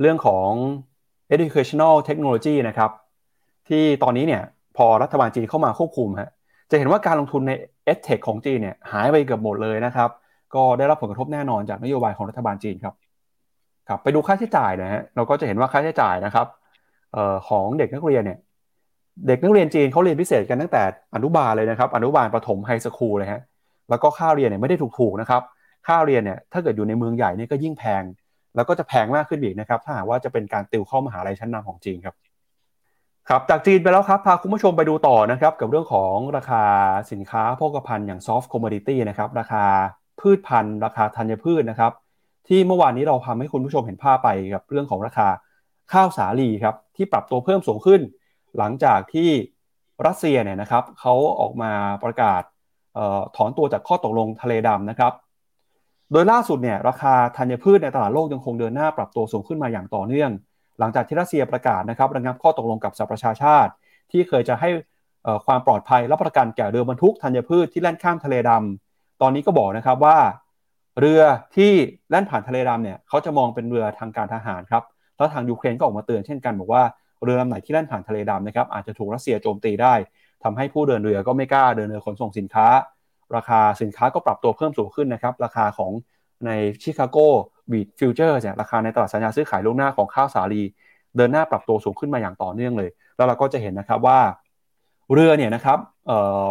[0.00, 0.50] เรื่องของ
[1.34, 2.90] educational technology นะครับ
[3.68, 4.42] ที่ตอนนี้เนี่ย
[4.76, 6.30] พอรัฐบาลจีนเข้ามาควบคุมฮะ
[6.70, 7.52] จะเห็นว่าการลงทุนใน
[7.92, 10.10] edtech ของจีนเนี่ยหายไปเกือบหมดเลยนะครับ
[10.54, 12.94] ก็ได้รับผลกระทบแน่นอนจากนโยบายของรัฐบาลจีนครับ
[13.88, 16.46] ครับไปดูค่าใช้จ่ายนะฮะเราก็จะเห็นว่าค่าใช้จ่ายนะครับ
[17.16, 18.38] ออของเด็กนักเรียนเนี่ย
[19.26, 20.82] เด็กนักเรียนจีนเขาเรียนพิเศษกันตั้งแต่
[21.14, 23.40] อนุบาลเลยนะครับ อนุบาลประถมไฮสคูลเลยฮะ
[23.90, 25.42] แล้วก็ค่าเรียนเนี่ยไม่ได้ถูกๆนะครับ
[25.86, 28.02] ค่าเรียนเนี่ยถ้าเกิดอยู่ในเมืองใหญ่เนี่ยก็ยิ่งแพง
[28.56, 32.14] แล้วก็จะแพงมากขึ้นอีกนะครับ ถ้าหากว่าจะเป็นการติวเข้ามหาลัยชั้นนำของจีนครับ
[33.28, 36.62] ครับจากจีนไปแล้วครับ พาคุณผู้ชมไปดูต่อนะครับ กับเรื่องของราคา
[37.12, 39.64] สินค้าโภคภัณฑ์อย่าง soft commodity นะครับราคา
[40.20, 41.92] พืชพันธุ์ราคาธัญพืชนะครับ
[42.48, 45.28] ที่เมื่อวานนี้เราทำให้คุณผู้ชมเห็นภาพไปกับเรื่องของราคา
[45.92, 48.00] ข้าวสาลีครับที่ปรับตัวเพิ่มสูงขึ้น
[48.58, 49.30] หลังจากที่
[50.06, 51.72] รัสเซียเนี่ยนะครับเขาออกมา
[52.04, 52.42] ประกาศ
[52.96, 55.12] ออถอนตัวจากข้อตกลงทะเลดำนะครับ
[56.12, 60.30] โดยล่าสุดเนี่ยราคาธัญพืชในตลาดโลกยังคงเดินหน้าปรับตัวสูงขึ้นมาอย่างต่อเนื่อง
[60.78, 63.70] หลังจากที่รัสเซียประกาศนะครับระงับข้อตกลงกับสหประชาชาติ
[64.10, 64.68] ที่เคยจะให้
[65.46, 70.18] ความปลอดภัยและประกันแก่เรือบรรทุกธัญพืชที่แล่นข้ามทะเลดำตอนนี้ก็บอกนะครับว่า
[71.00, 71.22] เรือ
[71.56, 71.72] ที่
[72.10, 74.82] แล่นผ่านทะเลดำเนี่ยเขาจะมองเป็นเรือทางการทหารครับ
[75.16, 76.82] แล้วทางยูเครนก็ออกมาเตือนเช่นกันบอกว่า
[77.26, 79.94] เรือลำไหนที่แล่นผ่านทะเลดำนะครับอาจจะถูกรัสเซียโจมตีได้
[80.44, 82.66] ทำให้ผู้เดินเรือก็ไม่กล้าเดินเรือขนส่งสินค้า
[83.36, 85.92] ราคาสินค้าก็ปรับตัวเพิ่มสูงขึ้นนะครับราคาของ
[86.46, 86.50] ใน
[86.82, 87.18] ชิคาโก
[87.70, 90.62] บีดฟิวเจอร์เนี่ยราคาในตลาดสัญญาซื้อขายล่วงหน้าของข้าวสาลี
[91.16, 94.18] เดินหน้าปรับตัวสูงขึ้นมาอย่างต่อเนื่องเลย แล้วเราก็จะเห็นนะครับว่า
[95.12, 95.78] เรือเนี่ยนะครับ
[96.10, 96.12] อ
[96.42, 96.44] อ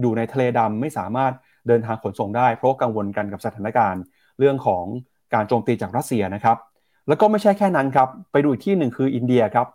[0.00, 1.32] อยู่ในทะเลดำไม่สามารถ
[1.68, 4.02] เดินทางขนส่งได้ เพราะกังวลกันกับสถานการณ์
[4.38, 4.84] เรื่องของ
[5.34, 6.56] การโจมตีจากรัสเซียนะครับ
[7.08, 9.66] แล้วก็ไม่ใช่แค่นั้นครับ ไปดูอีกที่หนึ่งคืออินเดียครับ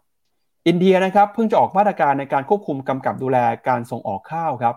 [0.67, 3.37] อินเดียนะครับเพิ่งจะออกมาตรการในการควบคุมกำกับดูแล
[3.67, 4.75] การส่งออกข้าวครับ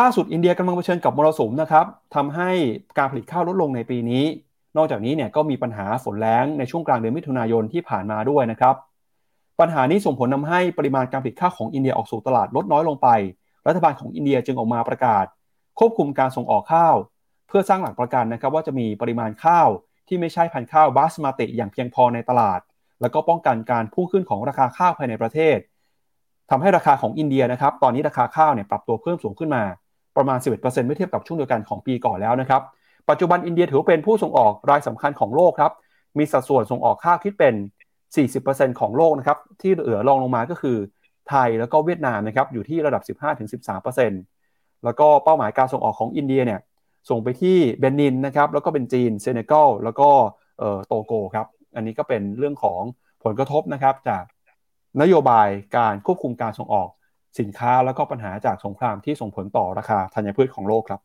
[0.00, 2.50] ล่าสุดอินเดียกำลังเผชิญกับมรสุมนะครับทำให้
[2.98, 4.24] การผลิตข้าวลดลงในปีนี้
[4.76, 8.74] นอกจากนี้เนี่ยก็มีปัญหาฝนแล้งในช่วงกลางเดือนมิถุนายนที่ผ่านมาด้วยนะครับ
[9.60, 13.08] ปัญหานี้ส่งผลทาให้ปริมาณการผลิตข้าวของอินเดียออกสู่ตลาดลดน้อยลงไป
[13.66, 15.24] รัฐบาลของอินเดียจึงออกมาประกาศ
[15.78, 16.94] ควบคุมการส่งออกข้าว
[17.48, 19.68] เพื่อสร้างหลักประกันนะครับว่าจะมีปริมาณข้าว
[20.08, 22.60] ที่ไม่ใช่พันธุ์ข้าวบาสมาติอย่างเพียงพอในตลาด
[23.00, 25.58] แล้วก็ป้องกันการพุ่งขึ้นของราคาข้าวภายในประเทศ
[26.50, 29.62] ทำให้ราคาของอินเดียนะครับ ตอนนี้ราคาข้าวเนี่ยปรับตัวเพิ่มสูงขึ้นมา
[30.16, 32.62] ประมาณ 11%เมื่อเทียบกับช่วงเดียวกันของปีก่อนแล้วนะครับ
[33.10, 35.72] ปัจจุบันอินเดียถือเป็นผู้ส่งออกรายสำคัญของโลกครับ
[36.18, 37.54] มีสัดส่วนส่งออกข้าวคิดเป็น
[38.16, 40.76] 40%ของโลกนะครับ ที่เหลือรองลงมาก็คือ
[41.28, 43.02] ไทยแล้วก็เวียดนามนะครับ อยู่ที่ระดับ
[43.94, 46.60] 15-13%แล้วก็เป้าหมายการส่งออกของอินเดียเนี่ย
[47.10, 50.08] ส่งไปที่เบนินนะครับ แล้วก็เป็นจีน เซเนกัล แล้วก็
[50.86, 51.46] โตโกครับ
[51.76, 52.80] อันนี้ก็เป็นเรื่องของ
[53.24, 54.24] ผลกระทบนะครับจาก
[55.02, 56.88] นโยบายการควบคุมการส่งออก
[57.40, 61.00] สินค้าแล้วก็ปัญหาจากสงครามที่ส่งผลต่อราคาธัญพืชของโลกครับ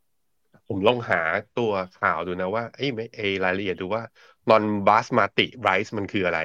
[0.67, 1.21] ผมลองหา
[1.59, 4.03] ตัวข่าวดูนะว่าไอ้ไม่เอรายละเอียดดูว่า
[4.49, 6.39] non basmati rice มันคืออะไร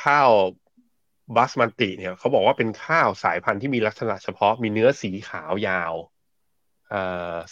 [0.00, 0.30] ข้าว
[1.36, 5.94] บาสมันติเนี่ยเขาบอกว่าเป็นข้าวสายพันธุ์ที่มีลักษณะเฉพาะมีเนื้อสีขาวยาว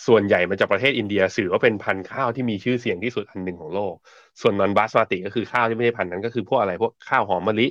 [0.07, 3.95] ส่วนใหญ่มาจากประเทศอินเดียสื่อว่าเป็นพันธุ์ข้าวที่มีชื่อเสียงที่สุดอันหนึ่งของโลก
[4.41, 7.67] ส่วนนอนบาสมาติก็คือข้าวที่ไม่ใช่พันธุ์นั้นก็คือพวกอะไรพวกข้าวหอมมะลิ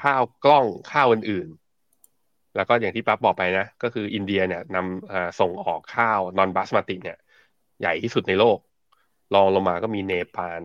[0.00, 7.18] ข้าวกล้องข้าวอื่นๆ แล้วก็อย่างที่ปั๊บบอกไปนะ ก็คืออินเดียเนี่ยนำส่งออกข้าวนอนบาสมาติเนี่ย
[7.80, 8.58] ใหญ่ที่สุดในโลก
[9.34, 10.62] รองลงมาก็มีเนปาล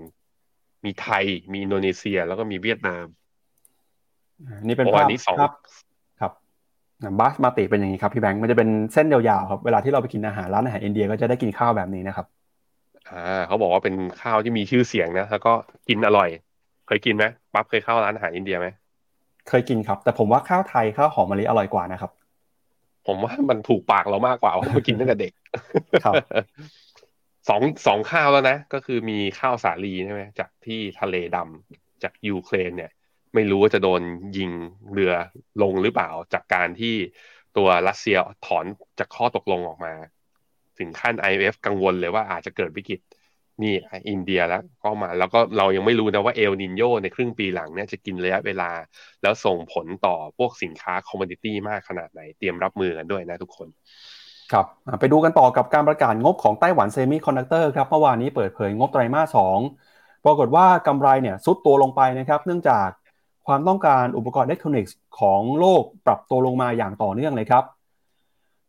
[0.85, 3.05] มีไทย มีอินโดนีเซีย แล้วก็มีเวียดนาม
[4.67, 5.49] นี่เป็นภาพนี้สองครั
[7.03, 12.25] บบาสมาติเป็นอย่างนี้ครับพี่แบงค์มันจะเป็นเส้นยาวๆครับเวลาที่เราไปกินอาหารร้านอาหารอินเดียก็จะได้กินข้าวแบบนี้นะครับ
[13.09, 15.53] อ่าเขาบอกว่าเป็นข้าวที่มีชื่อเสียงนะแล้วก็
[15.89, 16.29] กินอร่อย
[16.87, 18.67] เคยกินไหมปั๊บเคยเข้าร้านอาหารอินเดียไหม
[19.49, 22.11] เคยกินครับ แต่ผมว่าข้าวไทยข้าวหอมมะลิอร่อยกว่านะครับ
[23.07, 25.33] ผมว่ามันถูกปากเรามากกว่าเพราะกินตั้งแต่เด็ก
[26.05, 26.15] ครับ
[27.49, 32.91] สองสองข้าวแล้วนะ ก็คือมีข้าวสาลีใช่ไหมจากที่ทะเลดำจากยูเครนเนี่ย
[33.37, 34.01] ไม่รู้ว่าจะโดน
[34.37, 34.51] ยิง
[34.93, 35.13] เรือ
[35.61, 36.95] ลงหรือเปล่า จากการที่
[37.57, 38.65] ตัวรัสเซียถอน
[38.99, 39.93] จากข้อตกลงออกมา
[40.79, 42.99] ถึงขั้น IMF กังวลเลยว่าอาจจะเกิดวิกฤต
[43.63, 43.73] นี่
[44.09, 48.71] อินเดียแล้วก็มา แล้วก็เรายังไม่รู้นะว่าเอลนินโยในครึ่งปีหลังเนี่ยจะกินระยะเวลา
[49.21, 53.67] แล้วส่งผลต่อพวกสินค้า commodity มากขนาดไหน เตรียมรับมือกันด้วยนะทุกคน
[54.51, 54.65] ครับ
[54.99, 59.59] ไปดูกันต่อกับการประกาศงบของไต้หวันเซมิคอนดักเตอร์ครับเมื่อวานนี้เปิดเผยงบไตรมาสสอง
[60.25, 62.87] ปรากฏว่ากำไรเนี่ยทรุดตัวลงไปนะครับ เนื่องจาก
[63.47, 67.63] ความต้องการอุปกรณ์อิเล็กทรอนิกส์ของโลกปรับตัวลงมาอย่างต่อเนื่องเลยครับ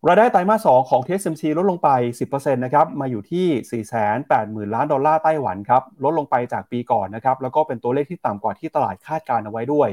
[0.07, 1.89] รายได้ไตรมาสสองของ TSMC ลดลงไป
[2.29, 3.83] 10%นะครับ มาอยู่ที่
[4.26, 9.89] 480,000 ล้านดอลลาร์ไต้หวันครับ ลดลงไปจากปีก่อนนะครับ แล้วก็เป็นตัวเลขที่ต่ำกว่าที่ตลาดคาดการณ์เอาไว้ด้วย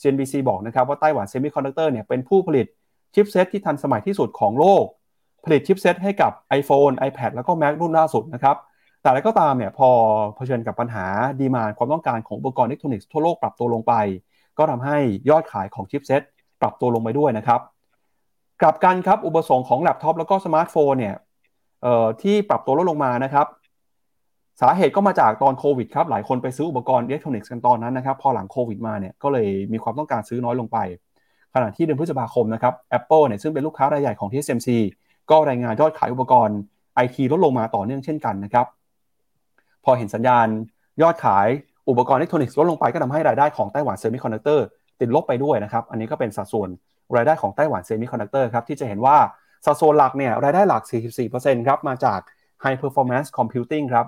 [0.00, 2.66] CNBC บอกนะครับว่าไต้หวันเซมิคอนดักเตอร์เนี่ยเป็นผู้ผลิต
[3.14, 4.84] ชิปเซตที่ทันสมัยที่สุดของโลก
[5.44, 8.56] ผลิตชิปเซตให้กับ iPhone, iPad แล้วก็ Mac รุ่นล่าสุดนะครับ
[9.02, 9.90] แต่อะไรก็ตามเนี่ยพอ
[10.36, 11.06] เผชิญกับปัญหา
[11.40, 13.94] demand ความต้องการของอุปกรณ์อิเล็กทรอนิกส์ทั่วโลกปรับตัวลงไป
[14.58, 14.98] ก็ทำให้
[15.30, 16.22] ยอดขายของชิปเซต
[16.60, 17.60] ปรับตัวลงไปด้วยนะครับ
[18.62, 21.16] กลับกันครับอุปสงค์ของแล็ปท็อปแล้วก็สมาร์ทโฟนเนี่ย
[22.22, 23.46] ที่ปรับตัวลดลงมานะครับ
[24.60, 30.78] สาเหตุก็มาจากตอนโควิดครับหลายคนไปซื้ออุปกรณ์อิเล็กทรอนิกส์กันตอนนั้นนะครับ พอหลังโควิดมาเนี่ยก็เลยมีความต้องการซื้อน้อยลงไป
[31.54, 34.68] ขณะที่เดือนพฤษภาคมนะครับ Apple เนี่ยซึ่งเป็นลูกค้ารายใหญ่ของ TSMC
[35.30, 36.58] ก็รายงานยอดขายอุปกรณ์
[36.94, 38.66] ไอทีลดลงมาต่อเนื่องเช่นกันนะครับ
[39.84, 40.46] พอเห็นสัญญาณ
[41.02, 41.48] ยอดขาย
[41.88, 44.66] อุปกรณ์อิเล็กทรอนิกส์ลดลงไปก็ทำให้รายได้ของไต้หวันเซมิคอนดักเตอร์
[45.00, 46.68] ติดลบไปด้วยนะครับ อันนี้ก็เป็นสัดส่วน
[47.16, 49.16] รายได้ของไต้หวันเซมิคอนดักเตอร์ครับที่จะเห็นว่า
[49.66, 50.82] สัดส่วนหลักเนี่ยรายได้หลัก
[51.24, 52.20] 44%ครับมาจาก
[52.64, 54.06] High Performance Computing ครับ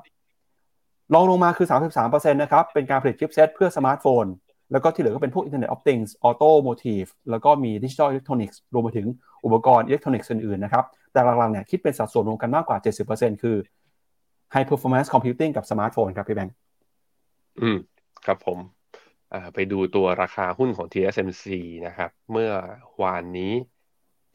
[1.14, 1.66] รองลงมาคือ
[2.04, 4.24] 33%นะครับเป็นการผลิตชิปเซตเพื่อสมาร์ทโฟน
[4.72, 9.06] แล้วก็ที่เหลือก็เป็นพวก Internet of Things Automotive แล้วก็มี Digital Electronics รวมไปถึง
[9.44, 12.78] อุปกรณ์อิเล็กทรอนิกส์อื่นๆนะครับแต่หลักๆเนี่ยคิดเป็นสัดส่วนรวมกันมากกว่า
[13.10, 13.56] 70%คือ
[14.54, 16.54] High Performance Computing กับสมาร์ทโฟนครับพี่แบงค์
[17.60, 17.76] อืม
[18.24, 18.58] ครับผม
[19.54, 21.46] ไปดูตัวราคาหุ้นของ TSMC
[21.86, 22.50] นะครับ เมื่อ
[23.02, 23.52] วานนี้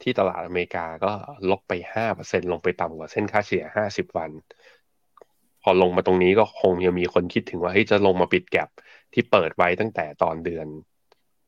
[0.02, 1.12] ที่ตลาดอเมริกาก็
[1.50, 4.30] ลบไป 5%ลงไปต่ำกว่าเส้นค่าเฉลี่ย 50 วัน
[5.62, 8.68] พอลงมาตรงนี้ก็คงยังมีคนคิดถึงว่าเฮ้ยจะลงมาปิด gap
[9.12, 10.66] ที่เปิดไว้ตั้งแต่ตอนเดือน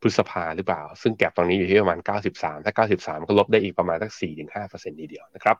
[0.01, 5.57] พฤษภาหรือเปล่า ซึ่ง gap ตรงนี้อยู่ที่ประมาณ 93 ถ้า 93 ก็ลบได้อีกประมาณสัก 4-5%ทีเดียวนะครับ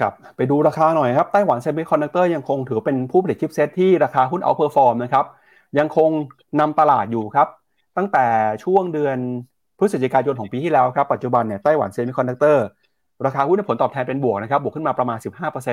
[0.00, 5.24] ครับไปดูราคาหน่อยครับไต้หวันเซมิคอนดักเตอร์ยังคงถือเป็นผู้ผลิตชิปเซตที่ราคาหุ้น outperform นะครับ
[5.78, 6.10] ยังคง
[6.60, 7.48] นำตลาดอยู่ครับ
[7.96, 8.26] ตั้งแต่
[8.64, 9.18] ช่วงเดือน
[9.78, 12.64] พฤศจิกายนของปีที่แล้วครับปัจจุบันเนี่ยไต้หวันเซมิคอนดักเตอร์
[13.26, 15.18] ราคาหุ้นผลตอบแทนเป็นบวกนะครับบวกขึ้นมาประมาณ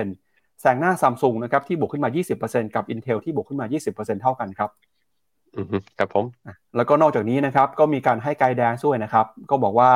[0.05, 2.09] 15%แซงหน้าซัมซุงนะครับที่บวกขึ้นมา
[2.41, 4.70] 20%กับ Intel ที่บวกขึ้นมา 20%เท่ากันครับ
[5.57, 6.26] อือฮึครับผม
[6.76, 9.91] แล้วก็นอกจากนี้นะครับก็มีการให้ guidance ด้วยนะครับ ก็บอกว่า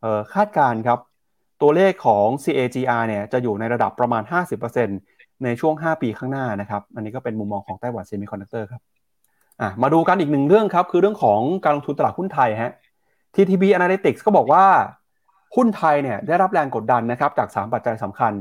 [0.00, 0.98] เอ่อคาดการณ์ครับ
[1.62, 4.22] ตัวเลขของ CAGR เนี่ยจะอยู่ในระดับประมาณ
[4.82, 8.82] 50%ในช่วง 5 ปีข้างหน้านะครับ อันนี้ก็เป็นมุมมองของ Taiwan Semiconductor ครับ
[9.82, 12.72] มาดูกันอีกหนึ่งเรื่องครับ คือเรื่องของการลงทุนตลาดหุ้นไทยฮะ
[13.34, 14.64] TTB Analytics ก็บอกว่า
[15.56, 18.32] หุ้นไทยเนี่ยได้รับแรงกดดันนะครับจาก 3 ปัจจัยสำคัญ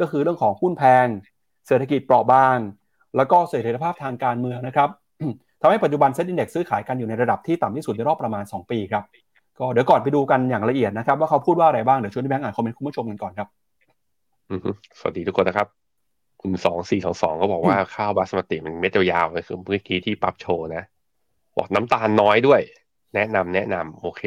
[0.00, 1.06] ก็คือเรื่องของหุ้นแพง
[1.66, 2.58] เศรษฐกิจเปราะบาง
[3.16, 4.88] แล้วก็เสถียรภาพทางการเมืองนะครับ
[5.60, 9.04] ทำให้ปัจจุบันเซ็นดินเด็กซื้อขายกันอยู่ในระดับที่ต่ำที่สุดในรอบประมาณ 2 ปีครับ
[9.60, 13.48] ก็เดี๋ยวก่อนไปดูกันอย่างละเอียดนะครับ ว่าเขาพูดว่าอะไรบ้าง เดี๋ยวชวนที่แบงค์อ่านคอมเมนต์คุณผู้ชมกันก่อนครับ
[14.98, 15.68] สวัสดีทุกคนนะครับ
[16.40, 20.82] คุณสองสี่สองสองก็บอกว่าข้าวบาสมาติมันเม็ดยาวๆเลยคือเมื่อกี้ที่ปั๊บโชว์นะ
[21.56, 22.60] บอกน้ำตาลน้อยด้วย
[23.14, 24.22] แนะนำแนะนำโอเค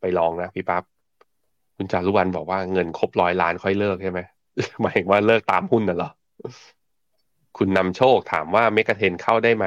[0.00, 0.82] ไปลองนะพี่ปั๊บ
[1.76, 4.20] คุณจารุวรรณบอกว่าเงินครบร้อยล้านค่อยเลิกใช่ไหม
[4.82, 6.10] หมายถึงว่าเลิกตามหุ้นน่ะเหรอ
[7.56, 9.66] คุณนำโชคถามว่าเมกะเทนเข้าได้ไหม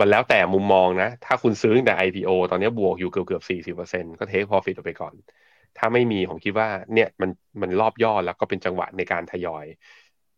[0.00, 5.14] มันแล้วแต่มุมมองนะ ถ้าคุณซื้อตั้งแต่ IPO ตอนนี้บวกอยู่เกือบเกือบสี่สิบเปอร์เซ็นก็เทคพอฟิตออกไปก่อน
[5.78, 7.30] ถ้าไม่มีผมคิดว่าเนี่ยมัน
[7.60, 9.66] มันรอบย่อแล้วก็เป็นจังหวะในการทยอย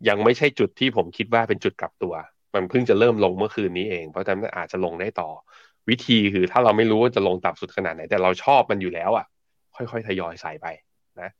[0.09, 2.14] ยังไม่ใช่จุดที่ผมคิดว่าเป็นจุดกลับตัว
[2.55, 5.30] มันเพิ่งจะเริ่มลงเมื่อคืนนี้เอง เพราะฉะนั้นอาจจะลงได้ต่อ
[5.88, 9.26] วิธีคือถ้าเราไม่รู้ว่าจะลงต่ำสุดขนาดไหน แต่เราชอบมันอยู่แล้วอะ
[9.76, 10.66] ค่อยๆทยอยใส่ไป
[11.20, 11.30] นะ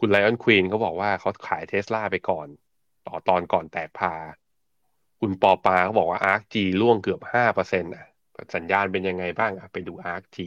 [0.00, 2.48] คุณไลออนควีนเขาบอกว่าเขาขายเทสลาไปก่อน
[3.06, 4.12] ต่อตอนก่อนแตกพา
[5.26, 8.04] คุณปอปาเขาบอกว่า ARK G ล่วงเกือบห้าเปอร์เซ็นต์อะ
[8.54, 10.38] สัญญาณเป็นยังไงบ้างอะ ไปดู ARK G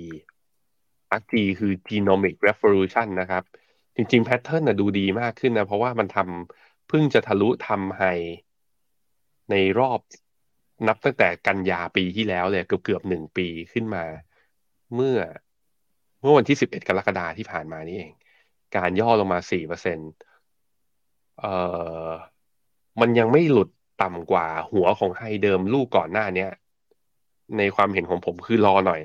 [1.12, 3.44] ARK G คือ Genomic Revolution นะครับ
[3.96, 8.04] จริงๆแพทเทิร์นน่ะดูดีมากขึ้นนะ เพราะว่ามันทำเพิ่งจะทะลุทำไฮ
[9.52, 10.00] ในรอบ
[10.88, 14.04] นับตั้งแต่กันยาปีที่แล้วเลยเกือบเกือบหนึ่งปีขึ้นมา
[14.94, 15.18] เมื่อ
[16.22, 18.12] เมื่อวันที่สิบเอ็ดกรกฎาที่ผ่านมานี่เอง
[18.76, 20.10] การย่อลงมาสี่เปอร์เซ็นต์
[21.40, 21.54] เอ่
[22.08, 22.10] อ
[23.02, 23.70] มันยังไม่หลุด
[24.02, 26.50] ต่ำกว่าหัวของไฮเดิมลูกก่อนหน้าเนี้ย
[27.58, 29.02] ในความเห็นของผมคือรอหน่อย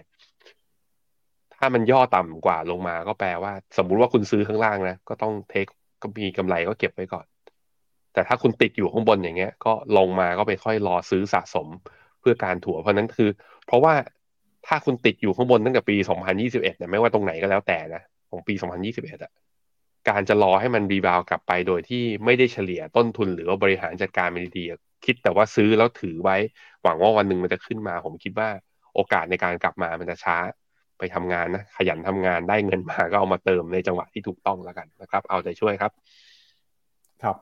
[1.57, 5.67] ถ้ามันย่อต่ำกว่าลงมาก็แปลว่า สมมุติว่าคุณซื้อข้างล่างนะก็ต้องเทค
[6.03, 7.27] ก็มีกำไรก็เก็บไว้ก่อน
[8.13, 11.69] แต่ถ้าคุณติดอยู่ข้างบนอย่างเงี้ย ก็ลงมาก็ไปค่อยรอซื้อสะสม
[12.21, 13.31] เพื่อการถัวเพราะนั้นคือ
[13.67, 13.95] เพราะว่า
[14.67, 15.97] ถ้าคุณติดอยู่ข้างบนตั้งแต่ปี
[16.37, 18.55] 2021เนี่ยไม่ว่าตรงไหนก็แล้วแต่นะของปี
[18.89, 19.33] 2021อะ
[20.09, 26.37] การจะรอให้มันรีบาวกลับไปโดยที่ไม่ได้เฉลี่ยต้นทุนหรือว่าบริหารจัดการมันดีๆคิดแต่ว่าซื้อแล้วถือไว้
[26.83, 28.49] หวังว่าวันหนึ่งมันจะขึ้นมา ผมคิดว่า
[28.95, 30.37] โอกาสในการกลับมามันจะช้า
[30.99, 35.93] ไปทำงานนะขยันทำงานได้เงินมาก็เอามาเติมในจังหวะที่ถูกต้องแล้วกันนะครับ เอาใจช่วยครับ
[37.23, 37.37] ครับ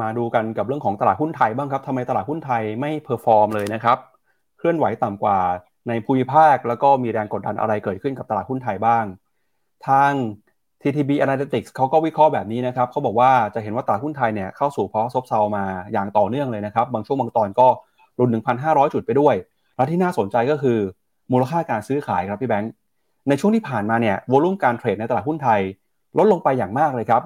[0.00, 3.98] มาดูกันกับเรื่องของตลาดหุ้นไทยบ้างครับทำไมตลาดหุ้นไทยไม่ perform เลยนะครับ
[4.58, 5.38] เคลื่อนไหวต่ำกว่า
[5.88, 9.04] ในภูมิภาค แล้วก็มีแรงกดดันอะไรเกิดขึ้นกับตลาดหุ้นไทยบ้าง
[9.88, 10.12] ทาง
[10.82, 17.68] TTB Analytics เขาก็วิเคราะห์แบบนี้นะครับเขาบอกว่าจะเห็นว่าตลาดหุ้นไทยเนี่ยเข้าสู่ภาวะซบเซามาอย่างต่อเนื่องเลยนะครับ บางช่วงบางตอนก็
[18.18, 18.30] หลุด
[18.62, 19.34] 1,500 จุดไปด้วย
[19.76, 20.78] และที่น่าสนใจก็คือ
[21.32, 22.72] มูลค่าการซื้อขายครับพี่แบงค์
[23.28, 25.60] ในช่วงที่ผ่านมาเนี่ย volume การเทรดในตลาดหุ้นไทย
[26.18, 27.22] ลดลงไปอย่างมากเลยครับ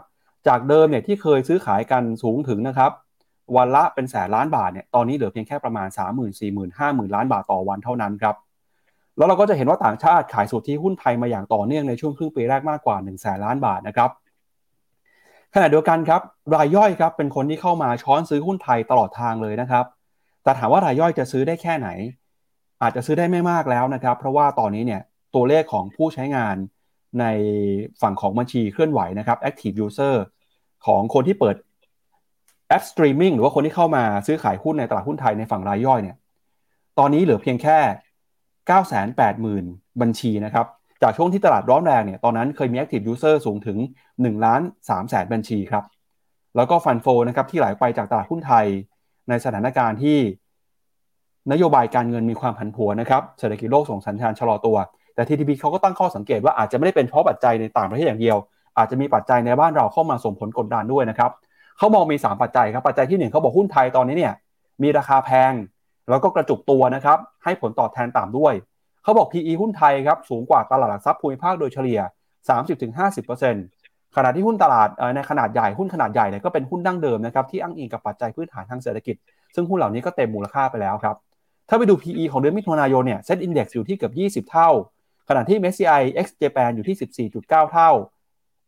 [0.48, 2.90] จากเดิมเนี่ยที่เคยซื้อขายกันสูงถึงนะครับ
[3.56, 8.34] วันละเป็นแสนล้านบาทเนี่ยตอนนี้เหลือเพียงแค่ประมาณ3 0 0 0 0 4 0 0 0 0 5 0,000 ล้านบาทต่อวันเท่านั้นครับ
[9.16, 14.10] แล้วเราก็จะเห็นว่าต่างชาติขายสุทธิหุ้นไทยมาอย่างต่อเนื่องในช่วงครึ่งปีแรกมากกว่า1 0 0 0 0แสนล้านบาทนะครับ
[15.54, 16.20] ขณะเดียวกันครับ
[16.54, 19.84] รายย่อยครับเป็นคนที่เข้ามาช้อนซื้อหุ้นไทยตลอดทางเลยนะครับ
[20.42, 21.88] แต่ถามว่ารายย่อยจะซื้อได้แค่ไหน
[22.82, 25.00] อาจจะซื้อได้ไม่มากแล้วนะครับ เพราะว่าตอนนี้เนี่ย
[25.34, 26.56] ตัวเลขของผู้ใช้งาน
[27.20, 27.26] ใน
[28.02, 30.14] ฝั่งของบัญชีเคลื่อนไหวนะครับ active user
[30.86, 31.56] ของคนที่เปิด
[32.68, 36.16] แอป streaming หรือว่าคนที่เข้ามาซื้อขายหุ้นในตลาดหุ้นไทยในฝั่งรายย่อยเนี่ย
[36.98, 37.78] ตอนนี้เหลือเพียงแค่
[38.70, 40.66] 980,000 บัญชีนะครับ
[41.02, 43.78] จากช่วงที่ตลาดร้อนแรงเนี่ย ตอนนั้นเคยมี active user สูงถึง
[44.10, 45.84] 1ล้าน3แสนบัญชีครับ
[46.56, 48.66] แล้วก็ฟันโฟนะครับที่ไหลไปจากตลาดหุ้นไทย
[49.28, 50.18] ในสถานการณ์ที่
[51.52, 54.76] นโยบายการเงินมีความผันผวนนะครับ เศรษฐกิจโลกส่งสัญญาณชะลอตัว
[55.14, 58.36] แต่ TTB เขาก็ตั้งข้อสังเกตว่าอาจจะไม่ได้เป็นเพราะปัจจัยในต่างประเทศอย่างเดียว
[58.78, 61.30] อาจจะมีปัจจัยในบ้านเราเข้ามาส่งผลกดดันด้วยนะครับ
[61.78, 64.34] เขามองมี 3 ปัจจัยครับ ปัจจัยที่1เขาบอกหุ้นไทยตอนนี้เนี่ย
[64.82, 65.52] มีราคาแพง
[66.10, 68.54] แล้วก็กระจุกตัวนะครับให้ผลตอบแทนต่ำด้วย
[69.02, 72.00] เขาบอก PE หุ้นไทยครับสูงกว่าตลาดหลักทรัพย์ภูมิภาคโดยเฉลี่ย
[73.08, 79.16] 30-50%ขณะที่หุ้นตลาดในขนาดใหญ่หุ้นขนาดใหญ่เนี่ยก็เป็นหุ้นดั้งเดิมนะครับที่อ้างอิงกับปัจจัยพื้นฐานทางเศรษฐกิจ
[79.54, 81.16] ซึ่งหุ้นเหล่านี้ก็เต็มมูลค่าไปแล้วครับ
[81.68, 84.70] ถ้าไปดู PE ของเดือนมิถุนายนเนี่ยเซ็ตอินดี x อยู่ที่เกือบ20 เท่า
[85.28, 87.90] ขณะที่ MSCI X Japan อยู่ที่ 14.9 เท่า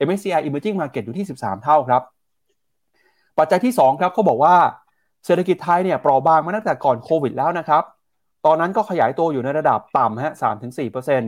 [0.06, 2.02] MSCI Emerging Market อยู่ที่ 13 เท่าครับ
[3.38, 4.56] ปัจจัยที่2ครับเขาบอกว่า
[5.26, 7.82] เศรษฐกิจไทยเนี่ยเปราะบางมาตั้งแต่ก่อนโควิดแล้วนะครับ
[8.46, 10.32] ตอนนั้นก็ขยายตัวอยู่ในระดับต่ำฮะ
[10.82, 11.20] 3-4%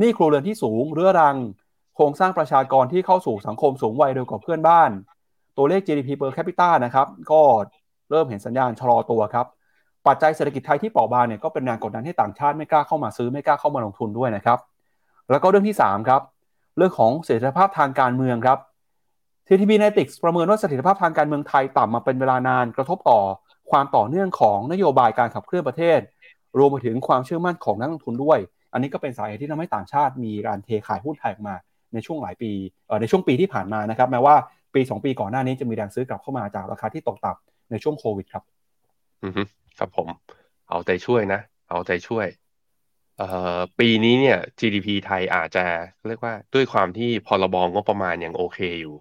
[0.00, 1.36] นี่ครัวเรือนที่สูงเรื้อรัง
[1.96, 4.90] โครงสร้างประชากรที่เข้าสู่สังคมสูงวัยเร็วกว่าเพื่อนบ้าน
[5.56, 7.40] ตัวเลข GDP per capita นะครับ ก็
[8.10, 9.46] เริ่มเห็นสัญญาณชะลอตัวครับ
[10.06, 14.58] ปัจจัยเศรษฐกิจไทยที่เปราะบางเนี่ยก็เป็นแรงกดดันให้ต่างชาติไม่กล้าเข้ามาซื้อไม่กล้าเข้ามาลงทุนด้วยนะครับ
[15.30, 16.22] แล้วก็เรื่องที่3ครับ
[16.76, 18.58] เรื่องของเสถียรภาพทางการเมืองครับ
[19.52, 23.20] TTB n a t i c s ประเมินว่าเสถียรภาพทางการเมืองไทยต่ำมาเป็นเวลานานกระทบต่อ
[23.70, 26.00] ความต่อเนื่องของนโยบายการขับเคลื่อนประเทศ
[26.58, 28.38] รวมไปถึงความเชื่อมั่นของนักลงทุนด้วย
[28.72, 31.56] อันนี้ก็เป็นสาเหตุที่ทำให้ต่างชาติมีการเทขายหุ้นไทยออกมา
[31.94, 32.52] ในช่วงหลายปี
[33.00, 34.34] ในช่วงปีที่ผ่านมานะครับแม้ว่า
[34.74, 38.44] ปี 2 ปีก่อนหน้านี้จะมีแรงซื้อกลับเข้ามาจากราคาที่ตกต่ำในช่วงโควิดครับ
[39.24, 39.32] อือ
[39.78, 40.08] ครับผม
[40.68, 41.40] เอาใจช่วยนะ
[41.70, 42.26] เอาใจช่วย
[43.18, 45.64] เอ่อปีนี้เนี่ย GDP ไทยอาจจะ
[46.06, 48.96] เรียกว่าด้วยความที่พรบงบประมาณยังโอเคอยู่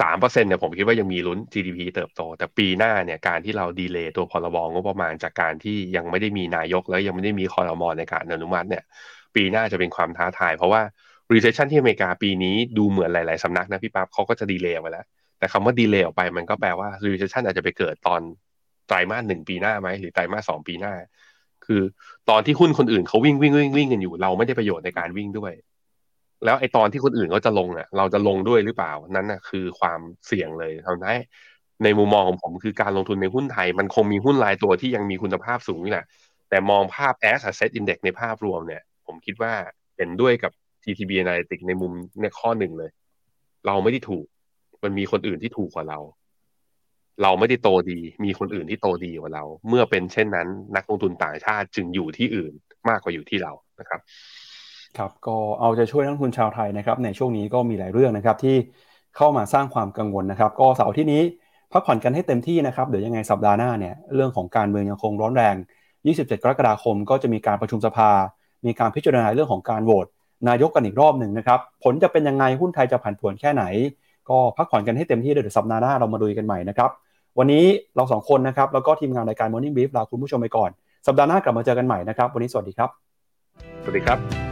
[0.00, 8.84] สามเปอร์เซ็นเนี่ยผมคิดว่ายังมีลุ้น GDP เติบโต แต่ปีหน้าเนี่ยการที่เราดีเลย์ตัวพรบงบประมาณจากการที่ยังไม่ได้มีนายก แล้วยังไม่ได้มีคอรมอในการอนุมัติเนี่ย
[9.34, 10.82] ปีหน้าจะเป็นความท้าทาย เพราะว่า
[11.32, 15.04] recession ที่อเมริกาปีนี้ดูเหมือนหลาย ๆสำนักนะพี่ปั๊บเขาก็จะดีเลย์ไว้แล้ว
[15.38, 18.20] แต่คำว่าดีเลย์ออกไปมันก็แปลว่า recession อาจจะไปเกิดตอน
[18.88, 20.92] ไตรมาสหนึ่งปีหน้าไหมหรือไตรมาสสองปีหน้า
[21.66, 21.82] คือ
[22.30, 25.52] ตอนที่หุ้นคนอื่นเขาวิ่งวิ่งวิ่งวิ่งกันอยู่เราไม่ได้ประโยชน์ในการวิ่งด้วย
[26.44, 31.16] แล้วไอตอนที่คนอื่นเขาจะลงอะ เราจะลงด้วยหรือเปล่านั่นน่ะคือความเสี่ยงเลยทำให้
[31.84, 36.06] ในมุมมองของผมคือการลงทุนในหุ้นไทย มันคงมีหุ้นรายตัวที่ยังมีคุณภาพสูงนี่แหละ
[36.48, 39.52] แต่มองภาพ as a set index ในภาพรวมเนี่ย ผมคิดว่า
[39.96, 42.90] เห็นด้วยกับ TTB Analytics ในมุมในข้อหนึ่งเลย
[43.66, 44.26] เราไม่ได้ถูก
[44.82, 45.98] มันมีคนอื่นที่ถูกกว่าเรา
[47.22, 52.52] เราไม่ได้โตดี มีคนอื่นที่โตดีกว่าเรา เมื่อเป็นเช่นนั้น นักลงทุนต่างชาติจึงอยู่ที่อื่น
[52.88, 54.00] มากกว่าอยู่ที่เรานะครับ
[54.98, 58.56] ครับก็เอาใจช่วยนักลงทุนชาวไทยนะครับในช่วงนี้ก็มีหลายเรื่องนะครับที่
[59.16, 61.22] เข้ามาสร้างความกังวลนะครับ ก็เสาร์ที่นี้
[61.72, 65.54] พักผ่อนกันให้เต็มที่นะครับเดี๋ยวยังไงสัปดาห์หน้าเนี่ยเรื่องของการเมืองยังคงร้อนแรง
[65.98, 68.10] 27 กรกฎาคม ก็จะมีการประชุมสภา
[68.66, 70.06] มีการพิจารณาเรื่องของการโหวต
[70.48, 73.64] นายกกันอีกรอบหนึ่งนะครับผลจะเป็นยังไงหุ้นไทยจะผันผวนแค่ไหน
[74.28, 76.90] ก็พักผ่อนกันให้เต็มที่เดี๋ยวสัปดาห์หน้าเรามาดูกันใหม่นะครับ
[77.38, 77.64] วันนี้
[77.96, 80.70] เราสองคนนะครับแล้วก็ทีมงานรายการ Morning Brief ลาคุณผู้ชมไปก่อน
[81.06, 82.90] สัปดาห์หน้ากลับมาเจอกันใหม่นะครับวันนี้สวัสดีครับ
[83.82, 84.51] สวัสดีครับ